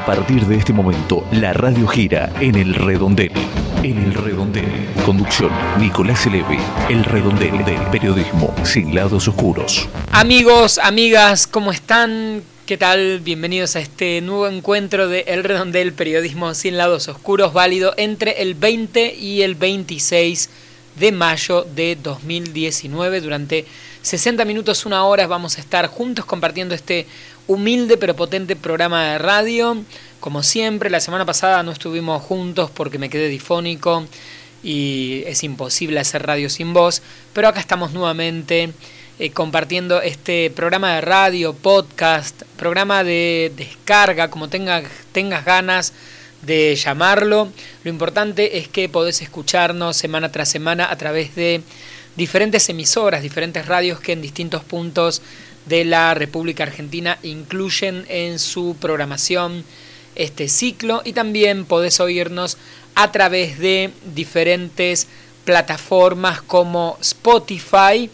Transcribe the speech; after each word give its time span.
A 0.00 0.06
partir 0.06 0.46
de 0.46 0.56
este 0.56 0.72
momento, 0.72 1.28
la 1.30 1.52
radio 1.52 1.86
gira 1.86 2.32
en 2.40 2.54
el 2.54 2.72
redondel. 2.74 3.32
En 3.82 3.98
el 3.98 4.14
redondel. 4.14 4.64
Conducción, 5.04 5.50
Nicolás 5.78 6.24
Elevi. 6.24 6.56
El 6.88 7.04
redondel 7.04 7.62
del 7.66 7.82
periodismo 7.90 8.54
sin 8.64 8.94
lados 8.94 9.28
oscuros. 9.28 9.90
Amigos, 10.10 10.78
amigas, 10.78 11.46
¿cómo 11.46 11.70
están? 11.70 12.42
¿Qué 12.64 12.78
tal? 12.78 13.20
Bienvenidos 13.20 13.76
a 13.76 13.80
este 13.80 14.22
nuevo 14.22 14.48
encuentro 14.48 15.06
de 15.06 15.26
El 15.28 15.44
Redondel 15.44 15.92
Periodismo 15.92 16.54
sin 16.54 16.78
lados 16.78 17.08
oscuros, 17.08 17.52
válido 17.52 17.92
entre 17.98 18.40
el 18.40 18.54
20 18.54 19.14
y 19.14 19.42
el 19.42 19.54
26 19.54 20.48
de 20.98 21.12
mayo 21.12 21.66
de 21.76 21.98
2019. 22.02 23.20
Durante 23.20 23.66
60 24.02 24.44
minutos, 24.46 24.86
una 24.86 25.04
hora, 25.04 25.26
vamos 25.26 25.58
a 25.58 25.60
estar 25.60 25.86
juntos 25.86 26.24
compartiendo 26.24 26.74
este 26.74 27.06
humilde 27.46 27.98
pero 27.98 28.16
potente 28.16 28.56
programa 28.56 29.12
de 29.12 29.18
radio. 29.18 29.76
Como 30.20 30.42
siempre, 30.42 30.88
la 30.88 31.00
semana 31.00 31.26
pasada 31.26 31.62
no 31.62 31.70
estuvimos 31.70 32.22
juntos 32.22 32.70
porque 32.70 32.98
me 32.98 33.10
quedé 33.10 33.28
difónico 33.28 34.06
y 34.62 35.22
es 35.26 35.42
imposible 35.44 36.00
hacer 36.00 36.26
radio 36.26 36.48
sin 36.48 36.72
voz, 36.72 37.02
pero 37.32 37.48
acá 37.48 37.60
estamos 37.60 37.92
nuevamente 37.92 38.72
eh, 39.18 39.30
compartiendo 39.32 40.00
este 40.00 40.50
programa 40.50 40.94
de 40.94 41.00
radio, 41.02 41.52
podcast, 41.52 42.42
programa 42.56 43.04
de 43.04 43.52
descarga, 43.54 44.30
como 44.30 44.48
tengas 44.48 45.44
ganas 45.44 45.92
de 46.42 46.74
llamarlo. 46.74 47.52
Lo 47.84 47.90
importante 47.90 48.58
es 48.58 48.68
que 48.68 48.88
podés 48.88 49.20
escucharnos 49.20 49.96
semana 49.96 50.32
tras 50.32 50.48
semana 50.48 50.90
a 50.90 50.96
través 50.96 51.34
de 51.34 51.62
diferentes 52.16 52.68
emisoras, 52.68 53.22
diferentes 53.22 53.66
radios 53.66 54.00
que 54.00 54.12
en 54.12 54.22
distintos 54.22 54.64
puntos 54.64 55.22
de 55.66 55.84
la 55.84 56.14
República 56.14 56.64
Argentina 56.64 57.18
incluyen 57.22 58.04
en 58.08 58.38
su 58.38 58.76
programación 58.80 59.64
este 60.14 60.48
ciclo. 60.48 61.02
Y 61.04 61.12
también 61.12 61.64
podés 61.64 62.00
oírnos 62.00 62.58
a 62.94 63.12
través 63.12 63.58
de 63.58 63.92
diferentes 64.14 65.06
plataformas 65.44 66.42
como 66.42 66.98
Spotify, 67.00 68.10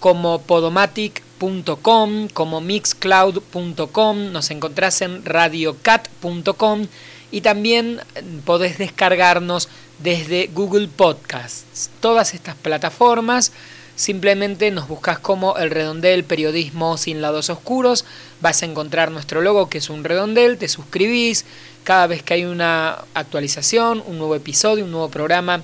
como 0.00 0.42
podomatic.com, 0.42 2.28
como 2.28 2.60
mixcloud.com, 2.60 4.32
nos 4.32 4.50
encontrás 4.50 5.00
en 5.02 5.24
radiocat.com 5.24 6.86
y 7.30 7.40
también 7.40 8.00
podés 8.44 8.78
descargarnos 8.78 9.68
desde 9.98 10.48
Google 10.52 10.88
Podcasts. 10.88 11.90
Todas 12.00 12.34
estas 12.34 12.54
plataformas 12.56 13.52
simplemente 13.96 14.70
nos 14.70 14.88
buscas 14.88 15.18
como 15.18 15.56
el 15.56 15.70
redondel 15.70 16.24
periodismo 16.24 16.96
sin 16.96 17.22
lados 17.22 17.48
oscuros, 17.48 18.04
vas 18.40 18.62
a 18.62 18.66
encontrar 18.66 19.10
nuestro 19.10 19.40
logo 19.40 19.68
que 19.68 19.78
es 19.78 19.88
un 19.88 20.02
redondel, 20.02 20.58
te 20.58 20.68
suscribís, 20.68 21.44
cada 21.84 22.06
vez 22.08 22.22
que 22.22 22.34
hay 22.34 22.44
una 22.44 23.04
actualización, 23.14 24.02
un 24.06 24.18
nuevo 24.18 24.34
episodio, 24.34 24.84
un 24.84 24.90
nuevo 24.90 25.10
programa, 25.10 25.62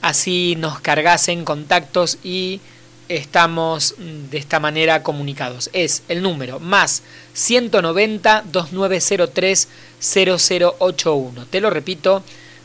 Así 0.03 0.57
nos 0.59 0.81
cargas 0.81 1.29
en 1.29 1.45
contactos 1.45 2.19
y 2.25 2.61
estamos 3.09 3.95
mm, 3.99 4.31
de 4.31 4.39
esta 4.39 4.61
manera 4.61 5.03
comunicados. 5.03 5.71
Es 5.73 6.03
el 6.09 6.23
número 6.23 6.61
más 6.61 7.03
190 7.35 8.45
2903 8.51 9.69
0081. 10.01 11.47
Te 11.47 11.61
lo 11.61 11.71
repito, 11.71 12.23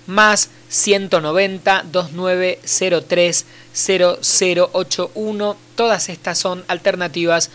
más 0.08 0.50
190 0.70 1.86
2903 1.92 3.46
0081. 3.74 5.58
Todas 5.76 6.10
estas 6.10 6.38
son 6.38 6.64
alternativas 6.68 7.50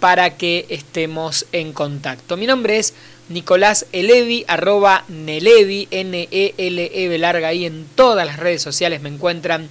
para 0.00 0.36
que 0.36 0.66
estemos 0.70 1.46
en 1.52 1.72
contacto. 1.72 2.36
Mi 2.36 2.46
nombre 2.46 2.78
es 2.78 2.94
Nicolás 3.28 3.86
Elevi, 3.92 4.44
arroba 4.48 5.04
Nelevi, 5.08 5.86
N-E-L-E 5.90 7.18
larga 7.18 7.48
ahí 7.48 7.66
en 7.66 7.86
todas 7.94 8.26
las 8.26 8.38
redes 8.38 8.62
sociales 8.62 9.02
me 9.02 9.10
encuentran 9.10 9.68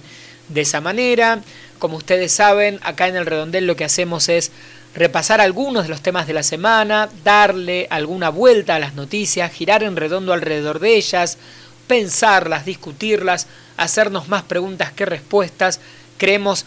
de 0.48 0.60
esa 0.62 0.80
manera. 0.80 1.42
Como 1.80 1.96
ustedes 1.96 2.30
saben, 2.30 2.78
acá 2.82 3.08
en 3.08 3.16
el 3.16 3.24
redondel 3.24 3.66
lo 3.66 3.74
que 3.74 3.86
hacemos 3.86 4.28
es 4.28 4.52
repasar 4.94 5.40
algunos 5.40 5.84
de 5.84 5.88
los 5.88 6.02
temas 6.02 6.26
de 6.26 6.34
la 6.34 6.42
semana, 6.42 7.08
darle 7.24 7.86
alguna 7.88 8.28
vuelta 8.28 8.74
a 8.74 8.78
las 8.78 8.94
noticias, 8.94 9.50
girar 9.50 9.82
en 9.82 9.96
redondo 9.96 10.34
alrededor 10.34 10.78
de 10.78 10.96
ellas, 10.96 11.38
pensarlas, 11.86 12.66
discutirlas, 12.66 13.46
hacernos 13.78 14.28
más 14.28 14.42
preguntas 14.42 14.92
que 14.92 15.06
respuestas. 15.06 15.80
Creemos 16.18 16.66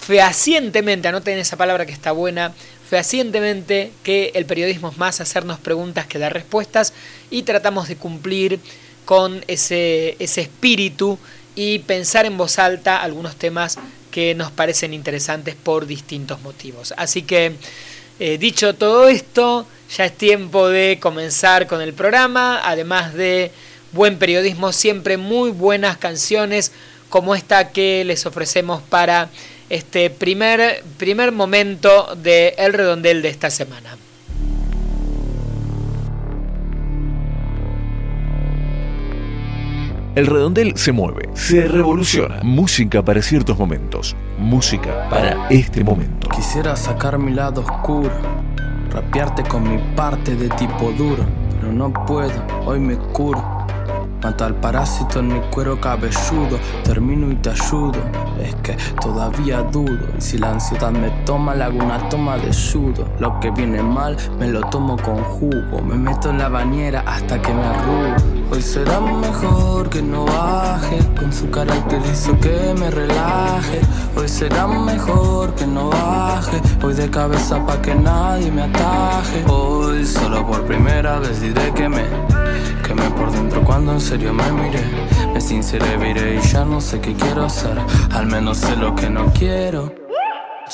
fehacientemente, 0.00 1.06
anoten 1.06 1.38
esa 1.38 1.56
palabra 1.56 1.86
que 1.86 1.92
está 1.92 2.10
buena, 2.10 2.52
fehacientemente 2.88 3.92
que 4.02 4.32
el 4.34 4.46
periodismo 4.46 4.88
es 4.88 4.98
más 4.98 5.20
hacernos 5.20 5.60
preguntas 5.60 6.08
que 6.08 6.18
dar 6.18 6.32
respuestas 6.32 6.92
y 7.30 7.44
tratamos 7.44 7.86
de 7.86 7.94
cumplir 7.94 8.58
con 9.04 9.44
ese, 9.46 10.16
ese 10.18 10.40
espíritu 10.40 11.20
y 11.54 11.78
pensar 11.80 12.26
en 12.26 12.36
voz 12.36 12.58
alta 12.58 13.00
algunos 13.00 13.36
temas 13.36 13.78
que 14.10 14.34
nos 14.34 14.50
parecen 14.50 14.94
interesantes 14.94 15.54
por 15.54 15.86
distintos 15.86 16.40
motivos. 16.42 16.92
Así 16.96 17.22
que, 17.22 17.52
eh, 18.18 18.38
dicho 18.38 18.74
todo 18.74 19.08
esto, 19.08 19.66
ya 19.96 20.04
es 20.04 20.16
tiempo 20.16 20.68
de 20.68 20.98
comenzar 21.00 21.66
con 21.66 21.80
el 21.80 21.94
programa, 21.94 22.60
además 22.64 23.14
de 23.14 23.50
buen 23.92 24.18
periodismo, 24.18 24.72
siempre 24.72 25.16
muy 25.16 25.50
buenas 25.50 25.96
canciones 25.96 26.72
como 27.08 27.34
esta 27.34 27.70
que 27.70 28.04
les 28.04 28.24
ofrecemos 28.26 28.82
para 28.82 29.30
este 29.68 30.10
primer, 30.10 30.82
primer 30.96 31.32
momento 31.32 32.14
de 32.16 32.54
El 32.58 32.72
Redondel 32.72 33.22
de 33.22 33.28
esta 33.28 33.50
semana. 33.50 33.96
El 40.16 40.26
redondel 40.26 40.76
se 40.76 40.90
mueve, 40.90 41.28
se 41.34 41.68
revoluciona. 41.68 42.40
Música 42.42 43.00
para 43.00 43.22
ciertos 43.22 43.56
momentos. 43.56 44.16
Música 44.38 45.08
para 45.08 45.48
este 45.50 45.84
momento. 45.84 46.28
Quisiera 46.30 46.74
sacar 46.74 47.16
mi 47.16 47.32
lado 47.32 47.60
oscuro, 47.60 48.10
rapearte 48.90 49.44
con 49.44 49.62
mi 49.62 49.78
parte 49.94 50.34
de 50.34 50.48
tipo 50.48 50.90
duro, 50.98 51.24
pero 51.60 51.72
no 51.72 51.92
puedo, 52.06 52.44
hoy 52.66 52.80
me 52.80 52.96
curo 52.96 53.59
Mato 54.22 54.44
al 54.44 54.54
parásito 54.54 55.20
en 55.20 55.28
mi 55.28 55.40
cuero 55.50 55.80
cabelludo, 55.80 56.58
termino 56.84 57.32
y 57.32 57.36
te 57.36 57.50
ayudo. 57.50 57.98
Es 58.42 58.54
que 58.56 58.76
todavía 59.00 59.62
dudo, 59.62 60.08
y 60.16 60.20
si 60.20 60.36
la 60.36 60.50
ansiedad 60.50 60.90
me 60.90 61.08
toma, 61.24 61.54
le 61.54 61.64
hago 61.64 61.82
una 61.82 62.06
toma 62.10 62.36
de 62.36 62.52
sudo. 62.52 63.08
Lo 63.18 63.40
que 63.40 63.50
viene 63.50 63.82
mal, 63.82 64.18
me 64.38 64.48
lo 64.48 64.60
tomo 64.68 64.96
con 64.98 65.22
jugo. 65.24 65.80
Me 65.82 65.96
meto 65.96 66.28
en 66.28 66.38
la 66.38 66.50
bañera 66.50 67.02
hasta 67.06 67.40
que 67.40 67.52
me 67.54 67.62
arrugo. 67.62 68.16
Hoy 68.52 68.60
será 68.60 69.00
mejor 69.00 69.88
que 69.88 70.02
no 70.02 70.26
baje, 70.26 70.98
con 71.18 71.32
su 71.32 71.48
carácter 71.50 72.02
hizo 72.12 72.38
que 72.40 72.74
me 72.78 72.90
relaje. 72.90 73.80
Hoy 74.16 74.28
será 74.28 74.66
mejor 74.66 75.54
que 75.54 75.66
no 75.66 75.88
baje, 75.88 76.60
voy 76.82 76.92
de 76.92 77.08
cabeza 77.08 77.64
pa' 77.64 77.80
que 77.80 77.94
nadie 77.94 78.50
me 78.50 78.62
ataje. 78.64 79.44
Hoy 79.48 80.04
solo 80.04 80.46
por 80.46 80.62
primera 80.66 81.20
vez 81.20 81.40
diré 81.40 81.72
que 81.72 81.88
me 81.88 82.04
por 83.20 83.30
dentro 83.32 83.62
cuando 83.62 83.98
serio 84.10 84.34
me 84.34 84.50
miré. 84.50 84.84
Me 85.32 85.40
sinceré, 85.40 85.96
viré 85.96 86.34
y 86.34 86.40
ya 86.48 86.64
no 86.64 86.80
sé 86.80 87.00
qué 87.00 87.14
quiero 87.14 87.44
hacer. 87.44 87.78
Al 88.12 88.26
menos 88.26 88.58
sé 88.58 88.74
lo 88.74 88.92
que 88.96 89.08
no 89.08 89.32
quiero. 89.32 89.94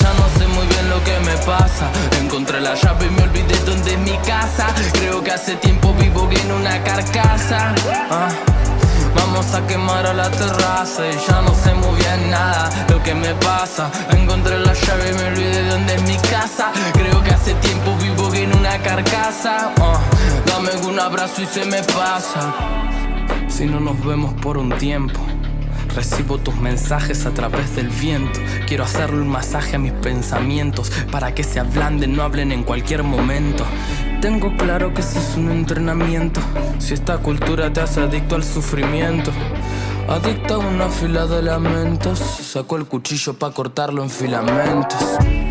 Ya 0.01 0.11
no 0.21 0.27
sé 0.39 0.47
muy 0.57 0.67
bien 0.67 0.89
lo 0.89 0.99
que 1.05 1.17
me 1.29 1.37
pasa. 1.45 1.87
Encontré 2.23 2.63
la 2.63 2.75
llave 2.75 3.05
y 3.07 3.11
me 3.11 3.23
olvidé 3.25 3.57
dónde 3.67 3.93
es 3.93 3.99
mi 3.99 4.17
casa. 4.33 4.67
Creo 4.95 5.23
que 5.23 5.33
hace 5.33 5.55
tiempo 5.57 5.93
vivo 6.01 6.27
en 6.33 6.51
una 6.51 6.83
carcasa. 6.83 7.75
Ah. 8.11 8.31
Vamos 9.17 9.53
a 9.55 9.67
quemar 9.67 10.07
a 10.07 10.15
la 10.15 10.31
terraza 10.31 11.03
y 11.07 11.17
ya 11.29 11.43
no 11.43 11.55
sé 11.63 11.75
muy 11.75 11.95
bien 12.01 12.31
nada 12.31 12.71
lo 12.89 13.03
que 13.03 13.15
me 13.15 13.35
pasa. 13.35 13.91
Encontré 14.13 14.59
la 14.59 14.73
llave 14.73 15.11
y 15.11 15.13
me 15.13 15.25
olvidé 15.25 15.63
de 15.63 15.69
dónde 15.69 15.95
es 15.95 16.03
mi 16.05 16.17
casa. 16.31 16.73
Creo 16.95 17.23
que 17.23 17.33
hace 17.33 17.53
tiempo 17.57 17.95
vivo 18.03 18.33
en 18.35 18.57
una 18.57 18.79
carcasa. 18.79 19.73
Ah. 19.79 20.01
dame 20.47 20.71
un 20.89 20.99
abrazo 20.99 21.43
y 21.43 21.47
se 21.47 21.67
me 21.67 21.83
pasa. 21.83 22.96
Si 23.49 23.67
no 23.67 23.81
nos 23.81 24.05
vemos 24.05 24.35
por 24.35 24.59
un 24.59 24.71
tiempo. 24.71 25.21
Recibo 25.95 26.39
tus 26.39 26.55
mensajes 26.57 27.25
a 27.25 27.33
través 27.33 27.75
del 27.75 27.89
viento. 27.89 28.39
Quiero 28.67 28.85
hacerle 28.85 29.23
un 29.23 29.29
masaje 29.29 29.77
a 29.77 29.79
mis 29.79 29.93
pensamientos 29.93 30.91
para 31.11 31.35
que 31.35 31.43
se 31.43 31.59
ablanden, 31.59 32.15
no 32.15 32.23
hablen 32.23 32.53
en 32.53 32.65
cualquier 32.65 33.03
momento. 33.03 33.65
Tengo 34.21 34.55
claro 34.57 34.93
que 34.93 35.01
eso 35.01 35.19
es 35.19 35.37
un 35.37 35.51
entrenamiento. 35.51 36.41
Si 36.79 36.93
esta 36.93 37.19
cultura 37.19 37.73
te 37.73 37.81
hace 37.81 38.01
adicto 38.01 38.35
al 38.35 38.45
sufrimiento. 38.45 39.33
Adicta 40.09 40.55
a 40.55 40.59
una 40.59 40.89
fila 40.89 41.27
de 41.27 41.43
lamentos. 41.43 42.19
Sacó 42.19 42.77
el 42.77 42.87
cuchillo 42.87 43.35
para 43.35 43.53
cortarlo 43.53 44.05
en 44.05 44.11
filamentos. 44.11 45.03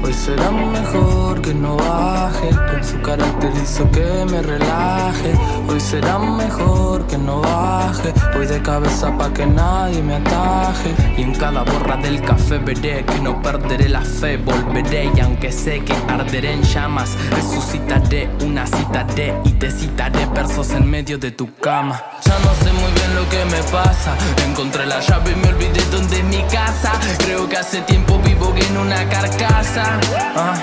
Hoy 0.01 0.13
será 0.13 0.49
mejor 0.49 1.41
que 1.41 1.53
no 1.53 1.75
baje. 1.75 2.49
Con 2.71 2.83
su 2.83 3.01
carácter 3.01 3.51
hizo 3.61 3.89
que 3.91 4.25
me 4.31 4.41
relaje. 4.41 5.33
Hoy 5.67 5.79
será 5.79 6.19
mejor 6.19 7.05
que 7.05 7.17
no 7.17 7.41
baje. 7.41 8.13
Voy 8.33 8.47
de 8.47 8.61
cabeza 8.61 9.17
pa' 9.17 9.33
que 9.33 9.45
nadie 9.45 10.01
me 10.01 10.15
ataje. 10.15 10.95
Y 11.17 11.23
en 11.23 11.33
cada 11.33 11.63
borra 11.63 11.97
del 11.97 12.21
café 12.21 12.57
veré 12.57 13.03
que 13.03 13.19
no 13.19 13.41
perderé 13.41 13.89
la 13.89 14.01
fe. 14.01 14.37
Volveré 14.37 15.11
y 15.15 15.19
aunque 15.19 15.51
sé 15.51 15.83
que 15.83 15.93
arderé 16.07 16.53
en 16.53 16.63
llamas, 16.63 17.17
resucitaré 17.31 18.29
una 18.41 18.65
cita 18.65 19.03
de 19.15 19.33
y 19.43 19.51
te 19.51 19.69
citaré 19.69 20.25
versos 20.27 20.69
en 20.71 20.89
medio 20.89 21.17
de 21.17 21.31
tu 21.31 21.53
cama. 21.55 22.01
Ya 22.23 22.39
no 22.39 22.53
sé 22.63 22.71
muy 22.71 22.91
bien 22.93 23.15
lo 23.15 23.29
que 23.29 23.43
me 23.45 23.61
pasa. 23.71 24.15
Encontré 24.45 24.85
la 24.85 24.99
llave 24.99 25.31
y 25.31 25.35
me 25.35 25.47
olvidé 25.49 25.83
dónde 25.91 26.19
es 26.19 26.23
mi 26.23 26.41
casa. 26.43 26.93
Creo 27.17 27.49
que 27.49 27.57
hace 27.57 27.81
tiempo 27.81 28.19
vivo 28.19 28.53
en 28.55 28.77
una 28.77 29.09
carcasa. 29.09 29.99
Ah, 30.35 30.53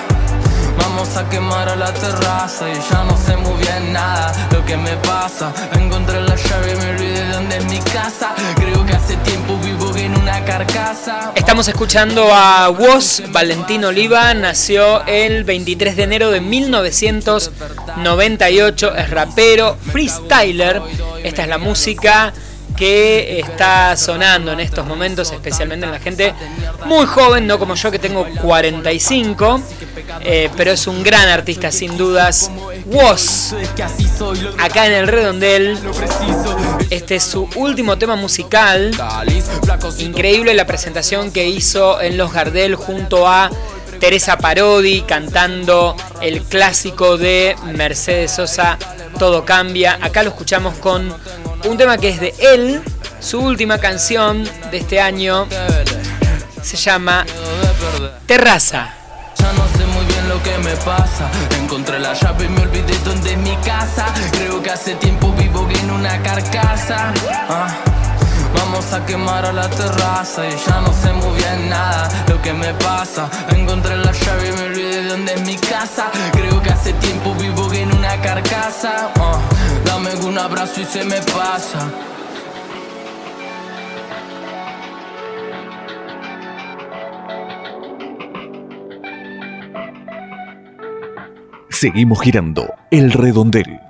vamos 0.78 1.16
a 1.16 1.28
quemar 1.28 1.68
a 1.68 1.74
la 1.76 1.92
terraza 1.92 2.70
y 2.70 2.74
ya 2.90 3.04
no 3.04 3.14
sé 3.16 3.36
muy 3.36 3.60
bien 3.62 3.92
nada 3.92 4.32
lo 4.52 4.64
que 4.64 4.76
me 4.76 4.96
pasa. 4.98 5.52
Encontré 5.74 6.22
la 6.22 6.36
llave 6.36 6.72
y 6.72 6.76
me 6.76 6.90
olvidé 6.90 7.28
dónde 7.30 7.56
es 7.58 7.64
mi 7.66 7.80
casa. 7.80 8.32
Creo 8.56 8.86
que 8.86 8.92
hace 8.94 9.16
tiempo 9.18 9.58
vivo 9.58 9.94
en 9.96 10.16
una 10.16 10.42
carcasa. 10.44 11.32
Estamos 11.34 11.66
escuchando 11.68 12.32
a 12.32 12.70
Woz, 12.70 13.20
Valentino 13.30 13.88
Oliva, 13.88 14.32
nació 14.34 15.04
el 15.06 15.44
23 15.44 15.96
de 15.96 16.02
enero 16.04 16.30
de 16.30 16.40
1998, 16.40 18.96
es 18.96 19.10
rapero, 19.10 19.76
freestyler. 19.90 20.80
Esta 21.22 21.42
es 21.42 21.48
la 21.48 21.58
música 21.58 22.32
que 22.76 23.40
está 23.40 23.96
sonando 23.96 24.52
en 24.52 24.60
estos 24.60 24.86
momentos, 24.86 25.32
especialmente 25.32 25.86
en 25.86 25.92
la 25.92 26.00
gente 26.00 26.34
muy 26.86 27.06
joven, 27.06 27.46
no 27.46 27.58
como 27.58 27.74
yo 27.74 27.90
que 27.90 27.98
tengo 27.98 28.26
45, 28.40 29.62
eh, 30.22 30.50
pero 30.56 30.72
es 30.72 30.86
un 30.86 31.02
gran 31.02 31.28
artista 31.28 31.70
sin 31.70 31.96
dudas. 31.96 32.50
Woz, 32.86 33.54
acá 34.58 34.86
en 34.86 34.92
el 34.92 35.08
redondel, 35.08 35.78
este 36.90 37.16
es 37.16 37.22
su 37.22 37.48
último 37.56 37.98
tema 37.98 38.16
musical. 38.16 38.90
Increíble 39.98 40.54
la 40.54 40.66
presentación 40.66 41.32
que 41.32 41.48
hizo 41.48 42.00
en 42.00 42.16
Los 42.16 42.32
Gardel 42.32 42.74
junto 42.74 43.28
a 43.28 43.50
Teresa 44.02 44.36
Parodi 44.36 45.02
cantando 45.02 45.96
el 46.20 46.42
clásico 46.42 47.16
de 47.16 47.54
Mercedes 47.72 48.32
Sosa, 48.32 48.76
Todo 49.18 49.44
Cambia. 49.44 49.96
Acá 50.00 50.24
lo 50.24 50.30
escuchamos 50.30 50.74
con 50.78 51.14
un 51.64 51.76
tema 51.76 51.96
que 51.98 52.08
es 52.10 52.20
de 52.20 52.34
él, 52.40 52.82
su 53.20 53.40
última 53.40 53.78
canción 53.78 54.48
de 54.70 54.78
este 54.78 55.00
año. 55.00 55.46
Se 56.62 56.76
llama 56.76 57.24
Terraza. 58.26 58.94
Ya 59.38 59.52
no 59.52 59.66
sé 59.76 59.84
muy 59.86 60.04
bien 60.06 60.28
lo 60.28 60.42
que 60.42 60.56
me 60.58 60.74
pasa. 60.76 61.28
Encontré 61.58 61.98
la 61.98 62.14
llave 62.14 62.44
y 62.44 62.48
me 62.48 62.62
olvidé 62.62 62.96
dónde 63.04 63.32
es 63.32 63.38
mi 63.38 63.56
casa. 63.56 64.06
Creo 64.32 64.62
que 64.62 64.70
hace 64.70 64.94
tiempo 64.96 65.32
vivo 65.32 65.68
en 65.70 65.90
una 65.90 66.22
carcasa. 66.22 67.12
Ah, 67.48 67.68
vamos 68.54 68.92
a 68.92 69.04
quemar 69.04 69.44
a 69.46 69.52
la 69.52 69.68
terraza 69.68 70.46
y 70.46 70.56
ya 70.66 70.80
no 70.80 70.92
sé 70.92 71.12
muy 71.12 71.36
bien 71.36 71.68
nada 71.68 72.08
lo 72.28 72.40
que 72.40 72.52
me 72.52 72.72
pasa. 72.74 73.28
Encontré 73.50 73.96
la 73.96 74.12
llave 74.12 74.48
y 74.48 74.52
me 74.52 74.62
olvidé 74.66 75.04
dónde 75.04 75.34
es 75.34 75.40
mi 75.42 75.56
casa. 75.56 76.10
Creo 76.32 76.62
que 76.62 76.70
hace 76.70 76.92
tiempo 76.94 77.34
vivo 77.34 77.72
en 77.72 77.92
una 77.92 78.20
carcasa. 78.20 79.10
Ah, 79.18 79.38
un 80.20 80.38
abrazo 80.38 80.80
y 80.80 80.84
se 80.84 81.04
me 81.04 81.20
pasa. 81.22 81.90
Seguimos 91.70 92.20
girando 92.20 92.68
el 92.90 93.12
redondel. 93.12 93.80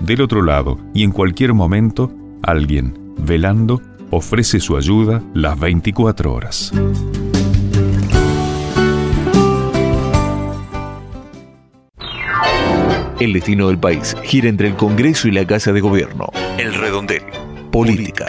Del 0.00 0.20
otro 0.20 0.42
lado, 0.42 0.78
y 0.92 1.04
en 1.04 1.12
cualquier 1.12 1.54
momento, 1.54 2.12
alguien, 2.42 3.14
velando, 3.18 3.80
ofrece 4.10 4.60
su 4.60 4.76
ayuda 4.76 5.22
las 5.32 5.58
24 5.58 6.34
horas. 6.34 6.72
El 13.22 13.34
destino 13.34 13.68
del 13.68 13.78
país 13.78 14.16
gira 14.24 14.48
entre 14.48 14.66
el 14.66 14.74
Congreso 14.74 15.28
y 15.28 15.30
la 15.30 15.46
Casa 15.46 15.70
de 15.70 15.80
Gobierno. 15.80 16.26
El 16.58 16.74
redondel. 16.74 17.22
Política. 17.70 18.26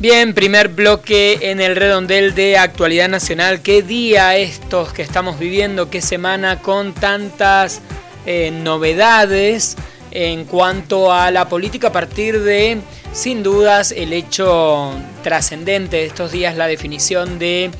Bien, 0.00 0.34
primer 0.34 0.70
bloque 0.70 1.38
en 1.40 1.60
el 1.60 1.76
redondel 1.76 2.34
de 2.34 2.58
actualidad 2.58 3.08
nacional. 3.08 3.62
¿Qué 3.62 3.80
día 3.80 4.36
estos 4.36 4.92
que 4.92 5.02
estamos 5.02 5.38
viviendo? 5.38 5.88
¿Qué 5.88 6.02
semana 6.02 6.62
con 6.62 6.94
tantas 6.94 7.80
eh, 8.26 8.50
novedades 8.50 9.76
en 10.10 10.46
cuanto 10.46 11.12
a 11.12 11.30
la 11.30 11.48
política 11.48 11.88
a 11.88 11.92
partir 11.92 12.40
de, 12.40 12.78
sin 13.12 13.44
dudas, 13.44 13.92
el 13.92 14.12
hecho 14.14 14.90
trascendente 15.22 15.98
de 15.98 16.06
estos 16.06 16.32
días, 16.32 16.56
la 16.56 16.66
definición 16.66 17.38
de 17.38 17.70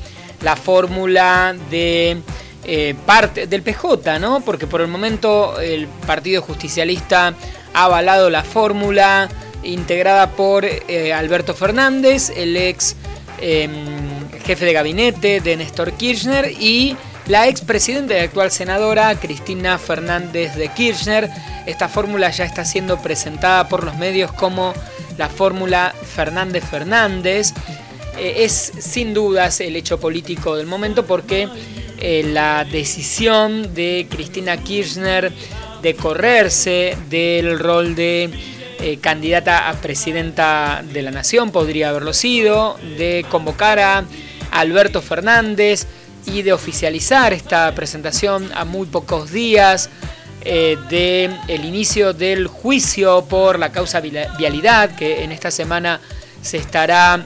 la 0.41 0.55
fórmula 0.55 1.53
de 1.69 2.21
eh, 2.63 2.95
parte 3.05 3.47
del 3.47 3.63
PJ, 3.63 4.19
¿no? 4.19 4.41
Porque 4.41 4.67
por 4.67 4.81
el 4.81 4.87
momento 4.87 5.59
el 5.59 5.87
Partido 5.87 6.41
Justicialista 6.41 7.33
ha 7.73 7.83
avalado 7.83 8.29
la 8.29 8.43
fórmula 8.43 9.29
integrada 9.63 10.31
por 10.31 10.65
eh, 10.65 11.13
Alberto 11.13 11.53
Fernández, 11.53 12.31
el 12.35 12.55
ex 12.57 12.95
em, 13.39 14.29
jefe 14.45 14.65
de 14.65 14.73
gabinete 14.73 15.39
de 15.41 15.55
Néstor 15.55 15.93
Kirchner 15.93 16.51
y 16.51 16.95
la 17.27 17.47
ex 17.47 17.61
presidenta 17.61 18.15
y 18.15 18.19
actual 18.19 18.51
senadora 18.51 19.15
Cristina 19.15 19.77
Fernández 19.77 20.55
de 20.55 20.67
Kirchner. 20.69 21.29
Esta 21.65 21.87
fórmula 21.87 22.29
ya 22.31 22.45
está 22.45 22.65
siendo 22.65 23.01
presentada 23.01 23.67
por 23.67 23.83
los 23.83 23.95
medios 23.97 24.31
como 24.33 24.73
la 25.17 25.29
fórmula 25.29 25.93
Fernández 26.03 26.63
Fernández. 26.63 27.53
Eh, 28.17 28.43
es 28.43 28.71
sin 28.79 29.13
dudas 29.13 29.61
el 29.61 29.75
hecho 29.75 29.99
político 29.99 30.55
del 30.55 30.67
momento 30.67 31.05
porque 31.05 31.47
eh, 32.01 32.23
la 32.23 32.65
decisión 32.65 33.73
de 33.73 34.07
Cristina 34.09 34.57
Kirchner 34.57 35.31
de 35.81 35.95
correrse 35.95 36.97
del 37.09 37.59
rol 37.59 37.95
de 37.95 38.29
eh, 38.79 38.97
candidata 38.97 39.69
a 39.69 39.73
presidenta 39.73 40.83
de 40.83 41.03
la 41.03 41.11
nación, 41.11 41.51
podría 41.51 41.89
haberlo 41.89 42.13
sido, 42.13 42.77
de 42.97 43.25
convocar 43.29 43.79
a 43.79 44.05
Alberto 44.51 45.01
Fernández 45.01 45.85
y 46.25 46.41
de 46.41 46.53
oficializar 46.53 47.33
esta 47.33 47.73
presentación 47.75 48.49
a 48.55 48.65
muy 48.65 48.87
pocos 48.87 49.31
días 49.31 49.89
eh, 50.43 50.77
del 50.89 51.65
inicio 51.65 52.13
del 52.13 52.47
juicio 52.47 53.23
por 53.25 53.59
la 53.59 53.71
causa 53.71 54.01
vialidad, 54.01 54.95
que 54.95 55.23
en 55.23 55.31
esta 55.31 55.51
semana 55.51 56.01
se 56.41 56.57
estará 56.57 57.23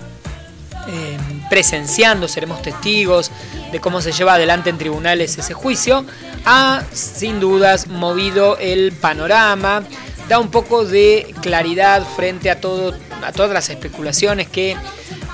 eh, 0.89 1.17
presenciando, 1.49 2.27
seremos 2.27 2.61
testigos 2.61 3.31
de 3.71 3.79
cómo 3.79 4.01
se 4.01 4.11
lleva 4.11 4.35
adelante 4.35 4.69
en 4.69 4.77
tribunales 4.77 5.37
ese 5.37 5.53
juicio, 5.53 6.05
ha 6.45 6.83
sin 6.91 7.39
dudas 7.39 7.87
movido 7.87 8.57
el 8.57 8.91
panorama, 8.91 9.83
da 10.27 10.39
un 10.39 10.49
poco 10.49 10.85
de 10.85 11.33
claridad 11.41 12.03
frente 12.15 12.49
a, 12.49 12.59
todo, 12.59 12.95
a 13.23 13.31
todas 13.31 13.51
las 13.51 13.69
especulaciones 13.69 14.47
que 14.47 14.75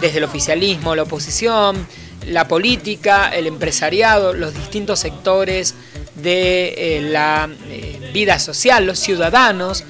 desde 0.02 0.18
el 0.18 0.24
oficialismo, 0.24 0.96
la 0.96 1.04
oposición, 1.04 1.88
la 2.28 2.48
política, 2.48 3.30
el 3.30 3.48
empresariado, 3.48 4.34
los 4.34 4.54
distintos 4.54 5.00
sectores 5.00 5.76
de 6.16 6.98
eh, 6.98 7.02
la 7.02 7.50
eh, 7.68 8.12
vida 8.14 8.40
social, 8.40 8.86
los 8.86 9.00
ciudadanos, 9.00 9.84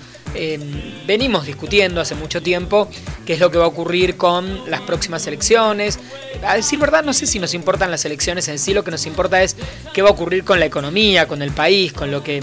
venimos 1.06 1.46
discutiendo 1.46 2.00
hace 2.02 2.16
mucho 2.16 2.42
tiempo 2.42 2.90
qué 3.26 3.34
es 3.34 3.40
lo 3.40 3.52
que 3.52 3.58
va 3.58 3.66
a 3.66 3.68
ocurrir 3.68 4.18
con 4.18 4.70
las 4.70 4.82
próximas 4.82 5.26
elecciones. 5.28 6.00
A 6.46 6.56
decir 6.56 6.80
verdad, 6.80 7.04
no 7.04 7.14
sé 7.14 7.28
si 7.28 7.40
nos 7.40 7.54
importan 7.54 7.92
las 7.92 8.06
elecciones 8.06 8.48
en 8.48 8.60
sí, 8.60 8.74
lo 8.74 8.84
que 8.84 8.92
nos 8.92 9.06
importa 9.06 9.44
es 9.44 9.56
qué 9.94 10.02
va 10.02 10.10
a 10.10 10.12
ocurrir 10.14 10.44
con 10.44 10.60
la 10.60 10.66
economía, 10.66 11.28
con 11.28 11.42
el 11.42 11.52
país, 11.52 11.94
con 11.94 12.12
lo 12.12 12.24
que 12.24 12.42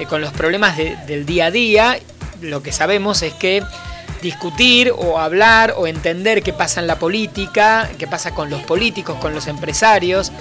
eh, 0.00 0.06
con 0.06 0.20
los 0.20 0.32
problemas 0.32 0.76
del 0.76 1.26
día 1.26 1.46
a 1.46 1.50
día. 1.50 1.98
Lo 2.40 2.62
que 2.62 2.72
sabemos 2.72 3.22
es 3.22 3.34
que 3.34 3.62
discutir 4.22 4.92
o 4.96 5.18
hablar 5.18 5.74
o 5.76 5.86
entender 5.86 6.42
qué 6.42 6.52
pasa 6.52 6.80
en 6.80 6.86
la 6.86 6.98
política, 6.98 7.88
qué 7.98 8.06
pasa 8.06 8.34
con 8.34 8.50
los 8.50 8.62
políticos, 8.62 9.18
con 9.20 9.34
los 9.34 9.46
empresarios, 9.46 10.32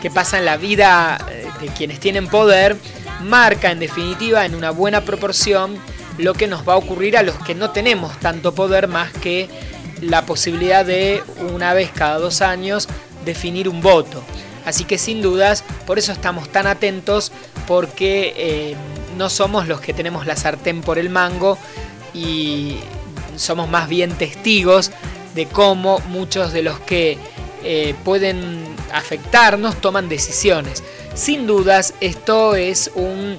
qué 0.00 0.10
pasa 0.10 0.38
en 0.38 0.44
la 0.44 0.56
vida 0.56 1.18
eh, 1.30 1.46
de 1.60 1.66
quienes 1.68 1.98
tienen 2.00 2.28
poder, 2.28 2.76
marca 3.22 3.70
en 3.70 3.80
definitiva 3.80 4.44
en 4.44 4.54
una 4.54 4.70
buena 4.70 5.00
proporción 5.02 5.76
lo 6.18 6.34
que 6.34 6.46
nos 6.46 6.68
va 6.68 6.74
a 6.74 6.76
ocurrir 6.76 7.16
a 7.16 7.22
los 7.22 7.36
que 7.36 7.54
no 7.54 7.70
tenemos 7.70 8.18
tanto 8.18 8.54
poder 8.54 8.88
más 8.88 9.12
que 9.12 9.48
la 10.00 10.26
posibilidad 10.26 10.84
de 10.84 11.22
una 11.52 11.72
vez 11.74 11.90
cada 11.94 12.18
dos 12.18 12.42
años 12.42 12.88
definir 13.24 13.68
un 13.68 13.80
voto. 13.80 14.22
Así 14.64 14.84
que 14.84 14.98
sin 14.98 15.22
dudas, 15.22 15.64
por 15.86 15.98
eso 15.98 16.12
estamos 16.12 16.50
tan 16.50 16.66
atentos, 16.66 17.32
porque 17.66 18.34
eh, 18.36 18.76
no 19.16 19.30
somos 19.30 19.66
los 19.66 19.80
que 19.80 19.94
tenemos 19.94 20.26
la 20.26 20.36
sartén 20.36 20.82
por 20.82 20.98
el 20.98 21.08
mango 21.08 21.56
y 22.12 22.76
somos 23.36 23.68
más 23.68 23.88
bien 23.88 24.12
testigos 24.12 24.90
de 25.34 25.46
cómo 25.46 26.00
muchos 26.08 26.52
de 26.52 26.62
los 26.62 26.80
que 26.80 27.16
eh, 27.64 27.94
pueden 28.04 28.64
afectarnos 28.92 29.80
toman 29.80 30.08
decisiones. 30.08 30.82
Sin 31.14 31.46
dudas, 31.46 31.94
esto 32.00 32.54
es 32.54 32.90
un 32.94 33.38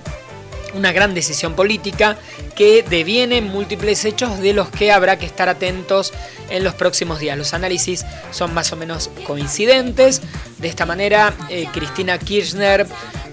una 0.73 0.91
gran 0.91 1.13
decisión 1.13 1.55
política 1.55 2.17
que 2.55 2.83
deviene 2.83 3.41
múltiples 3.41 4.05
hechos 4.05 4.39
de 4.39 4.53
los 4.53 4.69
que 4.69 4.91
habrá 4.91 5.17
que 5.17 5.25
estar 5.25 5.49
atentos 5.49 6.13
en 6.49 6.63
los 6.63 6.73
próximos 6.73 7.19
días. 7.19 7.37
Los 7.37 7.53
análisis 7.53 8.05
son 8.31 8.53
más 8.53 8.71
o 8.71 8.75
menos 8.75 9.09
coincidentes. 9.25 10.21
De 10.57 10.67
esta 10.67 10.85
manera, 10.85 11.33
eh, 11.49 11.67
Cristina 11.71 12.17
Kirchner 12.17 12.87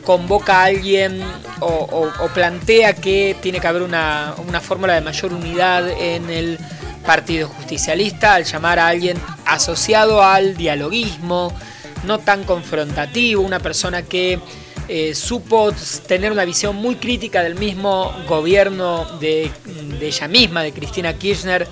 convoca 0.04 0.60
a 0.60 0.64
alguien 0.64 1.20
o, 1.60 2.10
plantea 2.32 2.94
que 2.94 3.36
tiene 3.40 3.60
que 3.60 3.66
haber 3.66 3.82
una, 3.82 4.34
una 4.46 4.60
fórmula 4.60 4.94
de 4.94 5.00
mayor 5.00 5.32
unidad 5.32 5.88
en 5.88 6.30
el 6.30 6.58
Partido 7.04 7.48
Justicialista 7.48 8.34
al 8.34 8.44
llamar 8.44 8.78
a 8.78 8.88
alguien 8.88 9.16
asociado 9.46 10.22
al 10.22 10.56
dialoguismo, 10.56 11.52
no 12.04 12.18
tan 12.18 12.44
confrontativo, 12.44 13.42
una 13.42 13.60
persona 13.60 14.02
que 14.02 14.38
eh, 14.88 15.14
supo 15.14 15.72
tener 16.06 16.32
una 16.32 16.44
visión 16.44 16.76
muy 16.76 16.96
crítica 16.96 17.42
del 17.42 17.56
mismo 17.56 18.14
gobierno 18.28 19.04
de, 19.18 19.50
ella 20.00 20.28
misma, 20.28 20.62
de 20.62 20.72
Cristina 20.72 21.18
Kirchner, 21.18 21.66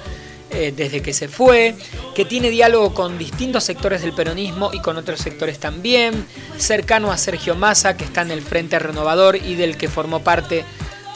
eh, 0.50 0.72
desde 0.76 1.02
que 1.02 1.12
se 1.12 1.28
fue, 1.28 1.74
que 2.14 2.24
tiene 2.24 2.50
diálogo 2.50 2.92
con 2.94 3.18
distintos 3.18 3.64
sectores 3.64 4.02
del 4.02 4.12
peronismo 4.12 4.70
y 4.72 4.80
con 4.80 4.96
otros 4.96 5.20
sectores 5.20 5.58
también, 5.58 6.26
cercano 6.56 7.10
a 7.10 7.16
Sergio 7.16 7.54
Massa, 7.54 7.96
que 7.96 8.04
está 8.04 8.22
en 8.22 8.30
el 8.30 8.42
Frente 8.42 8.78
Renovador 8.78 9.36
y 9.36 9.54
del 9.54 9.76
que 9.76 9.88
formó 9.88 10.20
parte 10.20 10.64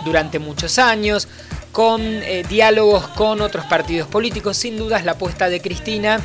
durante 0.05 0.39
muchos 0.39 0.79
años, 0.79 1.29
con 1.73 2.01
eh, 2.03 2.45
diálogos 2.49 3.09
con 3.09 3.41
otros 3.41 3.65
partidos 3.67 4.09
políticos. 4.09 4.57
Sin 4.57 4.77
dudas 4.77 5.05
la 5.05 5.13
apuesta 5.13 5.49
de 5.49 5.61
Cristina 5.61 6.21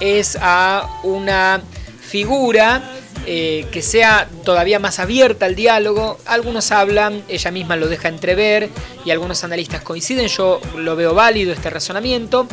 es 0.00 0.36
a 0.40 1.00
una 1.04 1.62
figura 2.00 2.82
eh, 3.26 3.66
que 3.70 3.82
sea 3.82 4.28
todavía 4.44 4.78
más 4.78 4.98
abierta 4.98 5.46
al 5.46 5.54
diálogo. 5.54 6.18
Algunos 6.26 6.72
hablan, 6.72 7.22
ella 7.28 7.50
misma 7.50 7.76
lo 7.76 7.88
deja 7.88 8.08
entrever 8.08 8.68
y 9.04 9.10
algunos 9.10 9.44
analistas 9.44 9.82
coinciden, 9.82 10.28
yo 10.28 10.60
lo 10.76 10.96
veo 10.96 11.14
válido 11.14 11.52
este 11.52 11.70
razonamiento, 11.70 12.48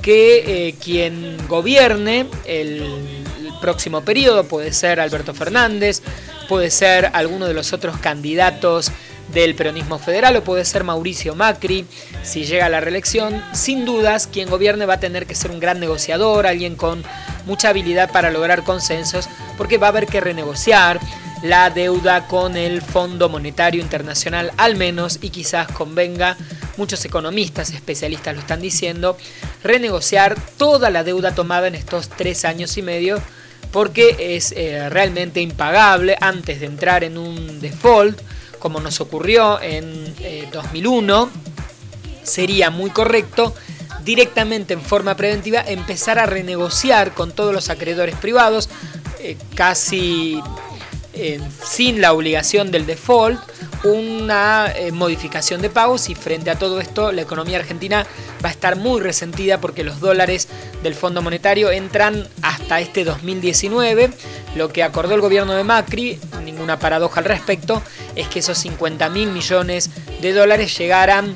que 0.00 0.68
eh, 0.68 0.74
quien 0.82 1.36
gobierne 1.48 2.26
el, 2.44 2.82
próximo 3.60 4.02
periodo 4.02 4.44
puede 4.44 4.74
ser 4.74 5.00
Alberto 5.00 5.32
Fernández, 5.32 6.02
puede 6.50 6.70
ser 6.70 7.10
alguno 7.14 7.46
de 7.46 7.54
los 7.54 7.72
otros 7.72 7.96
candidatos 7.96 8.92
del 9.32 9.54
peronismo 9.54 9.98
federal 9.98 10.36
o 10.36 10.44
puede 10.44 10.64
ser 10.64 10.84
Mauricio 10.84 11.34
Macri 11.34 11.86
si 12.22 12.44
llega 12.44 12.66
a 12.66 12.68
la 12.68 12.80
reelección. 12.80 13.42
Sin 13.52 13.84
dudas, 13.84 14.26
quien 14.26 14.48
gobierne 14.48 14.86
va 14.86 14.94
a 14.94 15.00
tener 15.00 15.26
que 15.26 15.34
ser 15.34 15.50
un 15.50 15.60
gran 15.60 15.80
negociador, 15.80 16.46
alguien 16.46 16.76
con 16.76 17.02
mucha 17.46 17.70
habilidad 17.70 18.10
para 18.10 18.30
lograr 18.30 18.64
consensos, 18.64 19.28
porque 19.56 19.78
va 19.78 19.88
a 19.88 19.90
haber 19.90 20.06
que 20.06 20.20
renegociar 20.20 21.00
la 21.42 21.68
deuda 21.68 22.26
con 22.26 22.56
el 22.56 22.80
Fondo 22.80 23.28
Monetario 23.28 23.82
Internacional 23.82 24.50
al 24.56 24.76
menos 24.76 25.18
y 25.20 25.28
quizás 25.28 25.68
convenga, 25.68 26.38
muchos 26.78 27.04
economistas, 27.04 27.70
especialistas 27.70 28.34
lo 28.34 28.40
están 28.40 28.62
diciendo, 28.62 29.16
renegociar 29.62 30.36
toda 30.56 30.90
la 30.90 31.04
deuda 31.04 31.34
tomada 31.34 31.68
en 31.68 31.74
estos 31.74 32.08
tres 32.08 32.44
años 32.44 32.76
y 32.78 32.82
medio 32.82 33.20
porque 33.72 34.36
es 34.36 34.52
eh, 34.52 34.88
realmente 34.88 35.40
impagable 35.40 36.16
antes 36.20 36.60
de 36.60 36.66
entrar 36.66 37.04
en 37.04 37.18
un 37.18 37.60
default 37.60 38.20
como 38.64 38.80
nos 38.80 39.02
ocurrió 39.02 39.60
en 39.60 40.14
2001, 40.50 41.24
eh, 41.24 42.18
sería 42.22 42.70
muy 42.70 42.88
correcto 42.88 43.54
directamente 44.06 44.72
en 44.72 44.80
forma 44.80 45.18
preventiva 45.18 45.60
empezar 45.60 46.18
a 46.18 46.24
renegociar 46.24 47.12
con 47.12 47.32
todos 47.32 47.52
los 47.52 47.68
acreedores 47.68 48.16
privados, 48.16 48.70
eh, 49.20 49.36
casi 49.54 50.40
eh, 51.12 51.42
sin 51.62 52.00
la 52.00 52.14
obligación 52.14 52.70
del 52.70 52.86
default, 52.86 53.38
una 53.84 54.72
modificación 54.94 55.60
de 55.60 55.68
pagos 55.68 56.08
y 56.08 56.14
frente 56.14 56.50
a 56.50 56.58
todo 56.58 56.80
esto 56.80 57.12
la 57.12 57.20
economía 57.20 57.58
argentina 57.58 58.06
va 58.42 58.48
a 58.48 58.52
estar 58.52 58.76
muy 58.76 59.02
resentida 59.02 59.60
porque 59.60 59.84
los 59.84 60.00
dólares 60.00 60.48
del 60.82 60.94
Fondo 60.94 61.20
Monetario 61.20 61.70
entran 61.70 62.26
hasta 62.40 62.80
este 62.80 63.04
2019. 63.04 64.10
Lo 64.56 64.72
que 64.72 64.82
acordó 64.82 65.14
el 65.14 65.20
gobierno 65.20 65.52
de 65.52 65.64
Macri, 65.64 66.18
ninguna 66.44 66.78
paradoja 66.78 67.20
al 67.20 67.26
respecto, 67.26 67.82
es 68.16 68.28
que 68.28 68.40
esos 68.40 68.58
50 68.58 69.08
mil 69.10 69.30
millones 69.30 69.90
de 70.20 70.32
dólares 70.32 70.76
llegaran 70.76 71.34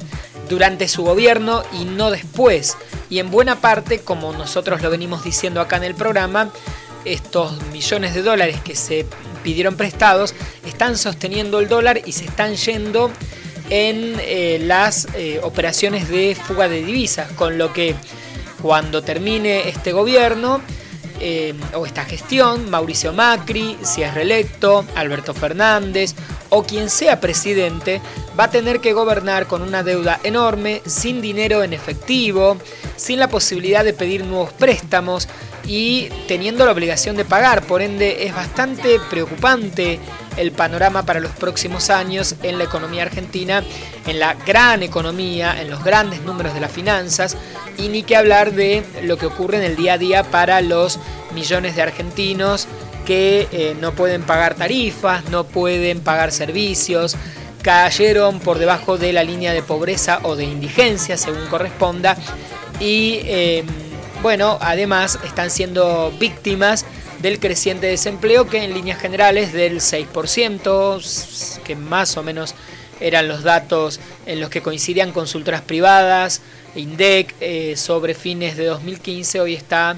durante 0.48 0.88
su 0.88 1.02
gobierno 1.04 1.62
y 1.72 1.84
no 1.84 2.10
después. 2.10 2.76
Y 3.10 3.18
en 3.18 3.30
buena 3.30 3.60
parte, 3.60 4.00
como 4.00 4.32
nosotros 4.32 4.82
lo 4.82 4.90
venimos 4.90 5.24
diciendo 5.24 5.60
acá 5.60 5.76
en 5.76 5.84
el 5.84 5.94
programa, 5.94 6.50
estos 7.04 7.62
millones 7.72 8.14
de 8.14 8.22
dólares 8.22 8.60
que 8.62 8.74
se 8.74 9.06
pidieron 9.42 9.76
prestados 9.76 10.34
están 10.66 10.98
sosteniendo 10.98 11.58
el 11.60 11.68
dólar 11.68 12.02
y 12.04 12.12
se 12.12 12.24
están 12.24 12.56
yendo 12.56 13.10
en 13.70 14.16
eh, 14.20 14.58
las 14.62 15.08
eh, 15.14 15.40
operaciones 15.42 16.08
de 16.08 16.34
fuga 16.34 16.68
de 16.68 16.82
divisas, 16.82 17.30
con 17.32 17.58
lo 17.58 17.72
que 17.72 17.94
cuando 18.62 19.02
termine 19.02 19.68
este 19.68 19.92
gobierno 19.92 20.60
eh, 21.20 21.54
o 21.74 21.86
esta 21.86 22.04
gestión, 22.04 22.70
Mauricio 22.70 23.12
Macri, 23.12 23.76
si 23.82 24.02
es 24.02 24.14
reelecto, 24.14 24.84
Alberto 24.94 25.34
Fernández 25.34 26.14
o 26.50 26.62
quien 26.62 26.88
sea 26.88 27.20
presidente, 27.20 28.00
va 28.38 28.44
a 28.44 28.50
tener 28.50 28.80
que 28.80 28.92
gobernar 28.92 29.46
con 29.46 29.62
una 29.62 29.82
deuda 29.82 30.18
enorme, 30.22 30.80
sin 30.86 31.20
dinero 31.20 31.62
en 31.62 31.72
efectivo, 31.72 32.56
sin 32.96 33.18
la 33.18 33.28
posibilidad 33.28 33.84
de 33.84 33.92
pedir 33.92 34.24
nuevos 34.24 34.52
préstamos 34.52 35.28
y 35.66 36.08
teniendo 36.26 36.64
la 36.64 36.72
obligación 36.72 37.16
de 37.16 37.24
pagar. 37.24 37.62
Por 37.62 37.82
ende, 37.82 38.26
es 38.26 38.34
bastante 38.34 38.98
preocupante 39.10 40.00
el 40.38 40.52
panorama 40.52 41.04
para 41.04 41.20
los 41.20 41.32
próximos 41.32 41.90
años 41.90 42.36
en 42.42 42.58
la 42.58 42.64
economía 42.64 43.02
argentina, 43.02 43.62
en 44.08 44.18
la 44.18 44.34
gran 44.34 44.82
economía, 44.82 45.60
en 45.60 45.70
los 45.70 45.84
grandes 45.84 46.22
números 46.22 46.54
de 46.54 46.60
las 46.60 46.72
finanzas 46.72 47.36
y 47.76 47.88
ni 47.88 48.02
que 48.02 48.16
hablar 48.16 48.52
de 48.52 48.82
lo 49.02 49.18
que 49.18 49.26
ocurre 49.26 49.58
en 49.58 49.64
el 49.64 49.76
día 49.76 49.94
a 49.94 49.98
día 49.98 50.24
para 50.24 50.60
los 50.62 50.98
millones 51.34 51.76
de 51.76 51.82
argentinos 51.82 52.66
que 53.06 53.48
eh, 53.52 53.76
no 53.80 53.92
pueden 53.92 54.22
pagar 54.22 54.54
tarifas, 54.54 55.28
no 55.30 55.44
pueden 55.44 56.00
pagar 56.00 56.32
servicios, 56.32 57.16
cayeron 57.62 58.40
por 58.40 58.58
debajo 58.58 58.98
de 58.98 59.12
la 59.12 59.24
línea 59.24 59.52
de 59.52 59.62
pobreza 59.62 60.20
o 60.22 60.36
de 60.36 60.44
indigencia, 60.44 61.16
según 61.16 61.46
corresponda, 61.46 62.16
y 62.80 63.20
em, 63.24 63.66
bueno, 64.22 64.58
además 64.60 65.18
están 65.24 65.50
siendo 65.50 66.12
víctimas 66.18 66.84
del 67.20 67.40
creciente 67.40 67.86
desempleo 67.86 68.46
que 68.46 68.62
en 68.62 68.74
líneas 68.74 69.00
generales 69.00 69.52
del 69.52 69.80
6%, 69.80 71.62
que 71.62 71.76
más 71.76 72.16
o 72.16 72.22
menos 72.22 72.54
eran 73.00 73.28
los 73.28 73.42
datos 73.42 74.00
en 74.26 74.40
los 74.40 74.50
que 74.50 74.62
coincidían 74.62 75.12
consultoras 75.12 75.62
privadas, 75.62 76.40
INDEC, 76.74 77.34
eh, 77.40 77.76
sobre 77.76 78.14
fines 78.14 78.56
de 78.56 78.66
2015, 78.66 79.40
hoy 79.40 79.54
está 79.54 79.96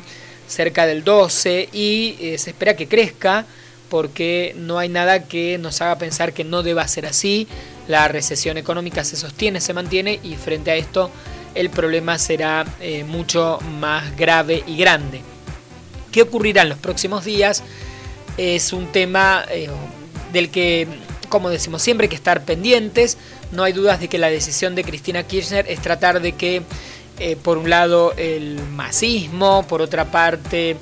cerca 0.49 0.87
del 0.87 1.05
12 1.05 1.69
y 1.73 2.17
eh, 2.21 2.39
se 2.39 2.51
espera 2.51 2.75
que 2.75 2.89
crezca 2.89 3.47
porque 3.89 4.55
no 4.57 4.79
hay 4.79 4.89
nada 4.89 5.25
que 5.25 5.59
nos 5.59 5.81
haga 5.81 5.99
pensar 5.99 6.33
que 6.33 6.45
no 6.45 6.63
deba 6.63 6.87
ser 6.87 7.07
así. 7.07 7.49
La 7.89 8.07
recesión 8.09 8.57
económica 8.57 9.05
se 9.05 9.17
sostiene, 9.17 9.61
se 9.61 9.75
mantiene 9.75 10.21
y 10.23 10.37
frente 10.37 10.71
a 10.71 10.77
esto 10.77 11.11
el 11.55 11.71
problema 11.71 12.19
será 12.19 12.65
eh, 12.81 13.03
mucho 13.03 13.59
más 13.81 14.17
grave 14.17 14.63
y 14.67 14.77
grande. 14.77 15.23
¿Qué 16.13 16.23
ocurrirá 16.23 16.63
en 16.63 16.69
los 16.69 16.79
próximos 16.79 17.25
días? 17.25 17.65
Es 18.37 18.73
un 18.73 18.87
tema 18.93 19.45
del 20.33 20.51
que 20.51 20.87
como 21.31 21.49
decimos 21.49 21.81
siempre, 21.81 22.05
hay 22.05 22.09
que 22.11 22.17
estar 22.17 22.45
pendientes. 22.45 23.17
No 23.53 23.63
hay 23.63 23.73
dudas 23.73 24.01
de 24.01 24.09
que 24.09 24.19
la 24.19 24.29
decisión 24.29 24.75
de 24.75 24.85
Cristina 24.85 25.23
Kirchner 25.23 25.65
es 25.67 25.81
tratar 25.81 26.21
de 26.21 26.33
que, 26.33 26.63
eh, 27.19 27.37
por 27.43 27.57
un 27.57 27.71
lado, 27.71 28.13
el 28.19 28.61
masismo, 28.69 29.65
por 29.67 29.81
otra 29.81 30.11
parte, 30.11 30.77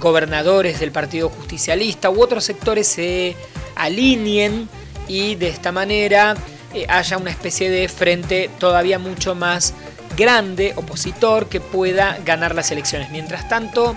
gobernadores 0.00 0.80
del 0.80 0.92
Partido 0.92 1.28
Justicialista 1.30 2.10
u 2.10 2.22
otros 2.22 2.44
sectores 2.44 2.86
se 2.86 3.34
alineen 3.74 4.68
y 5.08 5.34
de 5.36 5.48
esta 5.48 5.72
manera 5.72 6.36
eh, 6.74 6.86
haya 6.88 7.16
una 7.16 7.30
especie 7.30 7.70
de 7.70 7.88
frente 7.88 8.50
todavía 8.58 8.98
mucho 8.98 9.34
más 9.34 9.74
grande, 10.16 10.74
opositor, 10.76 11.48
que 11.48 11.60
pueda 11.60 12.18
ganar 12.24 12.54
las 12.54 12.70
elecciones. 12.70 13.10
Mientras 13.10 13.48
tanto, 13.48 13.96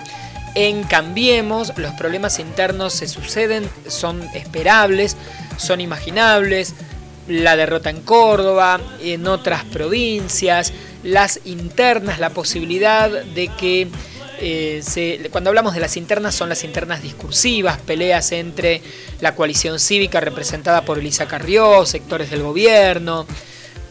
en 0.56 0.84
Cambiemos, 0.84 1.74
los 1.76 1.92
problemas 1.92 2.38
internos 2.38 2.94
se 2.94 3.08
suceden, 3.08 3.68
son 3.88 4.22
esperables, 4.34 5.14
son 5.58 5.82
imaginables, 5.82 6.74
la 7.28 7.56
derrota 7.56 7.90
en 7.90 8.00
Córdoba, 8.00 8.80
en 9.02 9.26
otras 9.26 9.64
provincias, 9.64 10.72
las 11.02 11.40
internas, 11.44 12.18
la 12.18 12.30
posibilidad 12.30 13.10
de 13.10 13.48
que 13.48 13.88
eh, 14.38 15.28
cuando 15.30 15.50
hablamos 15.50 15.74
de 15.74 15.80
las 15.80 15.98
internas 15.98 16.34
son 16.34 16.48
las 16.48 16.64
internas 16.64 17.02
discursivas, 17.02 17.78
peleas 17.78 18.32
entre 18.32 18.80
la 19.20 19.34
coalición 19.34 19.78
cívica 19.78 20.20
representada 20.20 20.86
por 20.86 20.98
Elisa 20.98 21.26
Carrió, 21.26 21.84
sectores 21.84 22.30
del 22.30 22.42
gobierno, 22.42 23.26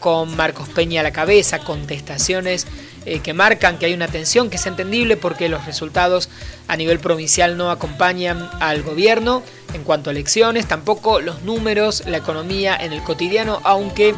con 0.00 0.36
Marcos 0.36 0.68
Peña 0.68 1.00
a 1.00 1.04
la 1.04 1.12
cabeza, 1.12 1.60
contestaciones 1.60 2.66
eh, 3.06 3.20
que 3.20 3.32
marcan 3.32 3.78
que 3.78 3.86
hay 3.86 3.94
una 3.94 4.08
tensión 4.08 4.50
que 4.50 4.56
es 4.56 4.66
entendible 4.66 5.16
porque 5.16 5.48
los 5.48 5.64
resultados 5.64 6.28
a 6.66 6.76
nivel 6.76 6.98
provincial 6.98 7.56
no 7.56 7.70
acompañan 7.70 8.50
al 8.60 8.82
gobierno 8.82 9.44
en 9.74 9.84
cuanto 9.84 10.10
a 10.10 10.12
elecciones, 10.12 10.66
tampoco 10.66 11.20
los 11.20 11.42
números, 11.42 12.02
la 12.06 12.16
economía 12.16 12.76
en 12.76 12.92
el 12.92 13.02
cotidiano, 13.02 13.60
aunque 13.62 14.14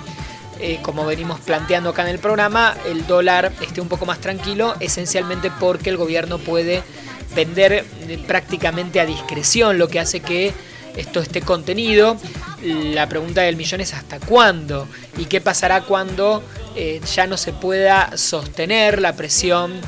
eh, 0.61 0.79
como 0.83 1.05
venimos 1.05 1.39
planteando 1.41 1.91
acá 1.91 2.03
en 2.03 2.09
el 2.09 2.19
programa, 2.19 2.77
el 2.87 3.07
dólar 3.07 3.53
esté 3.61 3.81
un 3.81 3.89
poco 3.89 4.07
más 4.07 4.21
tranquilo, 4.21 4.75
esencialmente 4.81 5.51
porque 5.61 5.91
el 5.91 5.97
gobierno 5.97 6.39
puede 6.39 6.83
vender 7.37 7.73
eh, 8.09 8.25
prácticamente 8.27 9.01
a 9.01 9.07
discreción, 9.07 9.79
lo 9.79 9.89
que 9.89 10.01
hace 10.01 10.21
que 10.21 10.53
esto 10.97 11.21
esté 11.21 11.43
contenido. 11.43 12.17
La 12.63 13.09
pregunta 13.09 13.43
del 13.43 13.57
millón 13.57 13.81
es 13.81 13.95
hasta 13.95 14.19
cuándo 14.19 14.89
y 15.17 15.27
qué 15.27 15.41
pasará 15.41 15.83
cuando 15.83 16.43
eh, 16.79 17.01
ya 17.15 17.27
no 17.27 17.37
se 17.37 17.53
pueda 17.53 18.17
sostener 18.17 19.01
la 19.01 19.15
presión 19.15 19.81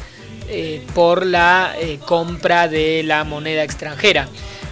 por 0.97 1.25
la 1.25 1.77
compra 2.07 2.67
de 2.67 3.05
la 3.05 3.23
moneda 3.23 3.63
extranjera. 3.63 4.27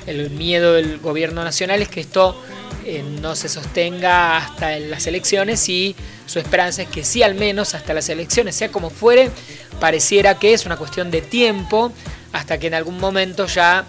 El 0.09 0.31
miedo 0.31 0.73
del 0.73 0.99
gobierno 0.99 1.45
nacional 1.45 1.81
es 1.81 1.89
que 1.89 2.01
esto 2.01 2.37
eh, 2.91 3.05
no 3.21 3.37
se 3.37 3.51
sostenga 3.51 4.39
hasta 4.39 4.79
las 4.79 5.07
elecciones 5.07 5.69
y 5.69 5.95
su 6.25 6.39
esperanza 6.39 6.81
es 6.81 6.89
que 6.89 7.05
sí 7.05 7.23
al 7.23 7.35
menos 7.35 7.75
hasta 7.75 7.93
las 7.93 8.09
elecciones, 8.09 8.57
sea 8.57 8.73
como 8.73 8.89
fuere, 8.89 9.31
pareciera 9.79 10.39
que 10.39 10.55
es 10.55 10.65
una 10.65 10.79
cuestión 10.79 11.11
de 11.11 11.21
tiempo 11.21 11.93
hasta 12.33 12.59
que 12.59 12.69
en 12.69 12.73
algún 12.73 12.99
momento 12.99 13.45
ya 13.45 13.85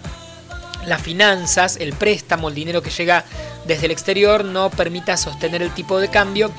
las 0.84 1.00
finanzas, 1.00 1.78
el 1.78 1.94
préstamo, 1.94 2.50
el 2.50 2.54
dinero 2.54 2.82
que 2.82 2.90
llega 2.90 3.24
desde 3.66 3.86
el 3.86 3.92
exterior 3.92 4.44
no 4.44 4.68
permita 4.68 5.16
sostener 5.16 5.62
el 5.62 5.72
tipo 5.72 5.98
de 5.98 6.08
cambio 6.08 6.52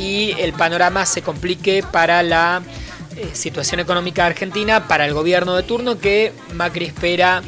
y 0.00 0.34
el 0.38 0.54
panorama 0.54 1.04
se 1.04 1.20
complique 1.20 1.82
para 1.82 2.22
la 2.22 2.62
eh, 3.16 3.28
situación 3.34 3.80
económica 3.80 4.24
argentina, 4.24 4.88
para 4.88 5.04
el 5.04 5.12
gobierno 5.12 5.54
de 5.54 5.62
turno 5.62 5.98
que 5.98 6.32
Macri 6.54 6.86
espera 6.86 7.42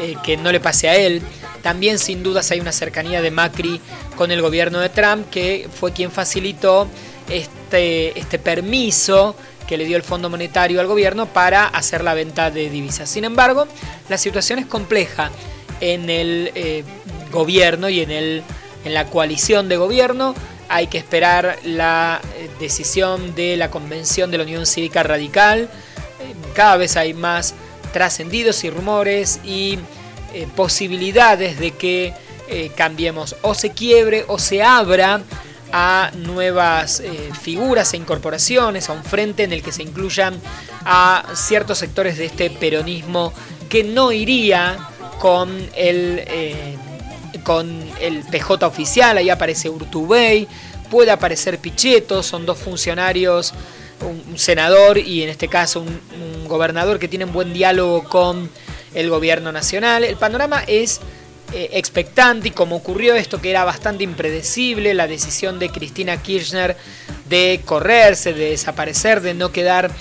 eh, 0.00 0.14
que 0.22 0.36
no 0.36 0.52
le 0.52 0.60
pase 0.60 0.88
a 0.88 0.96
él. 0.96 1.20
También 1.62 1.98
sin 1.98 2.22
dudas 2.22 2.50
hay 2.52 2.60
una 2.60 2.72
cercanía 2.72 3.20
de 3.20 3.30
Macri 3.30 3.80
con 4.16 4.30
el 4.30 4.40
gobierno 4.40 4.78
de 4.78 4.88
Trump, 4.88 5.28
que 5.30 5.68
fue 5.74 5.92
quien 5.92 6.10
facilitó 6.10 6.86
este, 7.28 8.18
este 8.18 8.38
permiso 8.38 9.34
que 9.66 9.76
le 9.76 9.84
dio 9.84 9.96
el 9.96 10.02
Fondo 10.02 10.30
Monetario 10.30 10.80
al 10.80 10.86
gobierno 10.86 11.26
para 11.26 11.66
hacer 11.66 12.02
la 12.02 12.14
venta 12.14 12.50
de 12.50 12.70
divisas. 12.70 13.10
Sin 13.10 13.24
embargo, 13.24 13.66
la 14.08 14.16
situación 14.16 14.58
es 14.58 14.66
compleja 14.66 15.30
en 15.80 16.08
el 16.08 16.52
eh, 16.54 16.84
gobierno 17.30 17.88
y 17.88 18.00
en, 18.00 18.10
el, 18.10 18.42
en 18.84 18.94
la 18.94 19.06
coalición 19.06 19.68
de 19.68 19.76
gobierno. 19.76 20.34
Hay 20.70 20.86
que 20.86 20.96
esperar 20.96 21.58
la 21.64 22.22
eh, 22.36 22.48
decisión 22.58 23.34
de 23.34 23.58
la 23.58 23.70
Convención 23.70 24.30
de 24.30 24.38
la 24.38 24.44
Unión 24.44 24.64
Cívica 24.64 25.02
Radical. 25.02 25.68
cada 26.54 26.78
vez 26.78 26.96
hay 26.96 27.12
más 27.12 27.54
trascendidos 27.92 28.64
y 28.64 28.70
rumores 28.70 29.40
y 29.44 29.78
eh, 30.32 30.46
posibilidades 30.54 31.58
de 31.58 31.72
que 31.72 32.14
eh, 32.48 32.70
cambiemos 32.76 33.36
o 33.42 33.54
se 33.54 33.70
quiebre 33.70 34.24
o 34.28 34.38
se 34.38 34.62
abra 34.62 35.22
a 35.72 36.10
nuevas 36.16 37.00
eh, 37.00 37.30
figuras 37.40 37.94
e 37.94 37.96
incorporaciones, 37.96 38.88
a 38.88 38.92
un 38.92 39.04
frente 39.04 39.44
en 39.44 39.52
el 39.52 39.62
que 39.62 39.72
se 39.72 39.82
incluyan 39.82 40.40
a 40.84 41.24
ciertos 41.34 41.78
sectores 41.78 42.16
de 42.16 42.26
este 42.26 42.50
peronismo 42.50 43.32
que 43.68 43.84
no 43.84 44.10
iría 44.10 44.88
con 45.20 45.68
el, 45.76 46.24
con 47.42 47.82
el 48.00 48.22
PJ 48.24 48.66
oficial, 48.66 49.18
ahí 49.18 49.30
aparece 49.30 49.68
Urtubey, 49.68 50.46
puede 50.90 51.10
aparecer 51.10 51.58
Pichetto, 51.58 52.22
son 52.22 52.46
dos 52.46 52.58
funcionarios 52.58 53.54
un, 54.04 54.38
senador 54.38 54.98
y 54.98 55.22
en 55.22 55.28
este 55.28 55.48
caso 55.48 55.80
un, 55.80 56.48
gobernador 56.48 56.98
que 56.98 57.06
tienen 57.06 57.32
buen 57.32 57.52
diálogo 57.52 58.02
con 58.02 58.50
el 58.92 59.08
gobierno 59.08 59.52
nacional. 59.52 60.02
El 60.02 60.16
panorama 60.16 60.64
es 60.66 61.00
eh, 61.52 61.70
expectante 61.74 62.48
y 62.48 62.50
como 62.50 62.74
ocurrió 62.74 63.14
esto 63.14 63.40
que 63.40 63.50
era 63.50 63.64
bastante 63.64 64.02
impredecible, 64.02 64.92
la 64.94 65.06
decisión 65.06 65.60
de 65.60 65.68
Cristina 65.68 66.20
Kirchner 66.20 66.76
de 67.28 67.60
correrse, 67.64 68.32
de 68.32 68.50
desaparecer, 68.50 69.20
de 69.20 69.34
no 69.34 69.52
quedar 69.52 69.92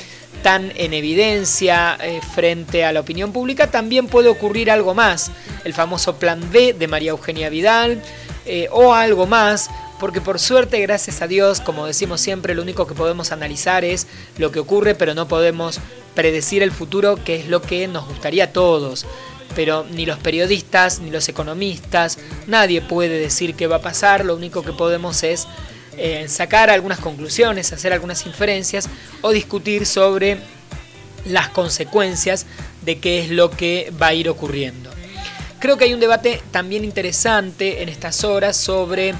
tan 0.41 0.71
en 0.75 0.93
evidencia 0.93 1.97
eh, 2.01 2.21
frente 2.33 2.85
a 2.85 2.91
la 2.91 3.01
opinión 3.01 3.31
pública, 3.31 3.71
también 3.71 4.07
puede 4.07 4.29
ocurrir 4.29 4.71
algo 4.71 4.93
más, 4.93 5.31
el 5.63 5.73
famoso 5.73 6.17
plan 6.17 6.41
B 6.51 6.73
de 6.73 6.87
María 6.87 7.11
Eugenia 7.11 7.49
Vidal 7.49 8.01
eh, 8.45 8.67
o 8.71 8.93
algo 8.93 9.27
más, 9.27 9.69
porque 9.99 10.21
por 10.21 10.39
suerte, 10.39 10.79
gracias 10.79 11.21
a 11.21 11.27
Dios, 11.27 11.59
como 11.61 11.85
decimos 11.85 12.21
siempre, 12.21 12.55
lo 12.55 12.61
único 12.61 12.87
que 12.87 12.95
podemos 12.95 13.31
analizar 13.31 13.83
es 13.83 14.07
lo 14.37 14.51
que 14.51 14.59
ocurre, 14.59 14.95
pero 14.95 15.13
no 15.13 15.27
podemos 15.27 15.79
predecir 16.15 16.63
el 16.63 16.71
futuro, 16.71 17.17
que 17.23 17.35
es 17.35 17.47
lo 17.47 17.61
que 17.61 17.87
nos 17.87 18.07
gustaría 18.07 18.45
a 18.45 18.53
todos. 18.53 19.05
Pero 19.55 19.85
ni 19.91 20.05
los 20.05 20.19
periodistas, 20.19 20.99
ni 20.99 21.09
los 21.11 21.27
economistas, 21.27 22.17
nadie 22.47 22.81
puede 22.81 23.19
decir 23.19 23.55
qué 23.55 23.67
va 23.67 23.77
a 23.77 23.81
pasar, 23.81 24.23
lo 24.23 24.35
único 24.35 24.63
que 24.63 24.71
podemos 24.71 25.23
es 25.23 25.47
eh, 25.99 26.27
sacar 26.29 26.69
algunas 26.69 26.99
conclusiones, 26.99 27.73
hacer 27.73 27.93
algunas 27.93 28.25
inferencias 28.25 28.89
o 29.21 29.31
discutir 29.31 29.85
sobre 29.85 30.37
las 31.25 31.49
consecuencias 31.49 32.45
de 32.81 32.99
qué 32.99 33.19
es 33.19 33.29
lo 33.29 33.51
que 33.51 33.91
va 34.01 34.07
a 34.07 34.13
ir 34.13 34.29
ocurriendo. 34.29 34.89
Creo 35.59 35.77
que 35.77 35.83
hay 35.83 35.93
un 35.93 35.99
debate 35.99 36.41
también 36.51 36.85
interesante 36.85 37.83
en 37.83 37.89
estas 37.89 38.23
horas 38.23 38.55
sobre 38.55 39.13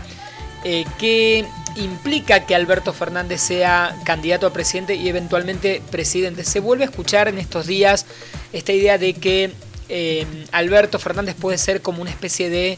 eh, 0.63 0.85
que 0.97 1.45
implica 1.75 2.45
que 2.45 2.55
Alberto 2.55 2.93
Fernández 2.93 3.41
sea 3.41 3.95
candidato 4.05 4.47
a 4.47 4.53
presidente 4.53 4.95
y 4.95 5.09
eventualmente 5.09 5.81
presidente. 5.91 6.43
Se 6.43 6.59
vuelve 6.59 6.85
a 6.85 6.87
escuchar 6.87 7.27
en 7.27 7.37
estos 7.37 7.67
días 7.67 8.05
esta 8.53 8.71
idea 8.71 8.97
de 8.97 9.13
que 9.13 9.51
eh, 9.89 10.25
Alberto 10.51 10.99
Fernández 10.99 11.35
puede 11.35 11.57
ser 11.57 11.81
como 11.81 12.01
una 12.01 12.11
especie 12.11 12.49
de 12.49 12.77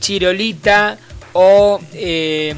chirolita 0.00 0.98
o, 1.32 1.80
eh, 1.94 2.54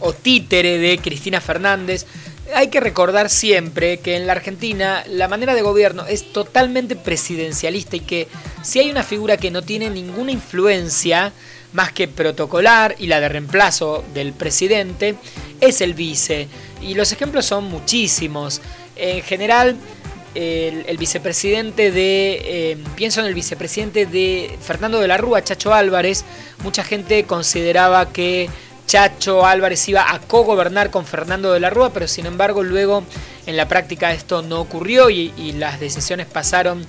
o 0.00 0.12
títere 0.12 0.78
de 0.78 0.98
Cristina 0.98 1.40
Fernández. 1.40 2.06
Hay 2.54 2.68
que 2.68 2.80
recordar 2.80 3.28
siempre 3.28 3.98
que 3.98 4.16
en 4.16 4.26
la 4.26 4.32
Argentina 4.32 5.04
la 5.06 5.28
manera 5.28 5.54
de 5.54 5.62
gobierno 5.62 6.06
es 6.06 6.32
totalmente 6.32 6.96
presidencialista 6.96 7.96
y 7.96 8.00
que 8.00 8.28
si 8.62 8.78
hay 8.78 8.90
una 8.90 9.02
figura 9.02 9.36
que 9.36 9.50
no 9.50 9.62
tiene 9.62 9.90
ninguna 9.90 10.32
influencia, 10.32 11.32
más 11.72 11.92
que 11.92 12.08
protocolar 12.08 12.94
y 12.98 13.06
la 13.08 13.20
de 13.20 13.28
reemplazo 13.28 14.04
del 14.14 14.32
presidente, 14.32 15.16
es 15.60 15.80
el 15.80 15.94
vice. 15.94 16.48
Y 16.80 16.94
los 16.94 17.12
ejemplos 17.12 17.46
son 17.46 17.64
muchísimos. 17.64 18.60
En 18.96 19.22
general, 19.22 19.76
el, 20.34 20.96
vicepresidente 20.98 21.90
de, 21.90 22.40
eh, 22.44 22.78
pienso 22.96 23.20
en 23.20 23.26
el 23.26 23.34
vicepresidente 23.34 24.06
de 24.06 24.56
Fernando 24.60 25.00
de 25.00 25.08
la 25.08 25.16
Rúa, 25.16 25.42
Chacho 25.42 25.74
Álvarez, 25.74 26.24
mucha 26.62 26.84
gente 26.84 27.24
consideraba 27.24 28.12
que 28.12 28.48
Chacho 28.88 29.44
Álvarez 29.44 29.86
iba 29.90 30.10
a 30.10 30.18
co-gobernar 30.18 30.90
con 30.90 31.04
Fernando 31.04 31.52
de 31.52 31.60
la 31.60 31.68
Rúa, 31.68 31.90
pero 31.92 32.08
sin 32.08 32.24
embargo 32.24 32.62
luego 32.62 33.04
en 33.46 33.58
la 33.58 33.68
práctica 33.68 34.14
esto 34.14 34.40
no 34.40 34.62
ocurrió 34.62 35.10
y, 35.10 35.52
las 35.58 35.78
decisiones 35.78 36.26
pasaron 36.26 36.86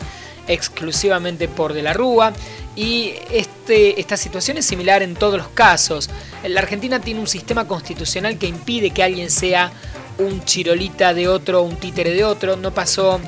exclusivamente 0.47 1.49
por 1.49 1.73
de 1.73 1.83
la 1.83 1.91
Rúa. 1.91 2.31
Y 2.77 3.15
este, 3.31 3.99
esta 3.99 4.15
situación 4.15 4.55
es 4.57 4.65
similar 4.65 5.03
en 5.03 5.13
todos 5.13 5.37
los 5.37 5.49
casos. 5.49 6.09
La 6.47 6.61
Argentina 6.61 7.01
tiene 7.01 7.19
un 7.19 7.27
sistema 7.27 7.67
constitucional 7.67 8.37
que 8.37 8.47
impide 8.47 8.91
que 8.91 9.03
alguien 9.03 9.29
sea 9.29 9.69
un 10.19 10.45
chirolita 10.45 11.13
de 11.13 11.27
otro, 11.27 11.63
un 11.63 11.75
títere 11.75 12.11
de 12.11 12.23
otro. 12.23 12.55
No 12.55 12.73
pasó 12.73 13.19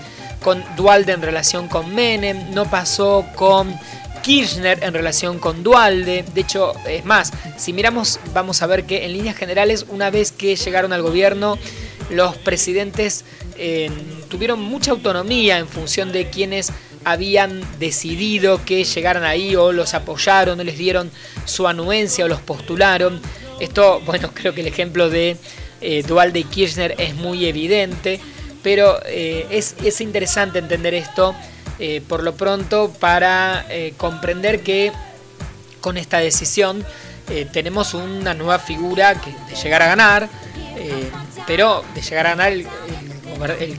con 0.42 0.64
Dualde 0.78 1.12
en 1.12 1.22
relación 1.22 1.68
con 1.68 1.94
Menem, 1.94 2.54
no 2.54 2.64
pasó 2.70 3.26
con 3.36 3.78
Kirchner 4.22 4.84
en 4.84 4.94
relación 4.94 5.40
con 5.40 5.64
Dualde. 5.64 6.24
De 6.34 6.42
hecho, 6.42 6.74
es 6.88 7.06
más, 7.06 7.32
si 7.58 7.74
miramos, 7.74 8.20
vamos 8.34 8.62
a 8.62 8.68
ver 8.68 8.86
que 8.86 9.06
en 9.06 9.14
líneas 9.14 9.36
generales, 9.36 9.86
una 9.90 10.10
vez 10.10 10.32
que 10.32 10.56
llegaron 10.56 10.94
al 10.94 11.02
gobierno, 11.02 11.58
los 12.10 12.36
presidentes 12.38 13.24
eh, 13.58 13.90
tuvieron 14.30 14.62
mucha 14.62 14.92
autonomía 14.92 15.58
en 15.58 15.68
función 15.68 16.12
de 16.12 16.30
quienes 16.30 16.72
habían 17.04 17.62
decidido 17.80 18.64
que 18.64 18.84
llegaran 18.84 19.24
ahí 19.24 19.56
o 19.56 19.72
los 19.72 19.94
apoyaron 19.94 20.60
o 20.60 20.64
les 20.64 20.78
dieron 20.78 21.12
su 21.46 21.68
anuencia 21.68 22.26
o 22.26 22.28
los 22.28 22.42
postularon. 22.42 23.22
Esto, 23.60 24.02
bueno, 24.06 24.32
creo 24.34 24.54
que 24.54 24.62
el 24.62 24.68
ejemplo 24.68 25.10
de 25.10 25.38
eh, 25.82 26.04
Dualde 26.04 26.40
y 26.40 26.44
Kirchner 26.44 26.96
es 26.98 27.16
muy 27.16 27.46
evidente, 27.46 28.20
pero 28.62 29.00
eh, 29.06 29.48
es, 29.50 29.76
es 29.84 30.02
interesante 30.02 30.60
entender 30.60 30.94
esto 30.94 31.36
eh, 31.84 32.00
por 32.08 32.22
lo 32.22 32.36
pronto 32.36 32.94
para 33.00 33.66
eh, 33.70 33.96
comprender 33.98 34.62
que 34.62 34.92
con 35.80 35.98
esta 35.98 36.20
decisión 36.20 36.86
eh, 37.28 37.48
tenemos 37.52 37.96
una 37.96 38.36
nueva 38.36 38.60
figura 38.60 39.16
que, 39.16 39.32
de 39.50 39.56
llegar 39.60 39.82
a 39.82 39.88
ganar, 39.88 40.30
pero 41.48 41.84
de 41.96 42.02
llegar 42.04 42.28
a 42.28 42.30
ganar 42.36 42.52
el, 42.52 42.60
el, 42.62 43.11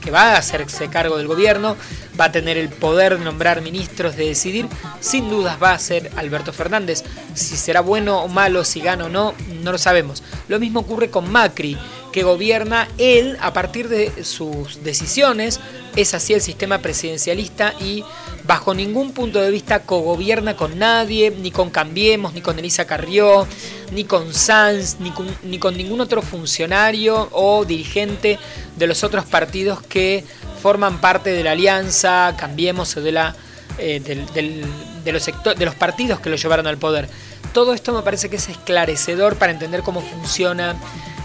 que 0.01 0.11
va 0.11 0.35
a 0.35 0.39
hacerse 0.39 0.89
cargo 0.89 1.17
del 1.17 1.27
gobierno, 1.27 1.77
va 2.19 2.27
a 2.27 2.33
tener 2.33 2.57
el 2.57 2.69
poder 2.69 3.19
de 3.19 3.25
nombrar 3.25 3.61
ministros, 3.63 4.17
de 4.17 4.27
decidir, 4.27 4.69
sin 5.01 5.29
dudas 5.29 5.59
va 5.63 5.73
a 5.73 5.79
ser 5.79 6.11
Alberto 6.17 6.53
Fernández. 6.53 7.05
Si 7.35 7.57
será 7.57 7.81
bueno 7.81 8.23
o 8.23 8.29
malo, 8.29 8.65
si 8.65 8.81
gana 8.81 9.07
o 9.07 9.09
no, 9.09 9.35
no 9.63 9.73
lo 9.73 9.79
sabemos. 9.79 10.23
Lo 10.49 10.59
mismo 10.59 10.81
ocurre 10.81 11.11
con 11.11 11.31
Macri 11.31 11.79
que 12.13 12.23
gobierna 12.23 12.89
él 12.99 13.39
a 13.41 13.53
partir 13.53 13.89
de 13.89 14.25
sus 14.25 14.85
decisiones. 14.85 15.59
Es 15.97 16.15
así 16.15 16.35
el 16.35 16.43
sistema 16.43 16.79
presidencialista 16.79 17.75
y 17.81 18.05
bajo 18.45 18.75
ningún 18.75 19.13
punto 19.13 19.41
de 19.41 19.51
vista 19.51 19.81
cogobierna 19.81 20.57
con 20.57 20.79
nadie, 20.79 21.31
ni 21.31 21.51
con 21.51 21.71
Cambiemos, 21.71 22.35
ni 22.35 22.41
con 22.41 22.59
Elisa 22.59 22.87
Carrió, 22.87 23.47
ni 23.93 24.05
con 24.05 24.35
Sanz, 24.35 24.97
ni 25.01 25.11
con, 25.11 25.27
ni 25.45 25.59
con 25.59 25.77
ningún 25.77 26.01
otro 26.01 26.23
funcionario 26.23 27.29
o 27.33 27.65
dirigente 27.65 28.39
de 28.77 28.87
los 28.87 29.05
otros 29.05 29.25
partidos 29.25 29.83
que 29.83 30.25
forman 30.63 31.01
parte 31.01 31.31
de 31.31 31.45
la 31.45 31.53
alianza, 31.53 32.35
Cambiemos 32.37 32.97
o 32.97 33.01
de, 33.01 33.13
la, 33.13 33.37
eh, 33.79 34.01
de, 34.01 35.13
los 35.13 35.27
de 35.27 35.65
los 35.65 35.75
partidos 35.75 36.21
que 36.21 36.31
lo 36.31 36.37
llevaron 36.37 36.67
al 36.67 36.79
poder. 36.79 37.09
Todo 37.53 37.75
esto 37.75 37.93
me 37.93 38.03
parece 38.03 38.31
que 38.31 38.37
es 38.37 38.49
esclarecedor 38.49 39.37
para 39.37 39.53
entender 39.53 39.83
cómo 39.83 40.01
funciona 40.01 40.75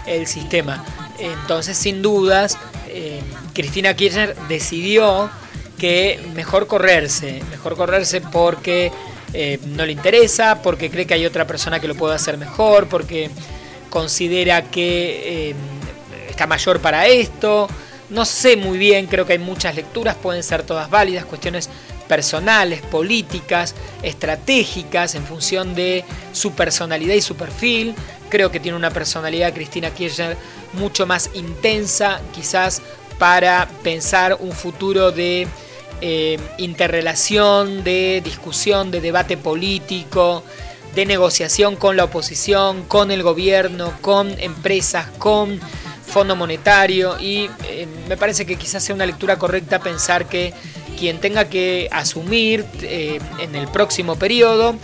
el 0.06 0.26
sistema. 0.26 0.84
Entonces, 1.18 1.76
sin 1.76 2.02
dudas, 2.02 2.58
eh, 2.88 3.20
Cristina 3.54 3.94
Kirchner 3.94 4.36
decidió 4.48 5.30
que 5.78 6.20
mejor 6.34 6.66
correrse, 6.66 7.40
mejor 7.50 7.76
correrse 7.76 8.20
porque 8.20 8.92
eh, 9.32 9.58
no 9.66 9.86
le 9.86 9.92
interesa, 9.92 10.62
porque 10.62 10.90
cree 10.90 11.06
que 11.06 11.14
hay 11.14 11.26
otra 11.26 11.46
persona 11.46 11.80
que 11.80 11.88
lo 11.88 11.94
puede 11.94 12.14
hacer 12.14 12.36
mejor, 12.38 12.88
porque 12.88 13.30
considera 13.90 14.62
que 14.62 15.50
eh, 15.50 15.54
está 16.28 16.46
mayor 16.46 16.80
para 16.80 17.06
esto. 17.06 17.68
No 18.10 18.24
sé 18.24 18.56
muy 18.56 18.78
bien, 18.78 19.06
creo 19.06 19.26
que 19.26 19.34
hay 19.34 19.38
muchas 19.38 19.74
lecturas, 19.74 20.16
pueden 20.16 20.42
ser 20.42 20.62
todas 20.62 20.88
válidas, 20.88 21.26
cuestiones 21.26 21.68
personales, 22.08 22.80
políticas, 22.80 23.74
estratégicas 24.02 25.14
en 25.14 25.24
función 25.24 25.74
de 25.74 26.04
su 26.32 26.52
personalidad 26.52 27.14
y 27.14 27.20
su 27.20 27.36
perfil. 27.36 27.94
Creo 28.30 28.50
que 28.50 28.60
tiene 28.60 28.76
una 28.76 28.90
personalidad 28.90 29.52
Cristina 29.52 29.90
Kirchner 29.90 30.36
mucho 30.72 31.06
más 31.06 31.30
intensa, 31.34 32.20
quizás 32.34 32.80
para 33.18 33.68
pensar 33.82 34.38
un 34.40 34.52
futuro 34.52 35.12
de 35.12 35.46
eh, 36.00 36.38
interrelación, 36.58 37.84
de 37.84 38.20
discusión, 38.24 38.90
de 38.90 39.00
debate 39.00 39.36
político, 39.36 40.42
de 40.94 41.06
negociación 41.06 41.76
con 41.76 41.96
la 41.96 42.04
oposición, 42.04 42.84
con 42.84 43.10
el 43.10 43.22
gobierno, 43.22 43.92
con 44.00 44.38
empresas, 44.40 45.06
con 45.18 45.60
Fondo 46.06 46.36
Monetario 46.36 47.18
y 47.20 47.50
eh, 47.68 47.86
me 48.08 48.16
parece 48.16 48.46
que 48.46 48.56
quizás 48.56 48.82
sea 48.82 48.94
una 48.94 49.04
lectura 49.04 49.36
correcta 49.36 49.78
pensar 49.78 50.26
que 50.26 50.54
quien 50.98 51.18
tenga 51.18 51.48
que 51.48 51.88
asumir 51.92 52.64
eh, 52.82 53.20
en 53.40 53.54
el 53.54 53.68
próximo 53.68 54.16
periodo 54.16 54.74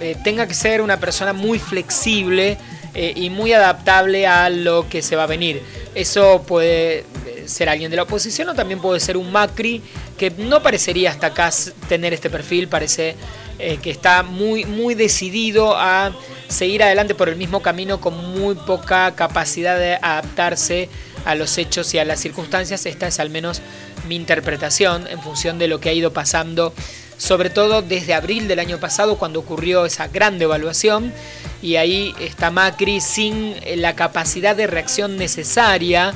eh, 0.00 0.16
tenga 0.22 0.46
que 0.46 0.54
ser 0.54 0.80
una 0.80 1.00
persona 1.00 1.32
muy 1.32 1.58
flexible 1.58 2.56
eh, 2.94 3.12
y 3.16 3.30
muy 3.30 3.52
adaptable 3.52 4.26
a 4.26 4.48
lo 4.48 4.88
que 4.88 5.02
se 5.02 5.16
va 5.16 5.24
a 5.24 5.26
venir. 5.26 5.62
Eso 5.94 6.44
puede 6.46 7.04
ser 7.48 7.68
alguien 7.68 7.90
de 7.90 7.96
la 7.96 8.04
oposición 8.04 8.48
o 8.50 8.54
también 8.54 8.80
puede 8.80 9.00
ser 9.00 9.16
un 9.16 9.32
Macri 9.32 9.82
que 10.16 10.30
no 10.30 10.62
parecería 10.62 11.10
hasta 11.10 11.28
acá 11.28 11.50
tener 11.88 12.12
este 12.12 12.30
perfil, 12.30 12.68
parece 12.68 13.16
que 13.58 13.90
está 13.90 14.22
muy, 14.22 14.64
muy 14.64 14.94
decidido 14.94 15.76
a 15.76 16.12
seguir 16.48 16.82
adelante 16.82 17.14
por 17.14 17.28
el 17.28 17.36
mismo 17.36 17.60
camino 17.60 18.00
con 18.00 18.14
muy 18.38 18.54
poca 18.54 19.14
capacidad 19.16 19.78
de 19.78 19.96
adaptarse 19.96 20.88
a 21.24 21.34
los 21.34 21.58
hechos 21.58 21.92
y 21.94 21.98
a 21.98 22.04
las 22.04 22.20
circunstancias. 22.20 22.86
Esta 22.86 23.08
es 23.08 23.18
al 23.18 23.30
menos 23.30 23.60
mi 24.06 24.16
interpretación 24.16 25.06
en 25.08 25.20
función 25.20 25.58
de 25.58 25.68
lo 25.68 25.80
que 25.80 25.88
ha 25.88 25.92
ido 25.92 26.12
pasando, 26.12 26.72
sobre 27.16 27.50
todo 27.50 27.82
desde 27.82 28.14
abril 28.14 28.46
del 28.46 28.60
año 28.60 28.78
pasado 28.78 29.18
cuando 29.18 29.40
ocurrió 29.40 29.84
esa 29.86 30.06
gran 30.06 30.38
devaluación 30.38 31.12
y 31.60 31.76
ahí 31.76 32.14
está 32.20 32.50
Macri 32.50 33.00
sin 33.00 33.56
la 33.76 33.96
capacidad 33.96 34.54
de 34.54 34.68
reacción 34.68 35.16
necesaria 35.16 36.14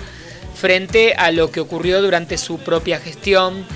frente 0.54 1.14
a 1.14 1.30
lo 1.30 1.50
que 1.50 1.60
ocurrió 1.60 2.02
durante 2.02 2.38
su 2.38 2.58
propia 2.58 2.98
gestión 2.98 3.66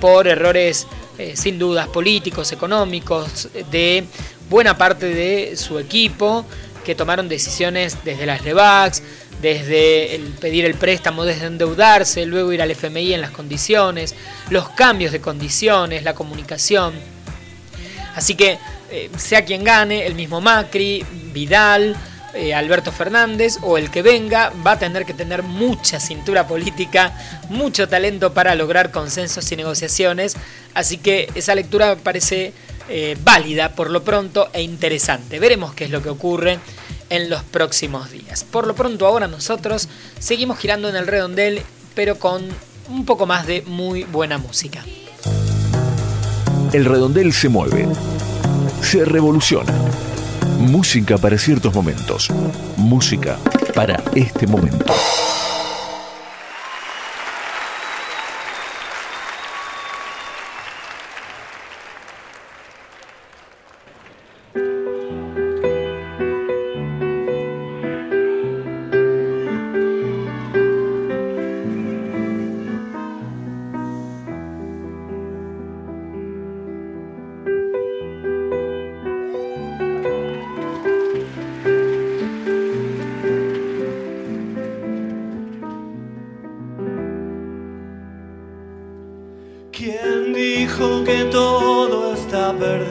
por 0.00 0.26
errores 0.26 0.86
eh, 1.18 1.34
sin 1.36 1.58
dudas 1.58 1.88
políticos, 1.88 2.50
económicos, 2.52 3.48
de 3.70 4.04
buena 4.50 4.76
parte 4.76 5.06
de 5.06 5.56
su 5.56 5.78
equipo 5.78 6.44
que 6.84 6.94
tomaron 6.94 7.28
decisiones 7.28 7.98
desde 8.04 8.26
las 8.26 8.44
LEVAX, 8.44 9.02
desde 9.40 10.14
el 10.14 10.22
pedir 10.22 10.64
el 10.64 10.74
préstamo, 10.74 11.24
desde 11.24 11.46
endeudarse, 11.46 12.26
luego 12.26 12.52
ir 12.52 12.62
al 12.62 12.70
FMI 12.70 13.14
en 13.14 13.20
las 13.20 13.30
condiciones, 13.30 14.14
los 14.50 14.68
cambios 14.70 15.12
de 15.12 15.20
condiciones, 15.20 16.02
la 16.02 16.14
comunicación. 16.14 16.94
Así 18.14 18.34
que, 18.34 18.58
eh, 18.90 19.10
sea 19.16 19.44
quien 19.44 19.64
gane, 19.64 20.06
el 20.06 20.14
mismo 20.14 20.40
Macri, 20.40 21.04
Vidal, 21.32 21.96
eh, 22.34 22.52
Alberto 22.54 22.90
Fernández 22.92 23.58
o 23.62 23.78
el 23.78 23.90
que 23.90 24.02
venga, 24.02 24.52
va 24.66 24.72
a 24.72 24.78
tener 24.78 25.04
que 25.04 25.14
tener 25.14 25.42
mucha 25.42 26.00
cintura 26.00 26.46
política, 26.46 27.16
mucho 27.48 27.88
talento 27.88 28.34
para 28.34 28.54
lograr 28.54 28.90
consensos 28.90 29.50
y 29.52 29.56
negociaciones. 29.56 30.36
Así 30.74 30.98
que 30.98 31.30
esa 31.34 31.54
lectura 31.54 31.96
parece 31.96 32.52
eh, 32.88 33.16
válida 33.22 33.74
por 33.74 33.90
lo 33.90 34.02
pronto 34.02 34.48
e 34.52 34.62
interesante. 34.62 35.38
Veremos 35.38 35.74
qué 35.74 35.84
es 35.84 35.90
lo 35.90 36.02
que 36.02 36.08
ocurre 36.08 36.58
en 37.08 37.30
los 37.30 37.42
próximos 37.44 38.10
días. 38.10 38.44
Por 38.44 38.66
lo 38.66 38.74
pronto 38.74 39.06
ahora 39.06 39.28
nosotros 39.28 39.88
seguimos 40.18 40.58
girando 40.58 40.88
en 40.88 40.96
el 40.96 41.06
redondel, 41.06 41.62
pero 41.94 42.18
con 42.18 42.48
un 42.88 43.04
poco 43.04 43.26
más 43.26 43.46
de 43.46 43.62
muy 43.62 44.04
buena 44.04 44.38
música. 44.38 44.84
El 46.72 46.84
redondel 46.84 47.32
se 47.32 47.48
mueve, 47.48 47.86
se 48.82 49.04
revoluciona. 49.04 49.72
Música 50.58 51.18
para 51.18 51.38
ciertos 51.38 51.74
momentos, 51.74 52.28
música 52.76 53.38
para 53.74 54.02
este 54.14 54.46
momento. 54.46 54.92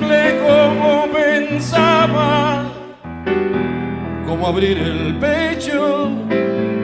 como 0.00 1.06
pensaba 1.12 2.64
como 4.26 4.46
abrir 4.48 4.78
el 4.78 5.14
pecho 5.18 6.10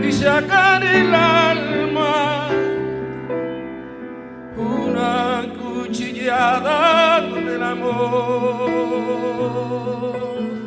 y 0.03 0.13
sacar 0.13 0.83
el 0.85 1.15
alma. 1.15 2.49
Una 4.57 5.47
cuchillada 5.61 7.21
del 7.23 7.63
amor. 7.63 8.71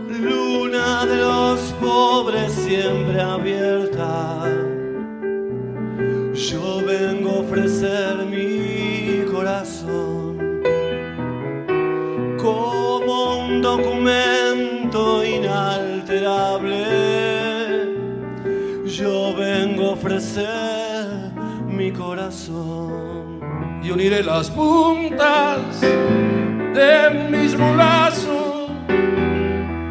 Luna 0.10 1.06
de 1.06 1.16
los 1.18 1.60
pobres 1.82 2.52
siempre 2.52 3.22
abierta. 3.22 4.43
A 20.38 21.32
mi 21.68 21.92
corazón. 21.92 23.42
Y 23.84 23.92
uniré 23.92 24.24
las 24.24 24.50
puntas 24.50 25.82
de 25.82 27.10
mismo 27.30 27.76
lazo 27.76 28.68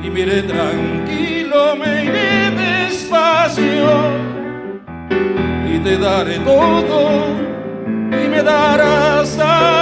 y 0.03 0.11
miré 0.11 0.43
tranquilo, 0.43 1.77
me 1.77 2.05
iré 2.05 2.51
despacio. 2.51 3.91
Y 5.73 5.79
te 5.79 5.99
daré 5.99 6.39
todo 6.39 7.01
y 8.11 8.29
me 8.29 8.43
darás 8.43 9.39
algo, 9.39 9.82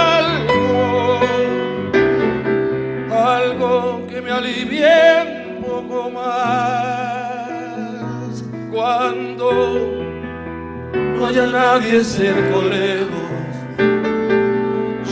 nadie 11.73 12.03
cerca 12.03 12.57
o 12.57 12.63
lejos. 12.63 13.51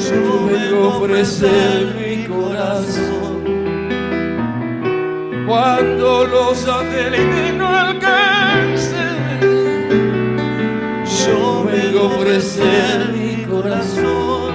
Yo 0.07 0.45
vengo 0.51 0.83
a 0.83 0.97
ofrecer 0.97 1.95
mi 1.99 2.25
corazón 2.25 3.37
cuando 5.47 6.25
los 6.25 6.57
satélites 6.57 7.53
no 7.53 7.67
alcancen. 7.67 9.39
Yo 11.21 11.63
vengo 11.63 11.99
a 11.99 12.07
ofrecer 12.07 12.95
mi 13.13 13.45
corazón. 13.45 14.53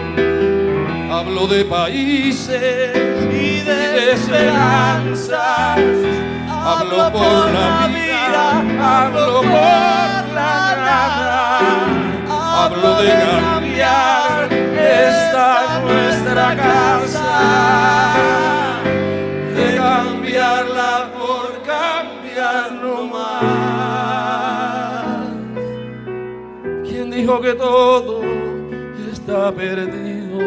Hablo 1.10 1.46
de 1.46 1.64
países 1.64 2.90
y 3.32 3.60
de 3.68 4.12
esperanzas. 4.12 5.78
Hablo 6.50 7.12
por 7.12 7.50
la 7.58 7.88
vida, 7.88 8.44
hablo 8.78 9.40
por. 9.40 10.13
De 12.84 13.08
cambiar 13.08 14.52
esta 14.52 15.80
nuestra 15.80 16.54
casa. 16.54 17.30
De 19.56 19.66
cambiarla 19.76 21.10
por 21.18 21.62
cambiar 21.62 22.72
no 22.72 23.06
más. 23.06 23.24
¿Quién 26.84 27.10
dijo 27.10 27.40
que 27.40 27.54
todo 27.54 28.20
está 29.10 29.50
perdido? 29.50 30.38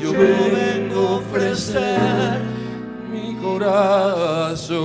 Yo 0.00 0.10
vengo 0.12 1.00
a 1.00 1.12
ofrecer 1.18 2.40
mi 3.12 3.36
corazón. 3.36 4.76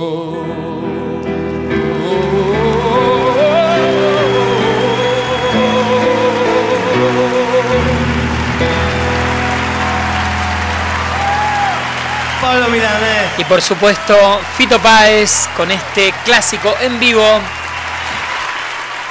Pablo 12.42 12.68
Milanés. 12.68 13.38
Y 13.38 13.44
por 13.44 13.62
supuesto, 13.62 14.14
Fito 14.56 14.80
Páez 14.80 15.48
con 15.56 15.70
este 15.70 16.12
clásico 16.24 16.74
en 16.80 16.98
vivo. 16.98 17.24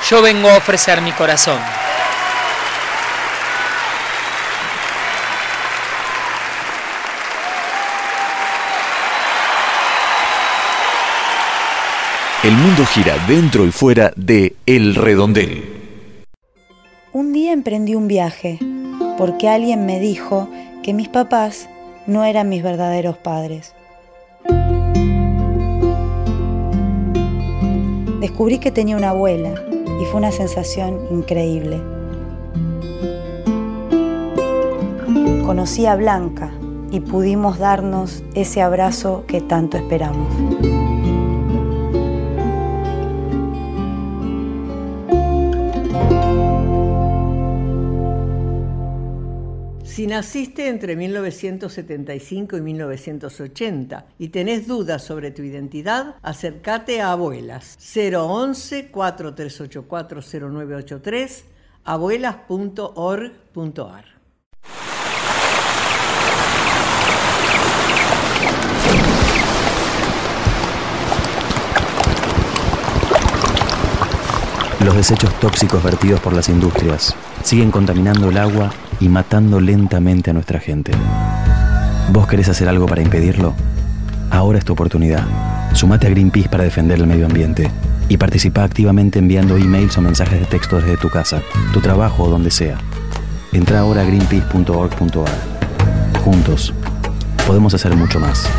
Yo 0.10 0.22
vengo 0.22 0.50
a 0.50 0.58
ofrecer 0.58 1.02
mi 1.02 1.14
corazón. 1.14 1.58
El 12.44 12.54
mundo 12.54 12.86
gira 12.86 13.16
dentro 13.28 13.66
y 13.66 13.72
fuera 13.72 14.12
de 14.16 14.56
El 14.66 14.96
Redondel. 14.96 16.26
Un 17.14 17.32
día 17.32 17.54
emprendí 17.54 17.96
un 17.96 18.08
viaje 18.08 18.60
porque 19.18 19.48
alguien 19.48 19.86
me 19.86 20.00
dijo 20.00 20.50
que 20.84 20.94
mis 20.94 21.08
papás 21.08 21.70
no 22.08 22.24
eran 22.24 22.50
mis 22.50 22.64
verdaderos 22.64 23.18
padres. 23.18 23.74
Descubrí 28.20 28.60
que 28.60 28.72
tenía 28.72 28.98
una 28.98 29.10
abuela 29.10 29.54
y 30.02 30.06
fue 30.06 30.16
una 30.16 30.32
sensación 30.32 31.08
increíble. 31.12 31.82
Conocí 35.46 35.86
a 35.86 35.96
Blanca 35.96 36.52
y 36.92 37.00
pudimos 37.00 37.58
darnos 37.58 38.24
ese 38.36 38.62
abrazo 38.62 39.24
que 39.28 39.42
tanto 39.42 39.78
esperamos. 39.78 40.81
Si 50.02 50.08
naciste 50.08 50.68
entre 50.68 50.96
1975 50.96 52.58
y 52.58 52.62
1980 52.62 54.08
y 54.18 54.30
tenés 54.30 54.66
dudas 54.66 55.04
sobre 55.04 55.30
tu 55.30 55.44
identidad, 55.44 56.16
acércate 56.24 57.02
a 57.02 57.12
Abuelas 57.12 57.78
011 57.96 58.88
4384 58.88 60.22
0983 60.50 61.46
abuelas.org.ar. 61.84 64.21
Los 74.84 74.96
desechos 74.96 75.32
tóxicos 75.40 75.84
vertidos 75.84 76.20
por 76.22 76.34
las 76.34 76.50
industrias 76.50 77.16
siguen 77.44 77.70
contaminando 77.70 78.30
el 78.30 78.38
agua 78.38 78.72
y 79.00 79.10
matando 79.10 79.60
lentamente 79.60 80.32
a 80.32 80.34
nuestra 80.34 80.60
gente. 80.60 80.92
¿Vos 82.12 82.26
querés 82.26 82.50
hacer 82.50 82.68
algo 82.68 82.88
para 82.88 83.04
impedirlo? 83.04 83.54
Ahora 84.32 84.58
es 84.58 84.66
tu 84.66 84.74
oportunidad. 84.74 85.24
Sumate 85.74 86.08
a 86.08 86.10
Greenpeace 86.10 86.50
para 86.50 86.64
defender 86.64 87.00
el 87.00 87.06
medio 87.06 87.28
ambiente 87.28 87.70
y 88.10 88.18
participa 88.18 88.64
activamente 88.64 89.20
enviando 89.20 89.56
emails 89.56 89.96
o 90.00 90.02
mensajes 90.02 90.40
de 90.40 90.48
texto 90.48 90.78
desde 90.78 90.98
tu 90.98 91.10
casa, 91.10 91.44
tu 91.74 91.80
trabajo 91.80 92.24
o 92.24 92.30
donde 92.30 92.50
sea. 92.50 92.80
Entra 93.54 93.82
ahora 93.82 94.02
a 94.02 94.06
greenpeace.org.ar. 94.06 96.22
Juntos, 96.24 96.74
podemos 97.46 97.76
hacer 97.76 97.96
mucho 97.96 98.20
más. 98.20 98.50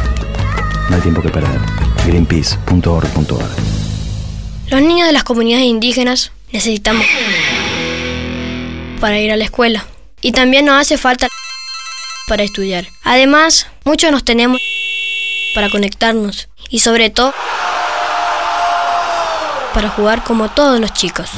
No 0.88 0.94
hay 0.94 1.02
tiempo 1.02 1.20
que 1.20 1.30
perder. 1.30 1.58
greenpeace.org.ar. 2.06 3.81
Los 4.72 4.80
niños 4.80 5.06
de 5.06 5.12
las 5.12 5.22
comunidades 5.22 5.66
indígenas 5.66 6.32
necesitamos 6.50 7.04
para 9.00 9.20
ir 9.20 9.30
a 9.30 9.36
la 9.36 9.44
escuela. 9.44 9.86
Y 10.22 10.32
también 10.32 10.64
nos 10.64 10.80
hace 10.80 10.96
falta 10.96 11.28
para 12.26 12.42
estudiar. 12.42 12.88
Además, 13.02 13.66
muchos 13.84 14.10
nos 14.10 14.24
tenemos 14.24 14.62
para 15.54 15.68
conectarnos 15.68 16.48
y 16.70 16.78
sobre 16.78 17.10
todo 17.10 17.34
para 19.74 19.90
jugar 19.90 20.24
como 20.24 20.50
todos 20.50 20.80
los 20.80 20.94
chicos. 20.94 21.28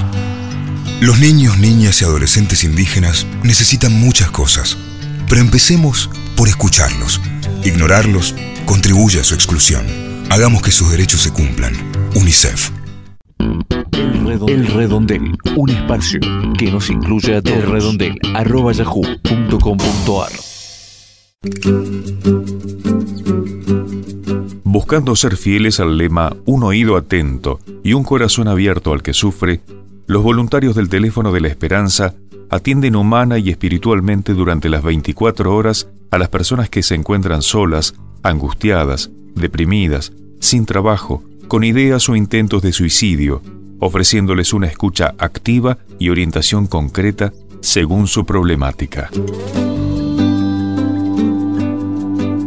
Los 1.01 1.19
niños, 1.19 1.59
niñas 1.59 2.03
y 2.03 2.05
adolescentes 2.05 2.63
indígenas 2.63 3.27
necesitan 3.43 3.99
muchas 3.99 4.31
cosas, 4.31 4.77
pero 5.29 5.41
empecemos 5.41 6.09
por 6.37 6.49
escucharlos. 6.49 7.21
Ignorarlos 7.65 8.37
contribuye 8.65 9.19
a 9.19 9.25
su 9.25 9.35
exclusión. 9.35 10.25
Hagamos 10.31 10.63
que 10.63 10.71
sus 10.71 10.89
derechos 10.93 11.23
se 11.23 11.33
cumplan. 11.33 11.75
UNICEF. 12.15 12.84
El 14.49 14.67
Redondel, 14.67 15.37
un 15.57 15.71
espacio 15.71 16.19
que 16.59 16.69
nos 16.73 16.91
incluye 16.91 17.37
a 17.37 17.43
todos. 17.43 17.57
El 17.57 17.71
Redondel, 17.71 18.19
arroba 18.35 18.73
yahoo.com.ar. 18.73 20.33
Buscando 24.65 25.15
ser 25.15 25.37
fieles 25.37 25.79
al 25.79 25.97
lema 25.97 26.35
Un 26.47 26.65
oído 26.65 26.97
atento 26.97 27.61
y 27.85 27.93
un 27.93 28.03
corazón 28.03 28.49
abierto 28.49 28.93
al 28.93 29.03
que 29.03 29.13
sufre, 29.13 29.61
los 30.09 30.25
voluntarios 30.25 30.75
del 30.75 30.89
teléfono 30.89 31.31
de 31.31 31.41
la 31.41 31.49
esperanza 31.49 32.15
atienden 32.51 32.97
humana 32.97 33.39
y 33.39 33.51
espiritualmente 33.51 34.35
durante 34.35 34.69
las 34.69 34.83
24 34.83 35.55
horas 35.55 35.89
a 36.11 36.19
las 36.19 36.29
personas 36.29 36.69
que 36.69 36.83
se 36.83 36.97
encuentran 36.97 37.41
solas, 37.41 37.95
angustiadas, 38.25 39.13
deprimidas, 39.37 40.13
sin 40.41 40.67
trabajo, 40.67 41.23
con 41.47 41.63
ideas 41.63 42.09
o 42.09 42.17
intentos 42.17 42.63
de 42.63 42.73
suicidio, 42.73 43.43
ofreciéndoles 43.81 44.53
una 44.53 44.67
escucha 44.67 45.15
activa 45.19 45.79
y 45.99 46.11
orientación 46.11 46.67
concreta 46.67 47.33
según 47.61 48.07
su 48.07 48.25
problemática. 48.25 49.11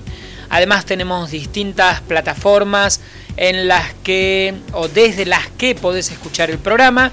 Además 0.49 0.85
tenemos 0.85 1.29
distintas 1.29 2.01
plataformas 2.01 3.01
en 3.37 3.67
las 3.67 3.93
que 4.03 4.55
o 4.73 4.87
desde 4.87 5.25
las 5.25 5.47
que 5.57 5.75
podés 5.75 6.11
escuchar 6.11 6.49
el 6.49 6.57
programa. 6.57 7.11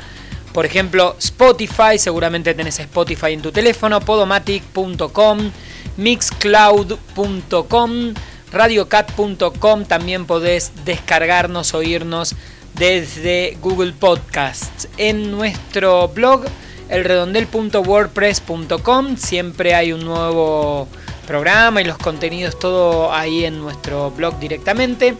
Por 0.52 0.66
ejemplo, 0.66 1.16
Spotify, 1.18 1.98
seguramente 1.98 2.54
tenés 2.54 2.78
Spotify 2.80 3.32
en 3.32 3.42
tu 3.42 3.52
teléfono, 3.52 4.00
podomatic.com, 4.00 5.50
mixcloud.com 5.96 8.14
radiocat.com 8.54 9.84
también 9.84 10.24
podés 10.26 10.72
descargarnos, 10.84 11.74
oírnos 11.74 12.36
desde 12.74 13.58
Google 13.60 13.92
Podcasts. 13.92 14.88
En 14.96 15.32
nuestro 15.32 16.06
blog, 16.08 16.44
elredondel.wordpress.com, 16.88 19.16
siempre 19.16 19.74
hay 19.74 19.92
un 19.92 20.04
nuevo 20.04 20.86
programa 21.26 21.82
y 21.82 21.84
los 21.84 21.98
contenidos 21.98 22.56
todo 22.58 23.12
ahí 23.12 23.44
en 23.44 23.58
nuestro 23.58 24.10
blog 24.12 24.38
directamente. 24.38 25.16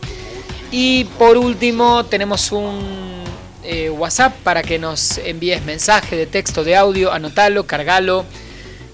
Y 0.76 1.04
por 1.20 1.38
último, 1.38 2.04
tenemos 2.04 2.50
un 2.50 3.22
eh, 3.62 3.90
WhatsApp 3.90 4.34
para 4.42 4.60
que 4.60 4.76
nos 4.76 5.18
envíes 5.18 5.64
mensaje 5.64 6.16
de 6.16 6.26
texto, 6.26 6.64
de 6.64 6.74
audio, 6.74 7.12
anotalo, 7.12 7.64
cargalo, 7.64 8.24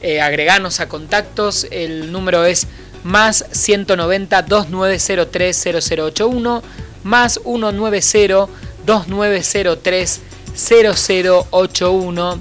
eh, 0.03 0.21
agreganos 0.21 0.81
a 0.81 0.91
contactos. 0.91 1.67
El 1.71 2.13
número 2.13 2.45
es 2.45 2.67
más 3.03 3.47
190 3.53 4.43
2903 4.43 5.57
0081 5.57 6.63
más 7.03 7.41
190 7.43 8.49
2903 8.85 10.21
0081. 10.55 12.41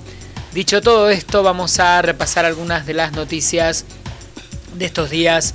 Dicho 0.53 0.81
todo 0.81 1.09
esto, 1.09 1.43
vamos 1.43 1.79
a 1.79 2.01
repasar 2.01 2.43
algunas 2.43 2.85
de 2.85 2.93
las 2.93 3.13
noticias 3.13 3.85
de 4.73 4.83
estos 4.83 5.09
días 5.09 5.53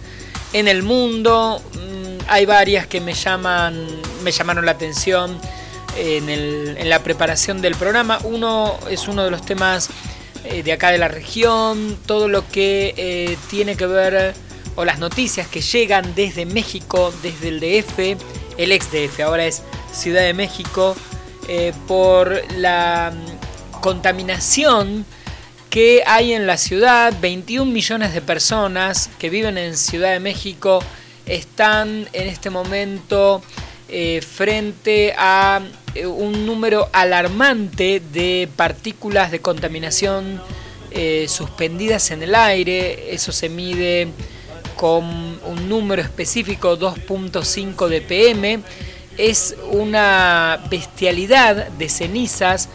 en 0.55 0.69
el 0.69 0.83
mundo. 0.83 1.61
Hay 2.29 2.47
varias 2.47 2.87
que 2.87 3.01
me 3.01 3.15
llaman, 3.15 3.87
me 4.23 4.33
llamaron 4.33 4.65
la 4.67 4.73
atención 4.73 5.39
en, 5.97 6.29
en 6.29 6.89
la 6.89 7.03
preparación 7.03 7.61
del 7.61 7.75
programa. 7.75 8.19
Uno 8.25 8.79
es 8.91 9.09
uno 9.09 9.25
de 9.25 9.31
los 9.31 9.45
temas 9.45 9.91
eh, 10.45 10.63
de 10.63 10.73
acá 10.73 10.91
de 10.91 10.99
la 10.99 11.09
región, 11.09 11.97
todo 12.05 12.29
lo 12.29 12.47
que 12.47 12.93
eh, 12.99 13.39
tiene 13.49 13.77
que 13.77 13.87
ver 13.87 14.35
o 14.77 14.85
las 14.85 14.99
noticias 14.99 15.49
que 15.49 15.63
llegan 15.63 16.15
desde 16.15 16.45
México, 16.45 17.15
desde 17.23 17.49
el 17.49 17.61
DF, 17.61 18.21
el 18.59 18.73
ex 18.73 18.91
DF, 18.93 19.21
ahora 19.21 19.47
es 19.47 19.63
Ciudad 19.91 20.21
de 20.21 20.35
México, 20.35 20.97
eh, 21.49 21.73
por 21.89 22.43
la 22.59 23.15
mm, 23.15 23.81
contaminación 23.81 25.07
que 25.71 26.03
hay 26.07 26.35
en 26.35 26.47
la 26.47 26.59
ciudad. 26.59 27.15
21 27.23 27.71
millones 27.71 28.13
de 28.13 28.21
personas 28.21 29.09
que 29.19 29.31
viven 29.31 29.57
en 29.57 29.79
Ciudad 29.79 30.13
de 30.13 30.21
México 30.21 30.81
están 31.27 32.09
en 32.13 32.29
este 32.29 32.51
momento 32.51 33.43
eh, 33.89 34.21
frente 34.23 35.15
a 35.17 35.61
eh, 35.95 36.07
un 36.07 36.47
número 36.47 36.89
alarmante 36.93 38.01
de 38.13 38.49
partículas 38.57 39.31
de 39.31 39.41
contaminación 39.41 40.41
suspendidas 41.27 42.13
en 42.13 42.23
el 42.23 42.37
aire. 42.37 43.13
Eso 43.13 43.33
se 43.33 43.49
mide 43.49 44.13
con 44.77 45.05
un 45.05 45.69
número 45.69 46.03
específico 46.03 46.79
2.5 46.79 47.89
de 47.89 48.01
PM. 48.01 48.61
Es 49.17 49.57
una 49.71 50.65
bestialidad 50.71 51.69
de 51.69 51.89
cenizas 51.89 52.69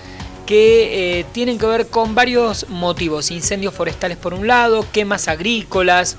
que 0.46 1.20
eh, 1.20 1.26
tienen 1.32 1.60
que 1.60 1.66
ver 1.68 1.88
con 1.88 2.16
varios 2.16 2.68
motivos. 2.70 3.30
Incendios 3.30 3.74
forestales 3.74 4.18
por 4.18 4.34
un 4.34 4.48
lado, 4.48 4.86
quemas 4.92 5.28
agrícolas 5.28 6.18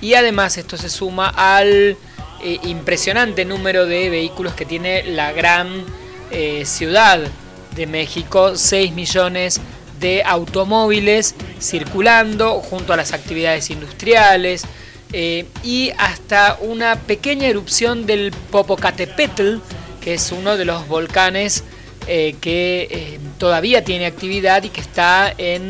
y 0.00 0.14
además 0.14 0.56
esto 0.56 0.76
se 0.76 0.88
suma 0.88 1.28
al 1.28 1.96
eh, 2.42 2.58
impresionante 2.62 3.44
número 3.44 3.84
de 3.84 4.08
vehículos 4.08 4.54
que 4.54 4.64
tiene 4.64 5.02
la 5.02 5.32
gran 5.32 5.84
eh, 6.30 6.64
ciudad 6.64 7.20
de 7.74 7.86
México, 7.86 8.56
6 8.56 8.92
millones 8.92 9.60
de 10.00 10.22
automóviles 10.24 11.34
circulando 11.60 12.60
junto 12.60 12.94
a 12.94 12.96
las 12.96 13.12
actividades 13.12 13.68
industriales, 13.68 14.62
eh, 15.12 15.44
y 15.62 15.90
hasta 15.98 16.56
una 16.60 16.96
pequeña 16.96 17.48
erupción 17.48 18.06
del 18.06 18.32
Popocatépetl, 18.50 19.56
que 20.00 20.14
es 20.14 20.32
uno 20.32 20.56
de 20.56 20.64
los 20.64 20.88
volcanes 20.88 21.64
que 22.06 23.20
todavía 23.38 23.84
tiene 23.84 24.06
actividad 24.06 24.64
y 24.64 24.70
que 24.70 24.80
está 24.80 25.32
en 25.38 25.68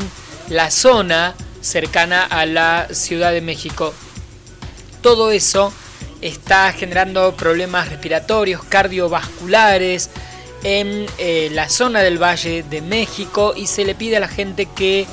la 0.48 0.70
zona 0.70 1.34
cercana 1.60 2.22
a 2.22 2.46
la 2.46 2.88
Ciudad 2.92 3.32
de 3.32 3.42
México. 3.42 3.92
Todo 5.00 5.30
eso 5.30 5.72
está 6.20 6.72
generando 6.72 7.34
problemas 7.34 7.88
respiratorios, 7.88 8.62
cardiovasculares 8.64 10.10
en 10.62 11.06
la 11.54 11.68
zona 11.70 12.00
del 12.00 12.22
Valle 12.22 12.62
de 12.68 12.82
México 12.82 13.54
y 13.56 13.66
se 13.66 13.84
le 13.84 13.94
pide 13.94 14.18
a 14.18 14.20
la 14.20 14.28
gente 14.28 14.66
que 14.66 15.06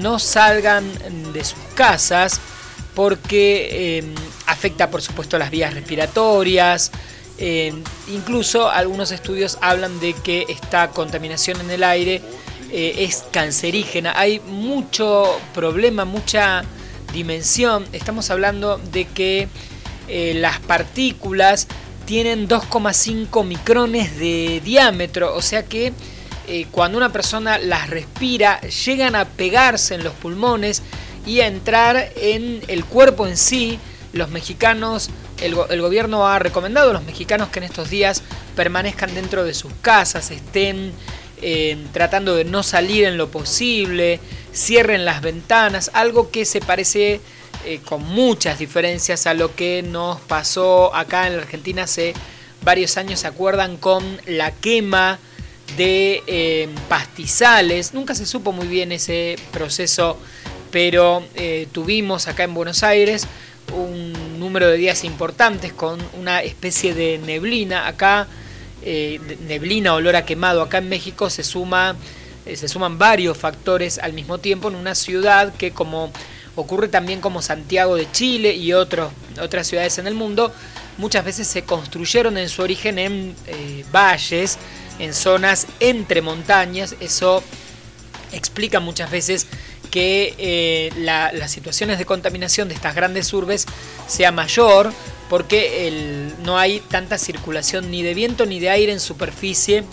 no 0.00 0.18
salgan 0.18 0.84
de 1.32 1.44
sus 1.44 1.58
casas 1.74 2.40
porque 2.94 3.98
em, 3.98 4.14
afecta 4.46 4.90
por 4.90 5.02
supuesto 5.02 5.38
las 5.38 5.50
vías 5.50 5.74
respiratorias. 5.74 6.92
Incluso 8.08 8.70
algunos 8.70 9.10
estudios 9.10 9.58
hablan 9.60 10.00
de 10.00 10.14
que 10.14 10.46
esta 10.48 10.90
contaminación 10.90 11.60
en 11.60 11.70
el 11.70 11.84
aire 11.84 12.22
eh, 12.70 13.04
es 13.04 13.24
cancerígena. 13.30 14.12
Hay 14.16 14.40
mucho 14.40 15.38
problema, 15.54 16.04
mucha 16.04 16.64
dimensión. 17.12 17.84
Estamos 17.92 18.30
hablando 18.30 18.78
de 18.78 19.04
que 19.06 19.48
eh, 20.08 20.34
las 20.36 20.60
partículas 20.60 21.68
tienen 22.04 22.48
2,5 22.48 23.44
micrones 23.44 24.18
de 24.18 24.60
diámetro, 24.64 25.34
o 25.34 25.42
sea 25.42 25.64
que 25.64 25.92
cuando 26.70 26.96
una 26.96 27.10
persona 27.10 27.58
las 27.58 27.90
respira, 27.90 28.60
llegan 28.60 29.16
a 29.16 29.24
pegarse 29.24 29.96
en 29.96 30.04
los 30.04 30.12
pulmones 30.14 30.80
y 31.26 31.40
a 31.40 31.48
entrar 31.48 32.12
en 32.16 32.62
el 32.68 32.84
cuerpo 32.84 33.26
en 33.26 33.36
sí. 33.36 33.78
Los 34.12 34.30
mexicanos, 34.30 35.10
el, 35.42 35.54
gobierno 35.54 36.26
ha 36.26 36.38
recomendado 36.38 36.90
a 36.90 36.92
los 36.94 37.04
mexicanos 37.04 37.48
que 37.48 37.58
en 37.58 37.64
estos 37.64 37.90
días 37.90 38.22
permanezcan 38.54 39.14
dentro 39.14 39.44
de 39.44 39.52
sus 39.52 39.72
casas, 39.82 40.30
estén 40.30 40.92
eh, 41.42 41.76
tratando 41.92 42.34
de 42.34 42.44
no 42.44 42.62
salir 42.62 43.04
en 43.04 43.18
lo 43.18 43.28
posible, 43.28 44.20
cierren 44.56 45.04
las 45.04 45.20
ventanas, 45.20 45.90
algo 45.92 46.30
que 46.30 46.44
se 46.44 46.60
parece 46.60 47.20
eh, 47.66 47.80
con 47.84 48.02
muchas 48.02 48.58
diferencias 48.58 49.26
a 49.26 49.34
lo 49.34 49.54
que 49.54 49.82
nos 49.82 50.20
pasó 50.20 50.94
acá 50.94 51.26
en 51.26 51.36
la 51.36 51.42
Argentina 51.42 51.82
hace 51.82 52.14
varios 52.62 52.96
años, 52.96 53.20
se 53.20 53.26
acuerdan 53.26 53.76
con 53.76 54.02
la 54.26 54.50
quema 54.52 55.18
de 55.76 56.22
eh, 56.26 56.68
pastizales, 56.88 57.92
nunca 57.92 58.14
se 58.14 58.24
supo 58.24 58.52
muy 58.52 58.66
bien 58.66 58.92
ese 58.92 59.36
proceso 59.52 60.18
pero 60.70 61.22
eh, 61.34 61.68
tuvimos 61.72 62.26
acá 62.26 62.44
en 62.44 62.54
Buenos 62.54 62.82
Aires 62.82 63.26
un 63.74 64.38
número 64.38 64.68
de 64.68 64.76
días 64.76 65.04
importantes 65.04 65.72
con 65.72 65.98
una 66.18 66.42
especie 66.42 66.94
de 66.94 67.18
neblina. 67.18 67.86
Acá, 67.86 68.28
neblina, 69.48 69.94
olor 69.94 70.16
a 70.16 70.24
quemado. 70.24 70.62
Acá 70.62 70.78
en 70.78 70.88
México 70.88 71.30
se, 71.30 71.42
suma, 71.42 71.96
se 72.54 72.68
suman 72.68 72.98
varios 72.98 73.36
factores 73.36 73.98
al 73.98 74.12
mismo 74.12 74.38
tiempo 74.38 74.68
en 74.68 74.76
una 74.76 74.94
ciudad 74.94 75.52
que 75.54 75.72
como 75.72 76.12
ocurre 76.54 76.88
también 76.88 77.20
como 77.20 77.42
Santiago 77.42 77.96
de 77.96 78.10
Chile 78.12 78.54
y 78.54 78.72
otros, 78.72 79.12
otras 79.40 79.66
ciudades 79.66 79.98
en 79.98 80.06
el 80.06 80.14
mundo, 80.14 80.52
muchas 80.98 81.24
veces 81.24 81.46
se 81.46 81.64
construyeron 81.64 82.38
en 82.38 82.48
su 82.48 82.62
origen 82.62 82.98
en 82.98 83.34
valles, 83.92 84.58
en 84.98 85.12
zonas 85.12 85.66
entre 85.80 86.22
montañas. 86.22 86.96
Eso 87.00 87.42
explica 88.32 88.80
muchas 88.80 89.10
veces 89.10 89.46
que 89.90 90.34
eh, 90.38 90.90
las 90.96 91.50
situaciones 91.50 91.98
de 91.98 92.04
contaminación 92.04 92.68
de 92.68 92.74
estas 92.74 92.94
grandes 92.94 93.32
urbes 93.32 93.66
sea 94.06 94.32
mayor 94.32 94.92
porque 95.28 96.32
no 96.44 96.58
hay 96.58 96.80
tanta 96.80 97.18
circulación 97.18 97.90
ni 97.90 98.02
de 98.02 98.14
viento 98.14 98.46
ni 98.46 98.60
de 98.60 98.70
aire 98.70 98.92
en 98.92 99.00
superficie 99.00 99.84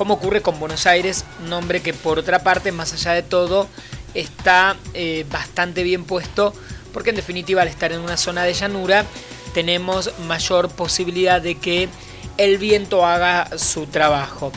como 0.00 0.14
ocurre 0.14 0.40
con 0.40 0.58
Buenos 0.58 0.86
Aires, 0.86 1.26
nombre 1.46 1.82
que 1.82 1.92
por 1.92 2.18
otra 2.18 2.38
parte, 2.38 2.72
más 2.72 2.94
allá 2.94 3.12
de 3.12 3.22
todo, 3.22 3.68
está 4.14 4.78
eh, 4.94 5.26
bastante 5.30 5.82
bien 5.82 6.04
puesto 6.04 6.54
porque 6.94 7.10
en 7.10 7.16
definitiva 7.16 7.60
al 7.60 7.68
estar 7.68 7.92
en 7.92 8.00
una 8.00 8.16
zona 8.16 8.44
de 8.44 8.54
llanura 8.54 9.04
tenemos 9.52 10.18
mayor 10.20 10.70
posibilidad 10.70 11.42
de 11.42 11.58
que 11.58 11.90
el 12.38 12.56
viento 12.56 13.04
haga 13.04 13.58
su 13.58 13.88
trabajo. 13.88 14.52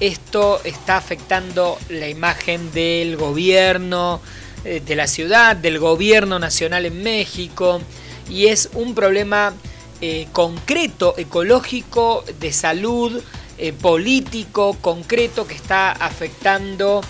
Esto 0.00 0.62
está 0.64 0.96
afectando 0.96 1.76
la 1.90 2.08
imagen 2.08 2.72
del 2.72 3.18
gobierno, 3.18 4.22
eh, 4.64 4.80
de 4.80 4.96
la 4.96 5.08
ciudad, 5.08 5.56
del 5.56 5.78
gobierno 5.78 6.38
nacional 6.38 6.86
en 6.86 7.02
México, 7.02 7.82
y 8.30 8.46
es 8.46 8.70
un 8.72 8.94
problema 8.94 9.52
eh, 10.00 10.26
concreto, 10.32 11.12
ecológico, 11.18 12.24
de 12.40 12.50
salud, 12.50 13.22
eh, 13.58 13.72
político, 13.72 14.76
concreto, 14.80 15.46
que 15.46 15.54
está 15.54 15.92
afectando 15.92 17.02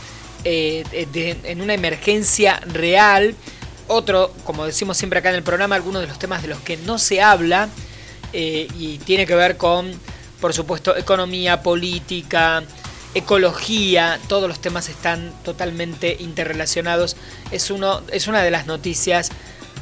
en 0.44 1.60
una 1.60 1.74
emergencia 1.74 2.60
real. 2.66 3.34
Otro, 3.88 4.32
como 4.44 4.64
decimos 4.64 4.96
siempre 4.96 5.18
acá 5.18 5.30
en 5.30 5.34
el 5.34 5.42
programa, 5.42 5.74
algunos 5.74 6.02
de 6.02 6.08
los 6.08 6.20
temas 6.20 6.42
de 6.42 6.48
los 6.48 6.60
que 6.60 6.76
no 6.76 6.98
se 6.98 7.20
habla, 7.20 7.68
y 8.32 8.98
tiene 8.98 9.26
que 9.26 9.34
ver 9.34 9.56
con, 9.56 9.90
por 10.40 10.52
supuesto, 10.54 10.96
economía, 10.96 11.62
política, 11.62 12.62
ecología, 13.16 14.20
todos 14.28 14.46
los 14.46 14.60
temas 14.60 14.90
están 14.90 15.32
totalmente 15.42 16.18
interrelacionados. 16.20 17.16
Es, 17.50 17.70
uno, 17.70 18.02
es 18.12 18.26
una 18.26 18.42
de 18.42 18.50
las 18.50 18.66
noticias 18.66 19.30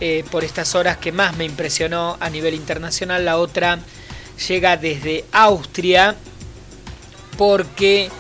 eh, 0.01 0.25
por 0.31 0.45
estas 0.45 0.77
horas 0.77 0.99
que 0.99 1.11
más 1.11 1.37
me 1.37 1.45
impresionó 1.45 2.17
a 2.21 2.31
nivel 2.31 2.55
internacional. 2.55 3.25
La 3.25 3.39
otra 3.39 3.81
llega 4.49 4.77
desde 4.77 5.25
Austria 5.33 6.15
porque, 7.37 8.11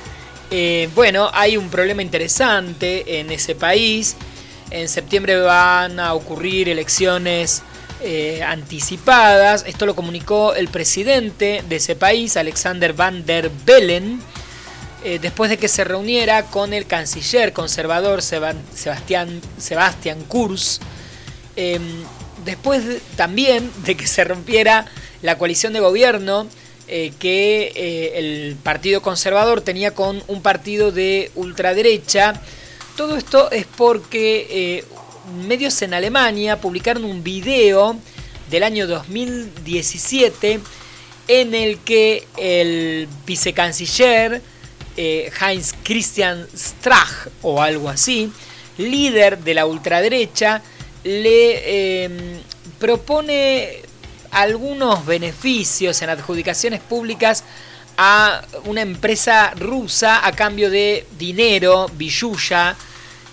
eh, 0.50 0.88
bueno, 0.94 1.30
hay 1.32 1.56
un 1.56 1.68
problema 1.68 2.02
interesante 2.02 3.20
en 3.20 3.30
ese 3.30 3.54
país. 3.54 4.16
En 4.70 4.88
septiembre 4.88 5.40
van 5.40 6.00
a 6.00 6.14
ocurrir 6.14 6.68
elecciones 6.68 7.62
eh, 8.00 8.42
anticipadas. 8.42 9.64
Esto 9.66 9.86
lo 9.86 9.94
comunicó 9.94 10.54
el 10.54 10.68
presidente 10.68 11.62
de 11.68 11.76
ese 11.76 11.96
país, 11.96 12.36
Alexander 12.36 12.92
Van 12.92 13.24
der 13.24 13.50
Bellen 13.64 14.20
eh, 15.04 15.18
después 15.20 15.50
de 15.50 15.58
que 15.58 15.68
se 15.68 15.84
reuniera 15.84 16.46
con 16.46 16.72
el 16.72 16.86
canciller 16.86 17.52
conservador 17.52 18.22
Sebastián, 18.22 19.42
Sebastián 19.58 20.24
Kurz, 20.26 20.80
em, 21.56 21.82
después 22.46 22.82
también 23.14 23.70
de 23.84 23.98
que 23.98 24.06
se 24.06 24.24
rompiera 24.24 24.86
la 25.20 25.36
coalición 25.36 25.74
de 25.74 25.80
gobierno 25.80 26.46
eh, 26.86 27.12
que 27.18 27.72
eh, 27.74 28.12
el 28.16 28.56
Partido 28.62 29.00
Conservador 29.00 29.62
tenía 29.62 29.94
con 29.94 30.22
un 30.26 30.42
partido 30.42 30.92
de 30.92 31.30
ultraderecha. 31.34 32.40
Todo 32.96 33.16
esto 33.16 33.50
es 33.50 33.66
porque 33.66 34.84
medios 35.46 35.80
en 35.82 35.94
Alemania 35.94 36.60
publicaron 36.60 37.04
un 37.04 37.24
video 37.24 37.96
del 38.50 38.62
año 38.62 38.86
2017 38.86 40.60
en 41.28 41.54
el 41.54 41.78
que 41.78 42.26
el 42.36 43.08
vicecanciller 43.26 44.42
eh, 44.96 45.32
Heinz 45.40 45.72
Christian 45.82 46.46
Strach 46.54 47.28
o 47.42 47.62
algo 47.62 47.88
así, 47.88 48.30
líder 48.78 49.38
de 49.38 49.54
la 49.54 49.66
ultraderecha, 49.66 50.62
le 51.02 52.40
propone 52.78 53.83
algunos 54.34 55.06
beneficios 55.06 56.00
en 56.02 56.10
adjudicaciones 56.10 56.80
públicas 56.80 57.44
a 57.96 58.42
una 58.66 58.82
empresa 58.82 59.52
rusa 59.56 60.26
a 60.26 60.32
cambio 60.32 60.68
de 60.68 61.06
dinero, 61.18 61.88
billulla, 61.94 62.76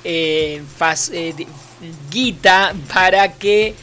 eh, 0.03 0.61
eh, 1.11 1.33
guita 2.09 2.73
para 2.93 3.33
que 3.33 3.75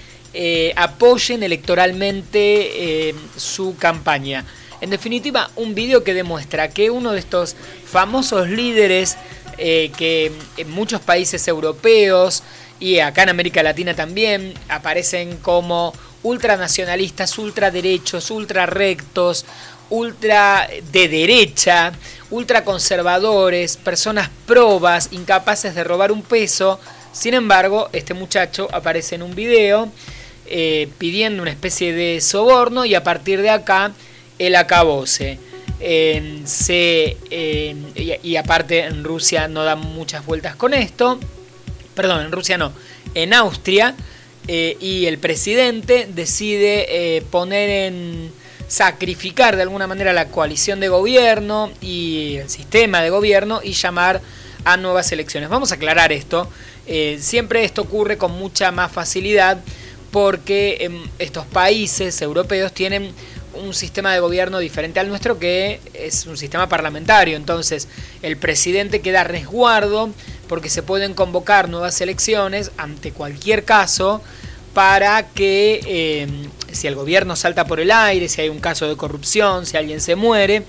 apoyen 0.77 1.43
electoralmente 1.43 3.13
su 3.37 3.77
campaña. 3.77 4.45
En 4.81 4.91
definitiva, 4.91 5.51
un 5.57 5.75
video 5.75 6.05
que 6.05 6.15
demuestra 6.15 6.69
que 6.71 6.91
uno 6.91 7.11
de 7.11 7.19
estos 7.19 7.57
famosos 7.85 8.49
líderes 8.49 9.17
eh, 9.61 9.91
que 9.97 10.31
en 10.57 10.71
muchos 10.71 11.01
países 11.01 11.49
europeos 11.49 12.45
y 12.81 13.01
acá 13.01 13.25
en 13.25 13.31
América 13.31 13.63
Latina 13.63 13.95
también 13.95 14.55
aparecen 14.69 15.37
como 15.39 15.93
ultranacionalistas, 16.23 17.39
ultraderechos, 17.39 18.31
ultrarrectos, 18.31 19.45
ultra 19.91 20.69
de 20.93 21.09
derecha, 21.09 21.93
ultraconservadores, 22.31 23.77
personas 23.77 24.31
probas, 24.47 25.09
incapaces 25.13 25.75
de 25.75 25.85
robar 25.85 26.13
un 26.13 26.23
peso. 26.23 26.79
Sin 27.13 27.35
embargo, 27.35 27.89
este 27.93 28.15
muchacho 28.15 28.69
aparece 28.73 29.15
en 29.15 29.23
un 29.23 29.35
video 29.35 29.91
eh, 30.47 30.89
pidiendo 30.99 31.43
una 31.43 31.51
especie 31.51 31.93
de 31.93 32.21
soborno 32.21 32.85
y 32.85 32.95
a 32.95 33.03
partir 33.03 33.43
de 33.43 33.51
acá 33.51 33.93
el 34.39 34.57
acabose. 34.57 35.39
se, 36.45 37.17
y, 38.23 38.37
aparte 38.37 38.81
en 38.81 39.05
Rusia 39.05 39.49
no 39.49 39.65
dan 39.65 39.81
muchas 39.81 40.25
vueltas 40.27 40.57
con 40.57 40.75
esto. 40.75 41.19
Perdón, 41.99 42.27
en 42.27 42.31
Rusia 42.31 42.57
no. 42.57 42.71
En 43.13 43.35
Austria. 43.35 43.93
Eh, 44.47 44.77
y 44.81 45.07
el 45.07 45.19
presidente 45.19 46.09
decide 46.09 46.87
eh, 47.17 47.23
poner 47.23 47.69
en 47.69 48.31
sacrificar 48.69 49.57
de 49.57 49.63
alguna 49.63 49.89
manera 49.89 50.13
la 50.13 50.29
coalición 50.29 50.79
de 50.79 50.89
gobierno 50.89 51.73
y 51.81 52.37
el 52.37 52.49
sistema 52.49 53.03
de 53.03 53.11
gobierno 53.11 53.61
y 53.65 53.73
llamar 53.73 54.21
a 54.65 54.77
nuevas 54.77 55.11
elecciones. 55.11 55.49
Vamos 55.49 55.73
a 55.73 55.75
aclarar 55.75 56.13
esto. 56.13 56.49
Eh, 56.87 57.19
siempre 57.21 57.65
esto 57.65 57.83
ocurre 57.83 58.17
con 58.17 58.31
mucha 58.31 58.71
más 58.71 58.93
facilidad 58.93 59.59
porque 60.13 60.79
em, 60.81 61.03
estos 61.19 61.47
países 61.47 62.23
europeos 62.23 62.73
tienen 62.73 63.13
un 63.55 63.75
sistema 63.75 64.15
de 64.15 64.21
gobierno 64.21 64.61
diferente 64.61 65.01
al 65.01 65.09
nuestro 65.09 65.41
que 65.41 65.81
es 65.95 66.27
un 66.27 66.37
sistema 66.37 66.69
parlamentario. 66.69 67.37
Entonces 67.37 67.89
el 68.23 68.37
presidente 68.37 69.01
queda 69.01 69.25
resguardo 69.25 70.11
porque 70.49 70.71
se 70.71 70.83
pueden 70.83 71.15
convocar 71.15 71.69
nuevas 71.69 72.01
elecciones 72.01 72.71
ante 72.77 73.13
cualquier 73.13 73.65
caso 73.65 74.23
para 74.75 75.29
que 75.29 75.81
eh, 75.87 76.27
si 76.73 76.87
el 76.87 76.95
gobierno 76.95 77.37
salta 77.37 77.67
por 77.67 77.81
el 77.81 77.91
aire, 77.91 78.29
si 78.29 78.41
hay 78.41 78.49
un 78.49 78.61
caso 78.61 78.89
de 78.89 78.97
corrupción, 78.97 79.67
si 79.67 79.77
alguien 79.77 80.01
se 80.01 80.17
muere, 80.17 80.63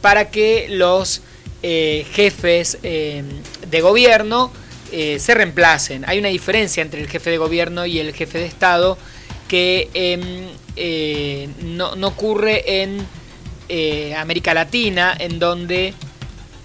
para 0.00 0.30
que 0.30 0.66
los 0.70 1.22
eh, 1.62 2.06
jefes 2.12 2.78
eh, 2.82 3.22
de 3.68 3.80
gobierno 3.80 4.50
se 4.90 5.34
reemplacen. 5.34 6.02
Hay 6.08 6.18
una 6.18 6.30
diferencia 6.30 6.82
entre 6.82 7.00
el 7.00 7.08
jefe 7.08 7.30
de 7.30 7.38
gobierno 7.38 7.86
y 7.86 8.00
el 8.00 8.12
jefe 8.12 8.38
de 8.38 8.46
Estado 8.46 8.98
que 9.50 9.90
em, 9.94 10.48
eh, 10.76 11.48
no, 11.64 11.90
ocurre 12.06 12.82
en 12.82 13.04
eh, 13.68 14.14
América 14.14 14.54
Latina, 14.54 15.16
en 15.18 15.40
donde 15.40 15.92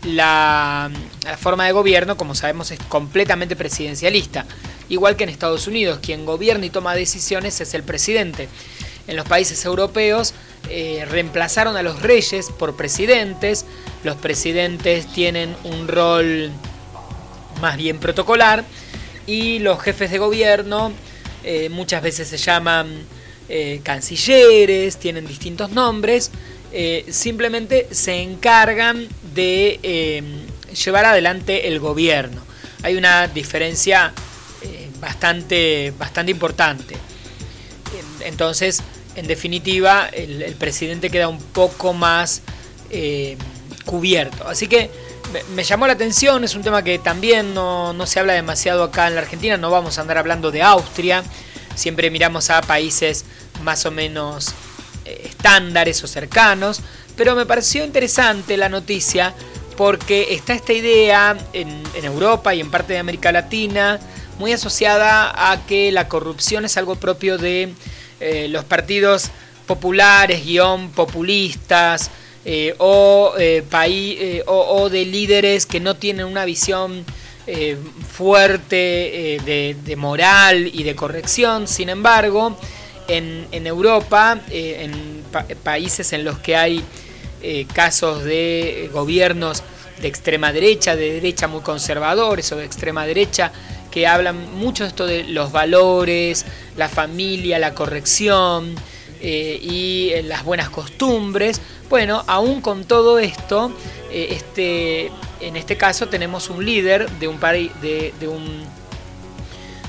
la, 0.06 0.92
forma 1.38 1.66
de 1.66 1.72
gobierno, 1.72 2.18
como 2.18 2.36
sabemos, 2.36 2.72
es 2.72 2.80
completamente 2.88 3.56
presidencialista. 3.56 4.46
Igual 4.90 5.16
que 5.16 5.24
en 5.24 5.30
Estados 5.30 5.68
Unidos, 5.68 6.00
quien 6.02 6.26
gobierna 6.26 6.66
y 6.66 6.70
toma 6.70 6.96
decisiones 6.96 7.60
es 7.62 7.74
el 7.74 7.84
presidente. 7.84 8.48
En 9.08 9.16
los 9.16 9.28
países 9.28 9.64
europeos 9.66 10.34
eh, 10.70 11.06
reemplazaron 11.10 11.76
a 11.78 11.84
los 11.84 12.02
reyes 12.02 12.52
por 12.52 12.76
presidentes. 12.76 13.66
Los 14.04 14.16
presidentes 14.16 15.12
tienen 15.12 15.56
un 15.64 15.88
rol 15.88 16.52
más 17.62 17.78
bien 17.78 18.00
protocolar 18.00 18.64
y 19.28 19.60
los 19.60 19.82
jefes 19.82 20.12
de 20.12 20.18
gobierno 20.18 20.92
eh, 21.44 21.70
muchas 21.70 22.02
veces 22.02 22.28
se 22.28 22.38
llaman 22.38 23.06
eh, 23.50 23.80
cancilleres, 23.84 24.98
tienen 24.98 25.28
distintos 25.28 25.72
nombres, 25.72 26.32
simplemente 27.10 27.88
se 27.92 28.22
encargan 28.22 29.08
de 29.34 30.24
llevar 30.84 31.06
adelante 31.06 31.68
el 31.68 31.80
gobierno. 31.80 32.42
Hay 32.84 32.96
una 32.96 33.28
diferencia 33.28 34.14
bastante, 35.00 35.94
bastante 35.98 36.32
importante. 36.32 36.96
Entonces, 38.22 38.82
en 39.16 39.28
definitiva, 39.28 40.10
el, 40.12 40.56
presidente 40.56 41.10
queda 41.10 41.28
un 41.28 41.40
poco 41.40 41.94
más 41.94 42.42
eh, 42.90 43.38
cubierto. 43.86 44.48
Así 44.48 44.68
que 44.68 44.90
me, 45.54 45.64
llamó 45.64 45.88
la 45.88 45.94
atención, 45.94 46.44
es 46.44 46.56
un 46.56 46.64
tema 46.64 46.84
que 46.84 47.00
también 47.00 47.54
no, 47.54 48.06
se 48.06 48.20
habla 48.20 48.34
demasiado 48.34 48.84
acá 48.84 49.08
en 49.08 49.16
la 49.16 49.22
Argentina, 49.22 49.58
no 49.58 49.70
vamos 49.70 49.98
a 49.98 50.02
andar 50.02 50.18
hablando 50.18 50.52
de 50.52 50.62
Austria, 50.62 51.24
siempre 51.76 52.10
miramos 52.10 52.50
a 52.50 52.62
países 52.62 53.26
más 53.64 53.86
o 53.86 53.92
menos 53.92 54.50
eh, 54.50 54.54
estándares 55.06 56.04
o 56.04 56.08
cercanos, 56.08 56.82
pero 57.16 57.36
me 57.36 57.46
pareció 57.46 57.84
interesante 57.86 58.58
la 58.58 58.70
noticia 58.70 59.34
porque 59.78 60.34
está 60.34 60.54
esta 60.54 60.74
idea 60.74 61.38
en, 61.54 61.84
Europa 62.04 62.54
y 62.54 62.60
en 62.60 62.70
parte 62.70 62.94
de 62.94 63.00
América 63.00 63.32
Latina 63.32 64.00
muy 64.38 64.52
asociada 64.52 65.52
a 65.52 65.66
que 65.66 65.92
la 65.92 66.08
corrupción 66.08 66.66
es 66.66 66.78
algo 66.78 66.96
propio 66.96 67.38
de 67.38 67.74
eh, 68.20 68.48
los 68.50 68.64
partidos 68.66 69.32
populares, 69.66 70.46
guion 70.46 70.92
populistas, 70.92 72.12
eh, 72.44 72.76
o, 72.78 73.34
eh, 73.40 74.44
o, 74.46 74.90
de 74.90 75.06
líderes 75.06 75.66
que 75.66 75.80
no 75.80 75.96
tienen 75.96 76.26
una 76.26 76.46
visión 76.46 77.06
fuerte 78.12 79.40
de, 79.46 79.96
moral 79.96 80.70
y 80.72 80.84
de 80.84 80.96
corrección. 80.96 81.68
Sin 81.68 81.90
embargo, 81.90 82.58
en, 83.08 83.68
Europa, 83.68 84.40
en 84.50 85.24
países 85.64 86.14
en 86.14 86.24
los 86.24 86.40
que 86.40 86.56
hay 86.56 86.84
casos 87.74 88.24
de 88.24 88.90
gobiernos 88.94 89.64
de 90.02 90.08
extrema 90.08 90.52
derecha, 90.52 90.96
de 90.96 91.14
derecha 91.14 91.48
muy 91.48 91.62
conservadores 91.62 92.52
o 92.52 92.58
de 92.58 92.66
extrema 92.66 93.06
derecha, 93.06 93.52
que 93.92 94.08
hablan 94.08 94.58
mucho 94.58 94.84
de 94.84 94.90
esto 94.90 95.06
de 95.06 95.24
los 95.24 95.52
valores, 95.52 96.46
la 96.76 96.90
familia, 96.90 97.60
la 97.60 97.74
corrección 97.74 98.76
eh, 99.22 99.58
y 99.62 100.10
eh, 100.14 100.24
las 100.24 100.44
buenas 100.44 100.70
costumbres. 100.70 101.62
Bueno, 101.90 102.24
aún 102.28 102.62
con 102.62 102.84
todo 102.84 103.20
esto, 103.20 103.72
eh, 104.12 104.28
este, 104.32 105.12
en 105.40 105.56
este 105.56 105.78
caso 105.78 106.08
tenemos 106.08 106.50
un 106.50 106.66
líder 106.66 107.10
de 107.12 107.28
un, 107.28 107.40
de, 107.40 108.14
de, 108.20 108.28
un, 108.28 108.66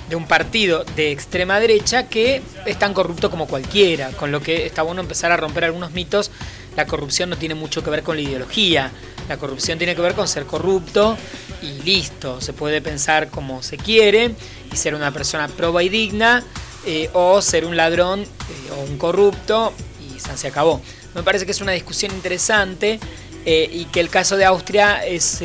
de 0.08 0.16
un 0.16 0.26
partido 0.26 0.84
de 0.96 1.10
extrema 1.10 1.58
derecha 1.58 2.08
que 2.08 2.42
es 2.64 2.78
tan 2.78 2.94
corrupto 2.94 3.30
como 3.30 3.46
cualquiera, 3.46 4.10
con 4.10 4.32
lo 4.32 4.40
que 4.40 4.66
está 4.66 4.82
bueno 4.82 5.00
empezar 5.00 5.32
a 5.32 5.36
romper 5.36 5.64
algunos 5.64 5.92
mitos. 5.92 6.30
La 6.76 6.86
corrupción 6.86 7.30
no 7.30 7.38
tiene 7.38 7.54
mucho 7.54 7.82
que 7.82 7.90
ver 7.90 8.02
con 8.02 8.16
la 8.16 8.22
ideología, 8.22 8.92
la 9.28 9.38
corrupción 9.38 9.78
tiene 9.78 9.96
que 9.96 10.02
ver 10.02 10.14
con 10.14 10.28
ser 10.28 10.44
corrupto 10.44 11.16
y 11.62 11.82
listo. 11.82 12.40
Se 12.40 12.52
puede 12.52 12.80
pensar 12.80 13.28
como 13.30 13.62
se 13.62 13.76
quiere 13.76 14.34
y 14.72 14.76
ser 14.76 14.94
una 14.94 15.10
persona 15.10 15.48
proba 15.48 15.82
y 15.82 15.88
digna 15.88 16.44
eh, 16.84 17.10
o 17.14 17.42
ser 17.42 17.64
un 17.64 17.76
ladrón 17.76 18.22
eh, 18.22 18.26
o 18.76 18.84
un 18.84 18.98
corrupto 18.98 19.72
y 20.00 20.20
se 20.20 20.46
acabó. 20.46 20.80
Me 21.14 21.22
parece 21.22 21.46
que 21.46 21.52
es 21.52 21.60
una 21.60 21.72
discusión 21.72 22.12
interesante 22.12 23.00
eh, 23.44 23.68
y 23.72 23.86
que 23.86 24.00
el 24.00 24.10
caso 24.10 24.36
de 24.36 24.44
Austria 24.44 25.04
es 25.04 25.42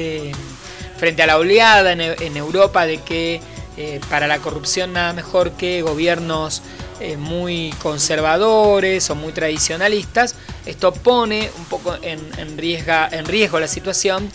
frente 0.98 1.24
a 1.24 1.26
la 1.26 1.38
oleada 1.38 1.94
en, 1.94 2.38
Europa 2.38 2.86
de 2.86 3.00
que 3.00 3.42
para 4.10 4.28
la 4.28 4.40
corrupción 4.40 4.94
nada 4.94 5.14
mejor 5.14 5.52
que 5.52 5.82
gobiernos 5.82 6.62
muy 7.18 7.74
conservadores 7.82 9.10
o 9.10 9.16
muy 9.16 9.32
tradicionalistas. 9.32 10.36
Esto 10.66 10.94
pone 10.94 11.50
un 11.58 11.66
poco 11.66 11.96
en, 12.02 12.58
riesgo 12.58 13.60
la 13.60 13.68
situación 13.68 14.30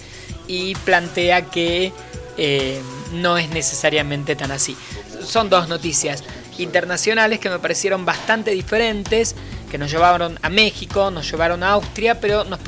y 0.48 0.74
plantea 0.76 1.46
que 1.46 1.92
eh, 2.36 2.80
no 3.12 3.38
es 3.38 3.48
necesariamente 3.50 4.36
tan 4.36 4.50
así. 4.50 4.76
Son 5.24 5.48
dos 5.48 5.68
noticias 5.68 6.24
internacionales 6.58 7.38
que 7.38 7.50
me 7.50 7.58
parecieron 7.58 8.04
bastante 8.04 8.50
diferentes, 8.52 9.34
que 9.70 9.78
nos 9.78 9.90
llevaron 9.90 10.38
a 10.42 10.48
México, 10.48 11.10
nos 11.10 11.30
llevaron 11.30 11.62
a 11.62 11.72
Austria, 11.72 12.20
pero 12.20 12.44
nos, 12.44 12.60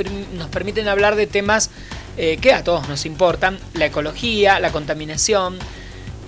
permiten 0.50 0.88
hablar 0.88 1.16
de 1.16 1.26
temas 1.26 1.70
eh, 2.16 2.38
que 2.40 2.52
a 2.52 2.64
todos 2.64 2.88
nos 2.88 3.06
importan, 3.06 3.58
la 3.74 3.86
ecología, 3.86 4.60
la 4.60 4.72
contaminación, 4.72 5.58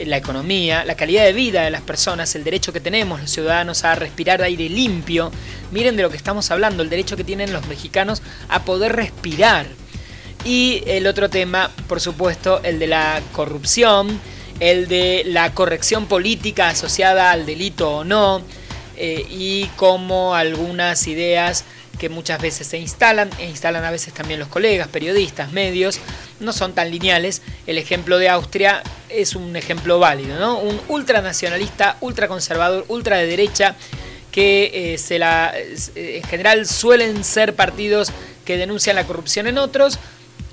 la 0.07 0.17
economía, 0.17 0.85
la 0.85 0.95
calidad 0.95 1.25
de 1.25 1.33
vida 1.33 1.63
de 1.63 1.71
las 1.71 1.83
personas, 1.83 2.35
el 2.35 2.45
derecho 2.45 2.73
que 2.73 2.81
tenemos 2.81 3.21
los 3.21 3.31
ciudadanos 3.31 3.85
a 3.85 3.95
respirar 3.95 4.43
aire 4.43 4.69
limpio. 4.69 5.31
Miren 5.71 5.97
de 5.97 6.03
lo 6.03 6.11
que 6.11 6.17
estamos 6.17 6.51
hablando, 6.51 6.83
el 6.83 6.91
derecho 6.91 7.17
que 7.17 7.25
tienen 7.25 7.53
los 7.53 7.67
mexicanos 7.67 8.23
a 8.49 8.65
poder 8.65 8.97
respirar. 8.97 9.67
Y 10.45 10.83
el 10.87 11.07
otro 11.07 11.29
tema, 11.29 11.71
por 11.89 12.01
supuesto, 12.01 12.63
el 12.63 12.79
de 12.79 12.87
la 12.87 13.21
corrupción, 13.33 14.21
el 14.59 14.89
de 14.89 15.23
la 15.27 15.53
corrección 15.53 16.07
política 16.07 16.69
asociada 16.69 17.31
al 17.31 17.47
delito 17.47 17.91
o 17.91 18.05
no, 18.05 18.43
eh, 19.03 19.25
y 19.31 19.65
cómo 19.77 20.35
algunas 20.35 21.07
ideas 21.07 21.65
que 21.99 22.11
muchas 22.11 22.39
veces 22.39 22.67
se 22.67 22.77
instalan, 22.77 23.31
e 23.39 23.49
instalan 23.49 23.83
a 23.83 23.91
veces 23.91 24.13
también 24.13 24.39
los 24.39 24.49
colegas, 24.49 24.89
periodistas, 24.89 25.53
medios, 25.53 25.99
no 26.39 26.53
son 26.53 26.75
tan 26.75 26.91
lineales. 26.91 27.41
El 27.67 27.79
ejemplo 27.79 28.19
de 28.19 28.29
Austria 28.29 28.83
es 29.09 29.35
un 29.35 29.57
ejemplo 29.57 29.99
válido, 30.01 30.39
¿no? 30.39 30.59
Un 30.59 30.79
ultranacionalista, 30.89 31.97
ultraconservador, 32.03 32.85
ultra 32.89 33.17
de 33.17 33.27
derecha, 33.27 33.75
que 34.31 34.95
eh, 34.95 35.19
la, 35.19 35.55
en 35.95 36.23
general 36.25 36.67
suelen 36.67 37.25
ser 37.25 37.57
partidos 37.57 38.13
que 38.45 38.59
denuncian 38.59 38.97
la 38.97 39.07
corrupción 39.07 39.47
en 39.47 39.57
otros, 39.57 39.99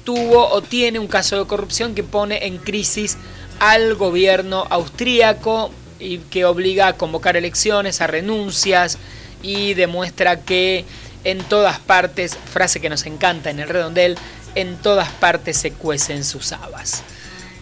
tuvo 0.05 0.47
o 0.47 0.61
tiene 0.61 0.99
un 0.99 1.07
caso 1.07 1.37
de 1.37 1.47
corrupción 1.47 1.95
que 1.95 2.03
pone 2.03 2.45
en 2.47 2.59
crisis 2.59 3.17
al 3.59 3.95
gobierno 3.95 4.65
austríaco 4.69 5.69
y 5.99 6.19
que 6.19 6.45
obliga 6.45 6.87
a 6.87 6.93
convocar 6.93 7.37
elecciones, 7.37 8.01
a 8.01 8.07
renuncias 8.07 8.97
y 9.41 9.73
demuestra 9.73 10.41
que 10.41 10.85
en 11.23 11.39
todas 11.39 11.79
partes, 11.79 12.37
frase 12.51 12.79
que 12.79 12.89
nos 12.89 13.05
encanta 13.05 13.49
en 13.49 13.59
el 13.59 13.69
redondel, 13.69 14.17
en 14.55 14.77
todas 14.77 15.09
partes 15.09 15.57
se 15.57 15.71
cuecen 15.71 16.23
sus 16.23 16.51
habas. 16.51 17.03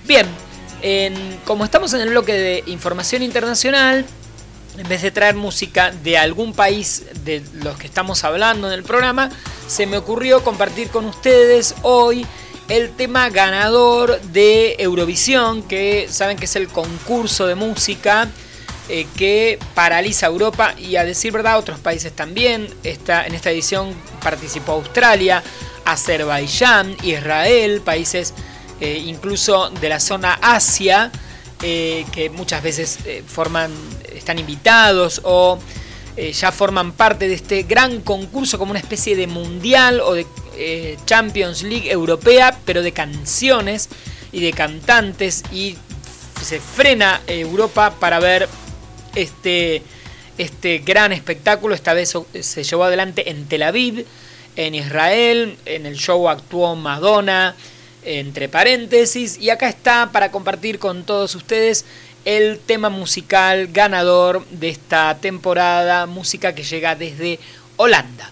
Bien, 0.06 0.28
como 1.46 1.66
estamos 1.66 1.94
en 1.94 2.02
el 2.02 2.10
bloque 2.10 2.34
de 2.34 2.64
información 2.68 3.24
internacional, 3.24 4.06
en 4.78 4.88
vez 4.90 5.02
de 5.02 5.10
traer 5.10 5.36
música 5.36 5.92
de 5.92 6.18
algún 6.18 6.54
país 6.54 7.06
de 7.24 7.42
los 7.54 7.78
que 7.78 7.88
estamos 7.88 8.24
hablando 8.24 8.68
en 8.68 8.74
el 8.74 8.84
programa, 8.84 9.32
se 9.68 9.88
me 9.88 9.98
ocurrió 9.98 10.44
compartir 10.44 10.90
con 10.90 11.06
ustedes 11.06 11.76
hoy 11.82 12.26
el 12.68 12.92
tema 12.92 13.30
ganador 13.30 14.20
de 14.22 14.76
Eurovisión, 14.80 15.62
que 15.64 16.08
saben 16.10 16.38
que 16.38 16.46
es 16.46 16.56
el 16.56 16.68
concurso 16.68 17.46
de 17.48 17.56
música 17.56 18.28
eh, 18.90 19.08
que 19.16 19.60
paraliza 19.74 20.28
Europa 20.28 20.76
y 20.78 20.96
a 20.96 21.04
decir 21.04 21.32
verdad 21.32 21.58
otros 21.58 21.80
países 21.80 22.14
también. 22.14 22.68
Esta, 22.84 23.26
en 23.26 23.36
esta 23.36 23.52
edición 23.52 23.94
participó 24.22 24.74
Australia, 24.74 25.44
Azerbaiyán, 25.86 26.96
Israel, 27.04 27.82
países 27.82 28.34
eh, 28.80 29.02
incluso 29.06 29.70
de 29.70 29.90
la 29.90 30.00
zona 30.00 30.34
Asia, 30.42 31.12
eh, 31.62 32.06
que 32.12 32.30
muchas 32.30 32.64
veces 32.64 33.00
forman, 33.28 33.72
están 34.14 34.40
invitados 34.40 35.22
o 35.24 35.60
ya 36.34 36.54
forman 36.54 36.94
parte 36.94 37.28
de 37.28 37.34
este 37.34 37.64
gran 37.64 38.00
concurso 38.00 38.58
como 38.58 38.72
una 38.72 38.80
especie 38.80 39.18
de 39.18 39.28
mundial 39.28 40.00
o 40.00 40.14
de 40.14 40.26
eh, 40.58 40.98
Champions 41.06 41.64
League 41.64 41.92
europea, 41.92 42.58
pero 42.66 42.82
de 42.82 42.92
canciones 42.92 43.90
y 44.32 44.42
de 44.42 44.54
cantantes 44.54 45.44
y 45.52 45.78
se 46.42 46.60
frena 46.60 47.22
Europa 47.28 47.96
para 48.00 48.20
ver 48.20 48.50
este, 49.16 49.82
este 50.38 50.80
gran 50.80 51.12
espectáculo. 51.12 51.74
Esta 51.76 51.94
vez 51.94 52.14
se 52.42 52.64
llevó 52.64 52.84
adelante 52.84 53.30
en 53.30 53.46
Tel 53.48 53.64
Aviv, 53.64 54.06
en 54.56 54.76
Israel, 54.76 55.58
en 55.66 55.86
el 55.86 55.98
show 55.98 56.30
actuó 56.30 56.76
Madonna, 56.76 57.56
entre 58.04 58.48
paréntesis, 58.50 59.38
y 59.40 59.50
acá 59.50 59.68
está 59.68 60.10
para 60.12 60.32
compartir 60.32 60.80
con 60.80 61.04
todos 61.04 61.36
ustedes 61.36 61.86
el 62.24 62.60
tema 62.60 62.90
musical 62.90 63.68
ganador 63.68 64.46
de 64.48 64.70
esta 64.70 65.18
temporada, 65.20 66.06
música 66.06 66.54
que 66.54 66.64
llega 66.64 66.96
desde 66.96 67.40
Holanda. 67.78 68.32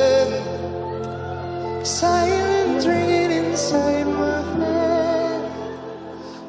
Silence 1.83 2.85
ringing 2.85 3.31
inside 3.31 4.05
my 4.05 4.41
head. 4.59 5.51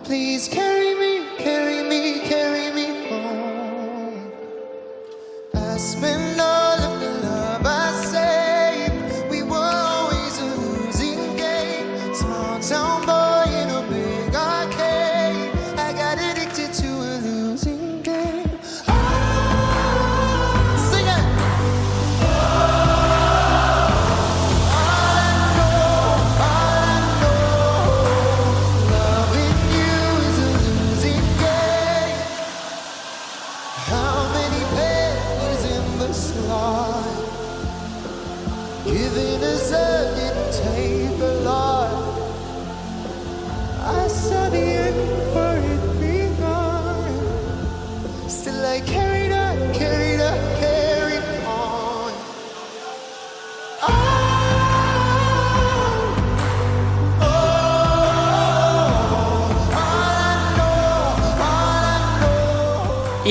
Please 0.04 0.46
carry 0.46 0.81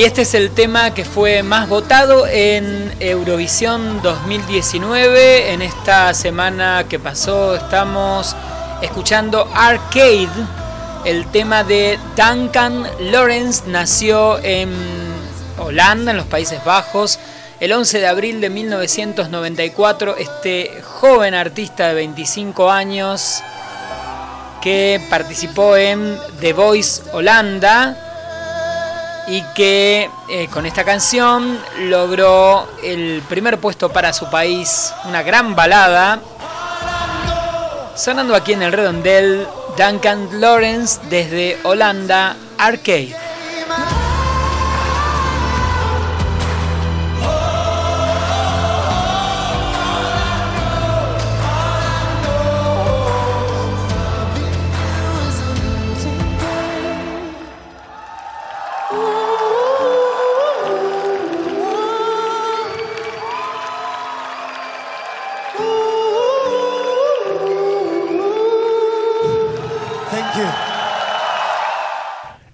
Y 0.01 0.03
este 0.03 0.23
es 0.23 0.33
el 0.33 0.49
tema 0.49 0.95
que 0.95 1.05
fue 1.05 1.43
más 1.43 1.69
votado 1.69 2.25
en 2.25 2.91
Eurovisión 2.99 4.01
2019. 4.01 5.53
En 5.53 5.61
esta 5.61 6.11
semana 6.15 6.85
que 6.89 6.97
pasó 6.97 7.55
estamos 7.55 8.35
escuchando 8.81 9.47
Arcade, 9.53 10.27
el 11.05 11.27
tema 11.27 11.63
de 11.63 11.99
Duncan 12.17 12.87
Lawrence. 13.11 13.65
Nació 13.67 14.39
en 14.39 14.71
Holanda, 15.59 16.09
en 16.09 16.17
los 16.17 16.25
Países 16.25 16.65
Bajos, 16.65 17.19
el 17.59 17.71
11 17.71 17.99
de 17.99 18.07
abril 18.07 18.41
de 18.41 18.49
1994. 18.49 20.17
Este 20.17 20.81
joven 20.81 21.35
artista 21.35 21.89
de 21.89 21.93
25 21.93 22.71
años 22.71 23.43
que 24.63 24.99
participó 25.11 25.77
en 25.77 26.17
The 26.39 26.53
Voice 26.53 27.03
Holanda 27.13 28.10
y 29.31 29.43
que 29.55 30.09
eh, 30.27 30.49
con 30.49 30.65
esta 30.65 30.83
canción 30.83 31.57
logró 31.83 32.67
el 32.83 33.23
primer 33.29 33.59
puesto 33.59 33.87
para 33.87 34.11
su 34.11 34.29
país, 34.29 34.93
una 35.05 35.23
gran 35.23 35.55
balada. 35.55 36.19
Sonando 37.95 38.35
aquí 38.35 38.51
en 38.51 38.61
el 38.61 38.73
redondel, 38.73 39.47
Duncan 39.77 40.41
Lawrence 40.41 40.99
desde 41.09 41.57
Holanda, 41.63 42.35
Arcade. 42.57 43.15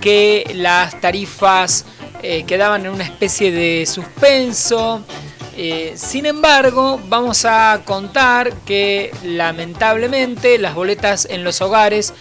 que 0.00 0.50
las 0.54 1.00
tarifas 1.00 1.84
eh, 2.22 2.44
quedaban 2.44 2.86
en 2.86 2.92
una 2.92 3.04
especie 3.04 3.50
de 3.52 3.86
suspenso. 3.86 5.02
Eh, 5.56 5.94
sin 5.96 6.26
embargo, 6.26 7.00
vamos 7.08 7.44
a 7.44 7.80
contar 7.84 8.52
que 8.66 9.10
lamentablemente 9.22 10.58
las 10.58 10.74
boletas 10.74 11.26
en 11.30 11.44
los 11.44 11.60
hogares 11.60 12.14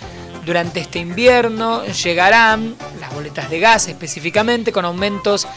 durante 0.46 0.80
este 0.80 1.00
invierno 1.00 1.84
llegarán, 1.86 2.76
las 3.00 3.14
boletas 3.14 3.50
de 3.50 3.60
gas 3.60 3.88
específicamente, 3.88 4.72
con 4.72 4.86
aumentos 4.86 5.48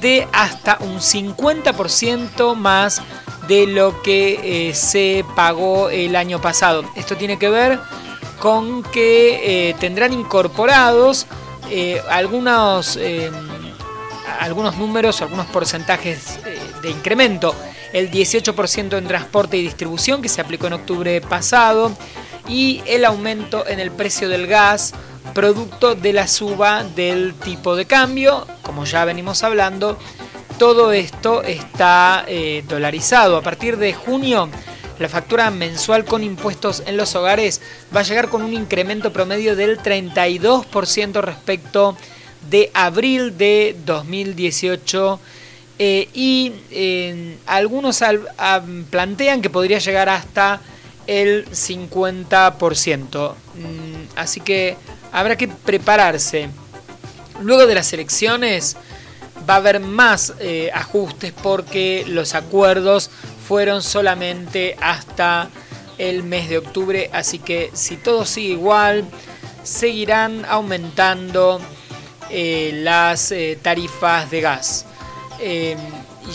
de 0.00 0.26
hasta 0.32 0.78
un 0.80 0.98
50% 0.98 2.54
más 2.56 3.00
de 3.46 3.66
lo 3.66 4.02
que 4.02 4.68
eh, 4.68 4.74
se 4.74 5.24
pagó 5.36 5.90
el 5.90 6.16
año 6.16 6.40
pasado. 6.40 6.84
Esto 6.96 7.16
tiene 7.16 7.38
que 7.38 7.48
ver 7.48 7.78
con 8.40 8.82
que 8.82 9.76
tendrán 9.78 10.12
incorporados 10.12 11.26
algunos, 12.10 12.98
algunos 14.40 14.76
números, 14.76 15.22
algunos 15.22 15.46
porcentajes 15.46 16.38
de 16.82 16.90
incremento. 16.90 17.54
El 17.92 18.10
18% 18.10 18.96
en 18.96 19.06
transporte 19.06 19.56
y 19.56 19.62
distribución 19.62 20.22
que 20.22 20.28
se 20.28 20.40
aplicó 20.40 20.66
en 20.66 20.74
octubre 20.74 21.20
pasado 21.20 21.92
y 22.48 22.82
el 22.86 23.04
aumento 23.04 23.66
en 23.66 23.80
el 23.80 23.90
precio 23.90 24.28
del 24.28 24.46
gas 24.46 24.94
producto 25.34 25.94
de 25.94 26.12
la 26.12 26.26
suba 26.26 26.84
del 26.84 27.34
tipo 27.34 27.76
de 27.76 27.86
cambio, 27.86 28.46
como 28.62 28.84
ya 28.84 29.04
venimos 29.04 29.42
hablando, 29.42 29.98
todo 30.58 30.92
esto 30.92 31.42
está 31.42 32.24
eh, 32.26 32.64
dolarizado. 32.68 33.36
A 33.36 33.42
partir 33.42 33.78
de 33.78 33.94
junio, 33.94 34.48
la 34.98 35.08
factura 35.08 35.50
mensual 35.50 36.04
con 36.04 36.22
impuestos 36.22 36.82
en 36.86 36.96
los 36.96 37.14
hogares 37.14 37.60
va 37.94 38.00
a 38.00 38.04
llegar 38.04 38.28
con 38.28 38.42
un 38.42 38.52
incremento 38.52 39.12
promedio 39.12 39.56
del 39.56 39.78
32% 39.78 41.20
respecto 41.20 41.96
de 42.48 42.70
abril 42.74 43.36
de 43.36 43.76
2018. 43.84 45.20
Eh, 45.78 46.08
y 46.12 46.52
eh, 46.70 47.36
algunos 47.46 48.02
plantean 48.90 49.42
que 49.42 49.50
podría 49.50 49.78
llegar 49.78 50.08
hasta 50.08 50.60
el 51.06 51.46
50%. 51.50 53.34
Mm, 53.54 54.16
así 54.16 54.40
que 54.40 54.76
habrá 55.12 55.36
que 55.36 55.48
prepararse. 55.48 56.48
Luego 57.40 57.66
de 57.66 57.74
las 57.74 57.92
elecciones 57.92 58.76
va 59.48 59.54
a 59.54 59.56
haber 59.58 59.80
más 59.80 60.34
eh, 60.38 60.70
ajustes 60.72 61.32
porque 61.32 62.04
los 62.06 62.34
acuerdos 62.34 63.10
fueron 63.46 63.82
solamente 63.82 64.76
hasta 64.80 65.50
el 65.98 66.22
mes 66.22 66.48
de 66.48 66.58
octubre, 66.58 67.10
así 67.12 67.38
que 67.38 67.70
si 67.74 67.96
todo 67.96 68.24
sigue 68.24 68.54
igual, 68.54 69.04
seguirán 69.62 70.44
aumentando 70.48 71.60
eh, 72.34 72.70
las 72.82 73.30
eh, 73.30 73.58
tarifas 73.60 74.30
de 74.30 74.40
gas. 74.40 74.86
y 75.38 75.76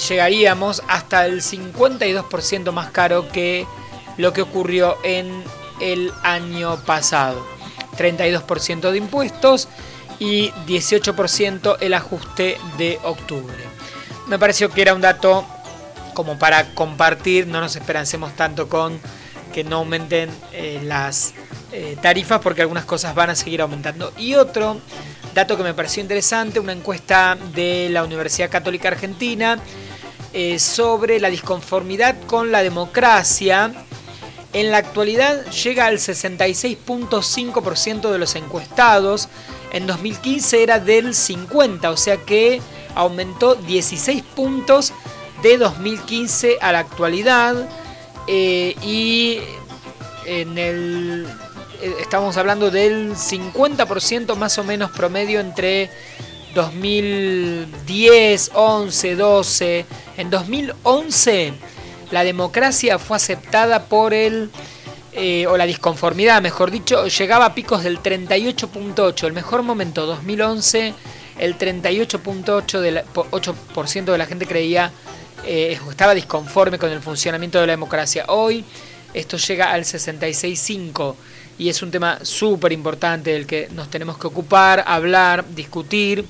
llegaríamos 0.10 0.84
hasta 0.88 1.26
el 1.26 1.41
52% 1.41 2.72
más 2.72 2.91
caro 2.91 3.30
que 3.30 3.66
lo 4.18 4.32
que 4.32 4.43
ocurrió 4.43 4.98
en 5.04 5.43
el 5.80 6.12
año 6.24 6.78
pasado. 6.86 7.43
32% 7.98 8.91
de 8.91 8.98
impuestos 8.98 9.70
y 10.20 10.52
18% 10.68 11.78
el 11.80 11.93
ajuste 11.95 12.60
de 12.78 13.00
octubre. 13.04 13.64
Me 14.28 14.38
pareció 14.38 14.70
que 14.70 14.82
era 14.84 14.93
un 14.93 15.02
dato 15.02 15.45
como 16.14 16.38
para 16.38 16.76
compartir, 16.76 17.48
no 17.48 17.60
nos 17.60 17.76
esperancemos 17.76 18.36
tanto 18.36 18.70
con 18.70 19.00
que 19.52 19.64
no 19.64 19.78
aumenten 19.78 20.30
eh, 20.52 20.80
las 20.84 21.34
tarifas 22.02 22.39
porque 22.41 22.62
algunas 22.62 22.86
cosas 22.86 23.16
van 23.16 23.32
a 23.32 23.36
seguir 23.36 23.62
aumentando. 23.62 24.14
Y 24.18 24.36
otro 24.36 24.80
dato 25.38 25.56
que 25.56 25.62
me 25.62 25.76
pareció 25.76 26.02
interesante, 26.02 26.60
una 26.60 26.72
encuesta 26.72 27.38
de 27.54 27.90
la 27.92 28.04
Universidad 28.04 28.50
Católica 28.50 28.88
Argentina 28.88 29.60
eh, 30.34 30.58
sobre 30.58 31.20
la 31.20 31.30
disconformidad 31.30 32.16
con 32.26 32.52
la 32.52 32.64
democracia. 32.64 33.72
En 34.52 34.72
la 34.72 34.78
actualidad 34.78 35.46
llega 35.52 35.86
al 35.86 36.00
66.5% 36.00 38.10
de 38.10 38.18
los 38.18 38.36
encuestados 38.36 39.30
en 39.74 39.86
2015 39.86 40.64
era 40.64 40.80
del 40.80 41.14
50, 41.14 41.92
o 41.92 41.98
sea 41.98 42.18
que 42.18 42.60
aumentó 42.96 43.54
16 43.54 44.24
puntos 44.36 44.92
de 45.44 45.60
2015 45.60 46.58
a 46.62 46.72
la 46.72 46.80
actualidad. 46.80 47.70
Eh, 48.26 48.76
y 48.82 49.38
en 50.26 50.58
el 50.58 51.28
estamos 51.99 52.38
hablando 52.38 52.71
del 52.71 53.15
50% 53.15 54.36
más 54.36 54.57
o 54.57 54.63
menos 54.63 54.91
promedio 54.91 55.39
entre 55.39 55.89
2010, 56.55 58.51
11, 58.53 59.15
12. 59.15 59.86
En 60.17 60.30
2011 60.30 61.53
la 62.11 62.23
democracia 62.23 62.99
fue 62.99 63.17
aceptada 63.17 63.86
por 63.86 64.13
el 64.13 64.49
eh, 65.19 65.47
o 65.47 65.57
la 65.57 65.65
disconformidad, 65.65 66.43
mejor 66.43 66.69
dicho, 66.69 67.07
llegaba 67.07 67.45
a 67.45 67.55
picos 67.55 67.84
del 67.84 68.03
38.8. 68.03 69.25
El 69.25 69.34
mejor 69.34 69.63
momento, 69.63 70.05
2011, 70.05 70.93
el 71.39 71.57
38.8% 71.57 72.80
de, 72.80 72.91
la, 72.91 73.03
8 73.32 73.55
de 74.05 74.17
la 74.17 74.25
gente 74.28 74.45
creía 74.45 74.91
eh, 75.43 75.80
estaba 75.89 76.13
disconforme 76.13 76.78
con 76.78 76.91
el 76.91 77.01
funcionamiento 77.01 77.59
de 77.59 77.65
la 77.65 77.73
democracia. 77.73 78.25
Hoy 78.28 78.63
esto 79.15 79.38
llega 79.38 79.71
al 79.71 79.86
66.5 79.86 81.15
y 81.58 81.70
es 81.70 81.82
un 81.82 81.91
tema 81.91 82.20
súper 82.24 82.72
importante 82.72 83.32
del 83.32 83.47
que 83.47 83.70
nos 83.74 83.89
tenemos 83.89 84.18
que 84.18 84.28
ocupar, 84.28 84.84
hablar, 84.88 85.45
discutir, 85.55 86.26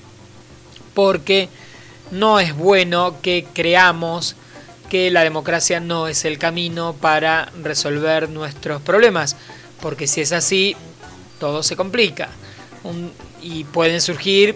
porque 0.93 1.49
no 2.11 2.39
es 2.39 2.55
bueno 2.55 3.21
que 3.21 3.45
creamos 3.53 4.35
que 4.89 5.11
la 5.11 5.23
democracia 5.23 5.79
no 5.79 6.07
es 6.07 6.23
el 6.23 6.37
camino 6.37 6.93
para 6.93 7.51
resolver 7.61 8.29
nuestros 8.29 8.81
problemas, 8.81 9.35
porque 9.81 10.07
si 10.07 10.21
es 10.21 10.31
así, 10.31 10.75
todo 11.39 11.61
se 11.61 11.75
complica 11.75 12.29
y 13.41 13.65
pueden 13.65 14.01
surgir 14.01 14.55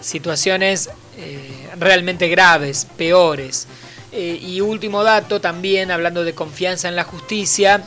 situaciones 0.00 0.88
eh, 1.18 1.68
realmente 1.78 2.28
graves, 2.28 2.86
peores. 2.96 3.66
Eh, 4.12 4.38
y 4.40 4.60
último 4.62 5.04
dato, 5.04 5.40
también 5.40 5.90
hablando 5.90 6.24
de 6.24 6.34
confianza 6.34 6.88
en 6.88 6.96
la 6.96 7.04
justicia, 7.04 7.84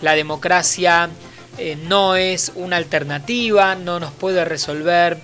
la 0.00 0.14
democracia 0.14 1.10
eh, 1.58 1.76
no 1.88 2.14
es 2.14 2.52
una 2.54 2.76
alternativa, 2.76 3.74
no 3.74 3.98
nos 3.98 4.12
puede 4.12 4.44
resolver 4.44 5.18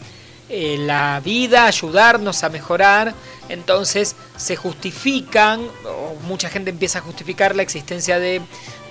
eh, 0.49 0.77
la 0.81 1.21
vida, 1.25 1.67
ayudarnos 1.67 2.43
a 2.43 2.49
mejorar, 2.49 3.15
entonces 3.49 4.17
se 4.37 4.57
justifican, 4.57 5.61
o 5.85 6.17
mucha 6.27 6.49
gente 6.49 6.71
empieza 6.71 6.99
a 6.99 7.03
justificar 7.03 7.55
la 7.55 7.63
existencia 7.63 8.19
de 8.19 8.41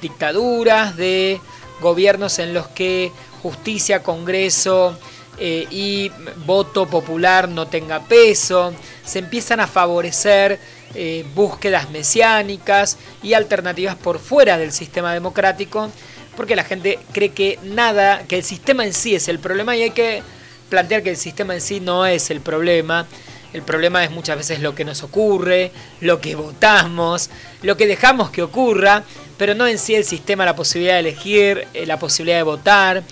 dictaduras, 0.02 0.96
de 0.96 1.42
gobiernos 1.82 2.40
en 2.40 2.54
los 2.54 2.68
que 2.68 3.12
justicia, 3.44 4.02
Congreso 4.02 4.98
eh, 5.38 5.68
y 5.70 6.10
voto 6.46 6.88
popular 6.88 7.50
no 7.50 7.68
tenga 7.68 8.00
peso, 8.00 8.74
se 9.04 9.20
empiezan 9.20 9.60
a 9.60 9.68
favorecer 9.68 10.58
eh, 10.96 11.26
búsquedas 11.36 11.90
mesiánicas 11.90 12.98
y 13.24 13.34
alternativas 13.34 13.96
por 13.96 14.20
fuera 14.20 14.58
del 14.58 14.72
sistema 14.72 15.14
democrático, 15.14 15.90
porque 16.36 16.56
la 16.56 16.64
gente 16.64 17.00
cree 17.14 17.30
que 17.30 17.60
nada, 17.64 18.24
que 18.28 18.38
el 18.38 18.44
sistema 18.44 18.86
en 18.86 18.94
sí 18.94 19.16
es 19.16 19.28
el 19.28 19.40
problema 19.40 19.76
y 19.76 19.84
hay 19.84 19.92
que 19.92 20.24
plantear 20.70 21.04
que 21.04 21.12
el 21.12 21.18
sistema 21.18 21.54
en 21.54 21.62
sí 21.62 21.80
no 21.80 22.06
es 22.06 22.32
el 22.32 22.42
problema. 22.42 23.06
El 23.54 23.64
problema 23.64 24.04
es 24.04 24.12
muchas 24.12 24.38
veces 24.38 24.62
lo 24.62 24.74
que 24.74 24.86
nos 24.86 25.04
ocurre, 25.04 25.72
lo 26.00 26.22
que 26.22 26.36
votamos, 26.36 27.30
lo 27.62 27.76
que 27.76 27.86
dejamos 27.86 28.30
que 28.30 28.42
ocurra, 28.42 29.04
pero 29.38 29.56
no 29.56 29.68
en 29.68 29.78
sí 29.78 29.94
el 29.94 30.06
sistema, 30.06 30.46
la 30.46 30.56
posibilidad 30.56 30.94
de 30.94 31.00
elegir, 31.02 31.68
eh, 31.74 31.86
la 31.86 32.00
posibilidad 32.00 32.38
de 32.38 32.44
votar, 32.44 33.04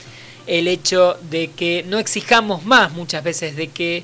el 0.47 0.67
hecho 0.67 1.17
de 1.29 1.51
que 1.51 1.83
no 1.87 1.99
exijamos 1.99 2.65
más 2.65 2.93
muchas 2.93 3.23
veces, 3.23 3.55
de 3.55 3.67
que 3.67 4.03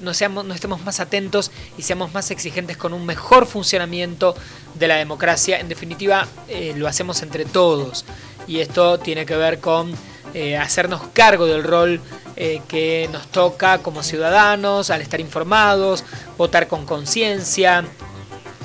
no, 0.00 0.14
seamos, 0.14 0.44
no 0.44 0.54
estemos 0.54 0.82
más 0.84 1.00
atentos 1.00 1.50
y 1.76 1.82
seamos 1.82 2.12
más 2.14 2.30
exigentes 2.30 2.76
con 2.76 2.92
un 2.92 3.04
mejor 3.04 3.46
funcionamiento 3.46 4.34
de 4.74 4.88
la 4.88 4.96
democracia. 4.96 5.58
En 5.60 5.68
definitiva, 5.68 6.26
eh, 6.48 6.74
lo 6.76 6.88
hacemos 6.88 7.22
entre 7.22 7.44
todos 7.44 8.04
y 8.46 8.60
esto 8.60 8.98
tiene 8.98 9.26
que 9.26 9.36
ver 9.36 9.60
con 9.60 9.92
eh, 10.34 10.56
hacernos 10.56 11.02
cargo 11.12 11.46
del 11.46 11.62
rol 11.62 12.00
eh, 12.36 12.62
que 12.68 13.08
nos 13.12 13.28
toca 13.28 13.78
como 13.78 14.02
ciudadanos, 14.02 14.90
al 14.90 15.00
estar 15.00 15.20
informados, 15.20 16.04
votar 16.36 16.66
con 16.68 16.86
conciencia, 16.86 17.84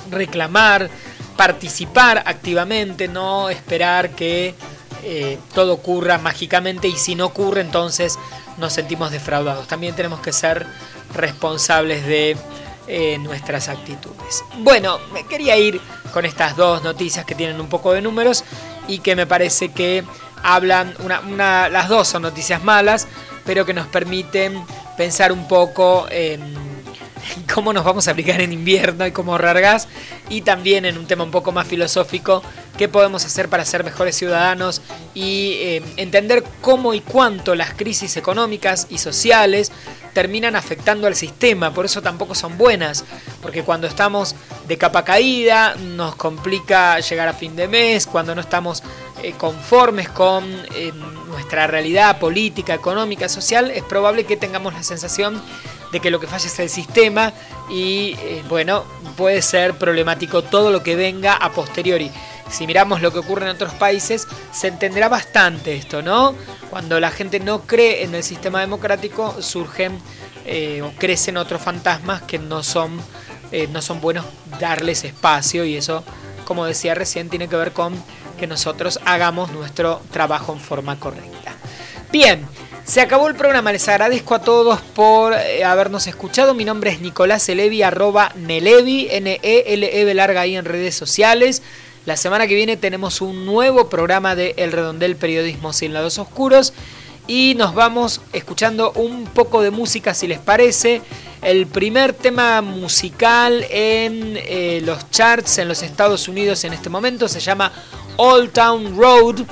reclamar, 0.09 0.89
participar 1.37 2.23
activamente, 2.25 3.07
no 3.07 3.49
esperar 3.49 4.11
que 4.11 4.55
todo 5.55 5.75
ocurra 5.75 6.17
mágicamente 6.17 6.89
y 6.89 6.97
si 6.97 7.15
no 7.15 7.27
ocurre 7.27 7.61
entonces 7.61 8.19
nos 8.59 8.73
sentimos 8.73 9.11
defraudados. 9.11 9.67
También 9.67 9.95
tenemos 9.95 10.19
que 10.19 10.33
ser 10.33 10.67
responsables 11.13 12.05
de 12.05 12.37
eh, 12.87 13.17
nuestras 13.19 13.69
actitudes. 13.69 14.43
Bueno, 14.59 14.99
me 15.13 15.23
quería 15.25 15.57
ir 15.57 15.79
con 16.13 16.25
estas 16.25 16.55
dos 16.55 16.83
noticias 16.83 17.25
que 17.25 17.35
tienen 17.35 17.61
un 17.61 17.69
poco 17.69 17.93
de 17.93 18.01
números 18.01 18.43
y 18.87 18.99
que 18.99 19.15
me 19.15 19.27
parece 19.27 19.69
que 19.69 20.03
hablan, 20.41 20.95
una, 20.99 21.69
las 21.69 21.87
dos 21.89 22.07
son 22.07 22.23
noticias 22.23 22.63
malas, 22.63 23.07
pero 23.45 23.65
que 23.65 23.73
nos 23.73 23.87
permiten 23.87 24.63
pensar 24.97 25.31
un 25.31 25.47
poco 25.47 26.07
en 26.09 26.68
cómo 27.53 27.73
nos 27.73 27.83
vamos 27.83 28.07
a 28.07 28.11
aplicar 28.11 28.41
en 28.41 28.53
invierno 28.53 29.05
y 29.05 29.11
cómo 29.11 29.33
ahorrar 29.33 29.59
gas, 29.61 29.87
y 30.29 30.41
también 30.41 30.85
en 30.85 30.97
un 30.97 31.07
tema 31.07 31.23
un 31.23 31.31
poco 31.31 31.51
más 31.51 31.67
filosófico, 31.67 32.41
qué 32.77 32.87
podemos 32.87 33.25
hacer 33.25 33.49
para 33.49 33.65
ser 33.65 33.83
mejores 33.83 34.15
ciudadanos 34.15 34.81
y 35.13 35.53
eh, 35.59 35.83
entender 35.97 36.43
cómo 36.61 36.93
y 36.93 37.01
cuánto 37.01 37.55
las 37.55 37.73
crisis 37.73 38.17
económicas 38.17 38.87
y 38.89 38.97
sociales 38.97 39.71
terminan 40.13 40.55
afectando 40.55 41.07
al 41.07 41.15
sistema, 41.15 41.73
por 41.73 41.85
eso 41.85 42.01
tampoco 42.01 42.35
son 42.35 42.57
buenas, 42.57 43.05
porque 43.41 43.63
cuando 43.63 43.87
estamos 43.87 44.35
de 44.67 44.77
capa 44.77 45.03
caída 45.03 45.75
nos 45.75 46.15
complica 46.15 46.99
llegar 46.99 47.27
a 47.27 47.33
fin 47.33 47.55
de 47.55 47.67
mes, 47.67 48.05
cuando 48.05 48.35
no 48.35 48.41
estamos 48.41 48.83
eh, 49.23 49.33
conformes 49.37 50.09
con 50.09 50.45
eh, 50.75 50.91
nuestra 51.27 51.67
realidad 51.67 52.19
política, 52.19 52.73
económica, 52.73 53.29
social, 53.29 53.71
es 53.71 53.83
probable 53.83 54.25
que 54.25 54.37
tengamos 54.37 54.73
la 54.73 54.83
sensación 54.83 55.41
de 55.91 55.99
que 55.99 56.11
lo 56.11 56.19
que 56.19 56.27
falla 56.27 56.47
es 56.47 56.59
el 56.59 56.69
sistema 56.69 57.33
y 57.69 58.15
eh, 58.19 58.43
bueno, 58.47 58.83
puede 59.17 59.41
ser 59.41 59.77
problemático 59.77 60.43
todo 60.43 60.71
lo 60.71 60.83
que 60.83 60.95
venga 60.95 61.33
a 61.33 61.51
posteriori. 61.51 62.11
Si 62.49 62.65
miramos 62.65 63.01
lo 63.01 63.13
que 63.13 63.19
ocurre 63.19 63.45
en 63.45 63.51
otros 63.51 63.73
países, 63.73 64.27
se 64.51 64.67
entenderá 64.67 65.07
bastante 65.07 65.75
esto, 65.75 66.01
¿no? 66.01 66.33
Cuando 66.69 66.99
la 66.99 67.11
gente 67.11 67.39
no 67.39 67.61
cree 67.61 68.03
en 68.03 68.15
el 68.15 68.23
sistema 68.23 68.59
democrático, 68.61 69.41
surgen 69.41 69.99
eh, 70.45 70.81
o 70.81 70.91
crecen 70.97 71.37
otros 71.37 71.61
fantasmas 71.61 72.23
que 72.23 72.39
no 72.39 72.63
son, 72.63 72.99
eh, 73.51 73.67
no 73.71 73.81
son 73.81 74.01
buenos 74.01 74.25
darles 74.59 75.03
espacio 75.03 75.63
y 75.63 75.75
eso, 75.75 76.03
como 76.45 76.65
decía 76.65 76.95
recién, 76.95 77.29
tiene 77.29 77.47
que 77.47 77.55
ver 77.55 77.71
con 77.71 77.93
que 78.39 78.47
nosotros 78.47 78.99
hagamos 79.05 79.51
nuestro 79.51 80.01
trabajo 80.11 80.53
en 80.53 80.59
forma 80.59 80.99
correcta. 80.99 81.53
Bien, 82.11 82.47
se 82.89 83.01
acabó 83.01 83.27
el 83.27 83.35
programa, 83.35 83.71
les 83.71 83.87
agradezco 83.87 84.33
a 84.33 84.41
todos 84.41 84.81
por 84.81 85.33
eh, 85.33 85.63
habernos 85.63 86.07
escuchado. 86.07 86.55
Mi 86.55 86.65
nombre 86.65 86.89
es 86.89 87.01
Nicolás 87.01 87.47
Elevi, 87.47 87.83
arroba 87.83 88.31
Nelevi, 88.35 89.07
N-E-L-E 89.11 90.13
larga 90.15 90.41
ahí 90.41 90.55
en 90.55 90.65
redes 90.65 90.95
sociales. 90.95 91.61
La 92.07 92.17
semana 92.17 92.47
que 92.47 92.55
viene 92.55 92.77
tenemos 92.77 93.21
un 93.21 93.45
nuevo 93.45 93.89
programa 93.89 94.35
de 94.35 94.55
El 94.57 94.71
Redondel 94.71 95.17
Periodismo 95.17 95.71
Sin 95.71 95.93
Lados 95.93 96.17
Oscuros. 96.17 96.73
Y 97.27 97.53
nos 97.55 97.75
vamos 97.75 98.21
escuchando 98.33 98.91
un 98.93 99.25
poco 99.25 99.61
de 99.61 99.69
música 99.69 100.15
si 100.15 100.27
les 100.27 100.39
parece. 100.39 101.03
El 101.43 101.67
primer 101.67 102.13
tema 102.13 102.63
musical 102.63 103.67
en 103.69 104.33
eh, 104.35 104.81
los 104.83 105.11
charts 105.11 105.59
en 105.59 105.67
los 105.67 105.83
Estados 105.83 106.27
Unidos 106.27 106.63
en 106.63 106.73
este 106.73 106.89
momento 106.89 107.27
se 107.27 107.39
llama 107.39 107.71
Old 108.17 108.51
Town 108.51 108.97
Road 108.97 109.45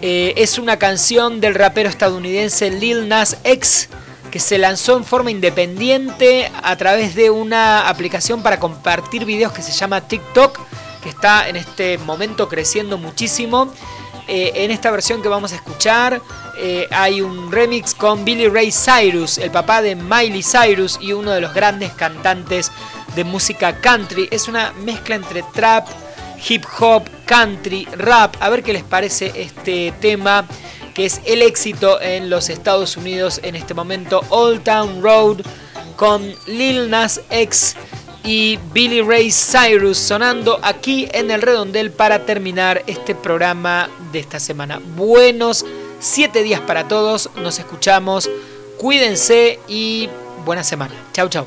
eh, 0.00 0.34
es 0.36 0.58
una 0.58 0.78
canción 0.78 1.40
del 1.40 1.54
rapero 1.54 1.88
estadounidense 1.88 2.70
Lil 2.70 3.08
Nas 3.08 3.38
X 3.44 3.88
que 4.30 4.38
se 4.38 4.58
lanzó 4.58 4.96
en 4.96 5.04
forma 5.04 5.30
independiente 5.30 6.50
a 6.62 6.76
través 6.76 7.14
de 7.14 7.30
una 7.30 7.88
aplicación 7.88 8.42
para 8.42 8.60
compartir 8.60 9.24
videos 9.24 9.52
que 9.52 9.62
se 9.62 9.72
llama 9.72 10.02
TikTok, 10.02 10.58
que 11.02 11.08
está 11.08 11.48
en 11.48 11.56
este 11.56 11.98
momento 11.98 12.48
creciendo 12.48 12.98
muchísimo. 12.98 13.72
Eh, 14.26 14.52
en 14.56 14.70
esta 14.70 14.90
versión 14.90 15.22
que 15.22 15.28
vamos 15.28 15.52
a 15.52 15.54
escuchar 15.54 16.20
eh, 16.58 16.86
hay 16.90 17.22
un 17.22 17.50
remix 17.50 17.94
con 17.94 18.24
Billy 18.24 18.48
Ray 18.48 18.72
Cyrus, 18.72 19.38
el 19.38 19.50
papá 19.50 19.80
de 19.80 19.94
Miley 19.94 20.42
Cyrus 20.42 20.98
y 21.00 21.12
uno 21.12 21.30
de 21.30 21.40
los 21.40 21.54
grandes 21.54 21.92
cantantes 21.92 22.70
de 23.14 23.24
música 23.24 23.80
country. 23.80 24.28
Es 24.30 24.48
una 24.48 24.72
mezcla 24.72 25.14
entre 25.14 25.42
trap, 25.54 25.86
hip 26.48 26.64
hop, 26.78 27.04
country, 27.26 27.86
rap. 27.96 28.36
A 28.40 28.48
ver 28.50 28.62
qué 28.62 28.72
les 28.72 28.84
parece 28.84 29.32
este 29.34 29.92
tema 30.00 30.46
que 30.94 31.06
es 31.06 31.20
el 31.24 31.42
éxito 31.42 32.00
en 32.00 32.28
los 32.28 32.48
Estados 32.50 32.96
Unidos 32.96 33.40
en 33.42 33.54
este 33.54 33.74
momento. 33.74 34.20
Old 34.30 34.64
Town 34.64 35.02
Road 35.02 35.42
con 35.96 36.34
Lil 36.46 36.90
Nas 36.90 37.20
X 37.30 37.76
y 38.24 38.58
Billy 38.72 39.00
Ray 39.00 39.30
Cyrus 39.30 39.96
sonando 39.96 40.58
aquí 40.62 41.08
en 41.12 41.30
el 41.30 41.40
redondel 41.40 41.90
para 41.90 42.26
terminar 42.26 42.82
este 42.86 43.14
programa 43.14 43.88
de 44.12 44.18
esta 44.18 44.40
semana. 44.40 44.80
Buenos 44.96 45.64
siete 46.00 46.42
días 46.42 46.60
para 46.60 46.88
todos. 46.88 47.30
Nos 47.36 47.58
escuchamos. 47.58 48.28
Cuídense 48.76 49.58
y 49.68 50.08
buena 50.44 50.64
semana. 50.64 50.94
Chau, 51.12 51.28
chau. 51.28 51.46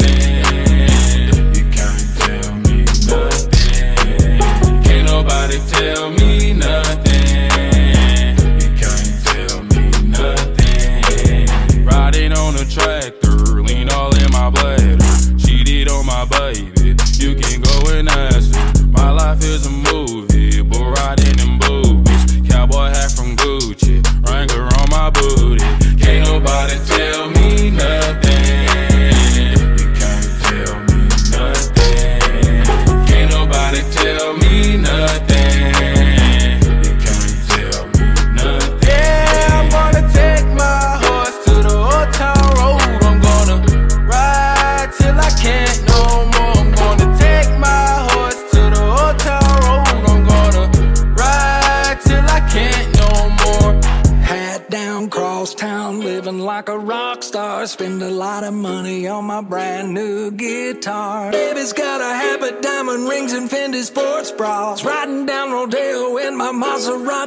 Nobody 5.51 5.71
tell 5.71 6.09
me 6.11 6.53
nothing. 6.53 7.49
You 8.59 8.69
can't 8.77 9.23
tell 9.25 9.63
me 9.63 9.91
nothing. 10.07 11.85
Riding 11.85 12.33
on 12.33 12.55
a 12.55 12.65
tractor, 12.65 13.61
lean 13.61 13.89
all 13.89 14.15
in 14.15 14.31
my 14.31 14.49
bladder. 14.49 14.80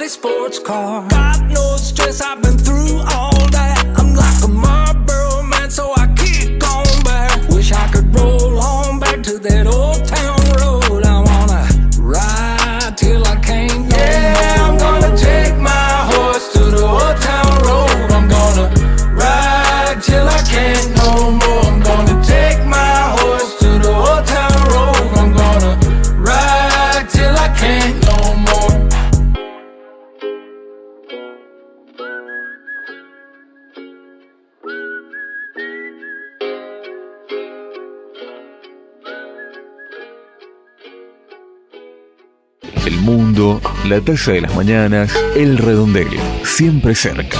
Sports 0.09 0.59
car. 0.59 1.24
La 43.95 44.01
taza 44.01 44.33
de 44.33 44.41
las 44.41 44.57
mañanas, 44.57 45.17
el 45.37 45.57
redondel, 45.57 46.09
siempre 46.43 46.97
cerca. 46.97 47.39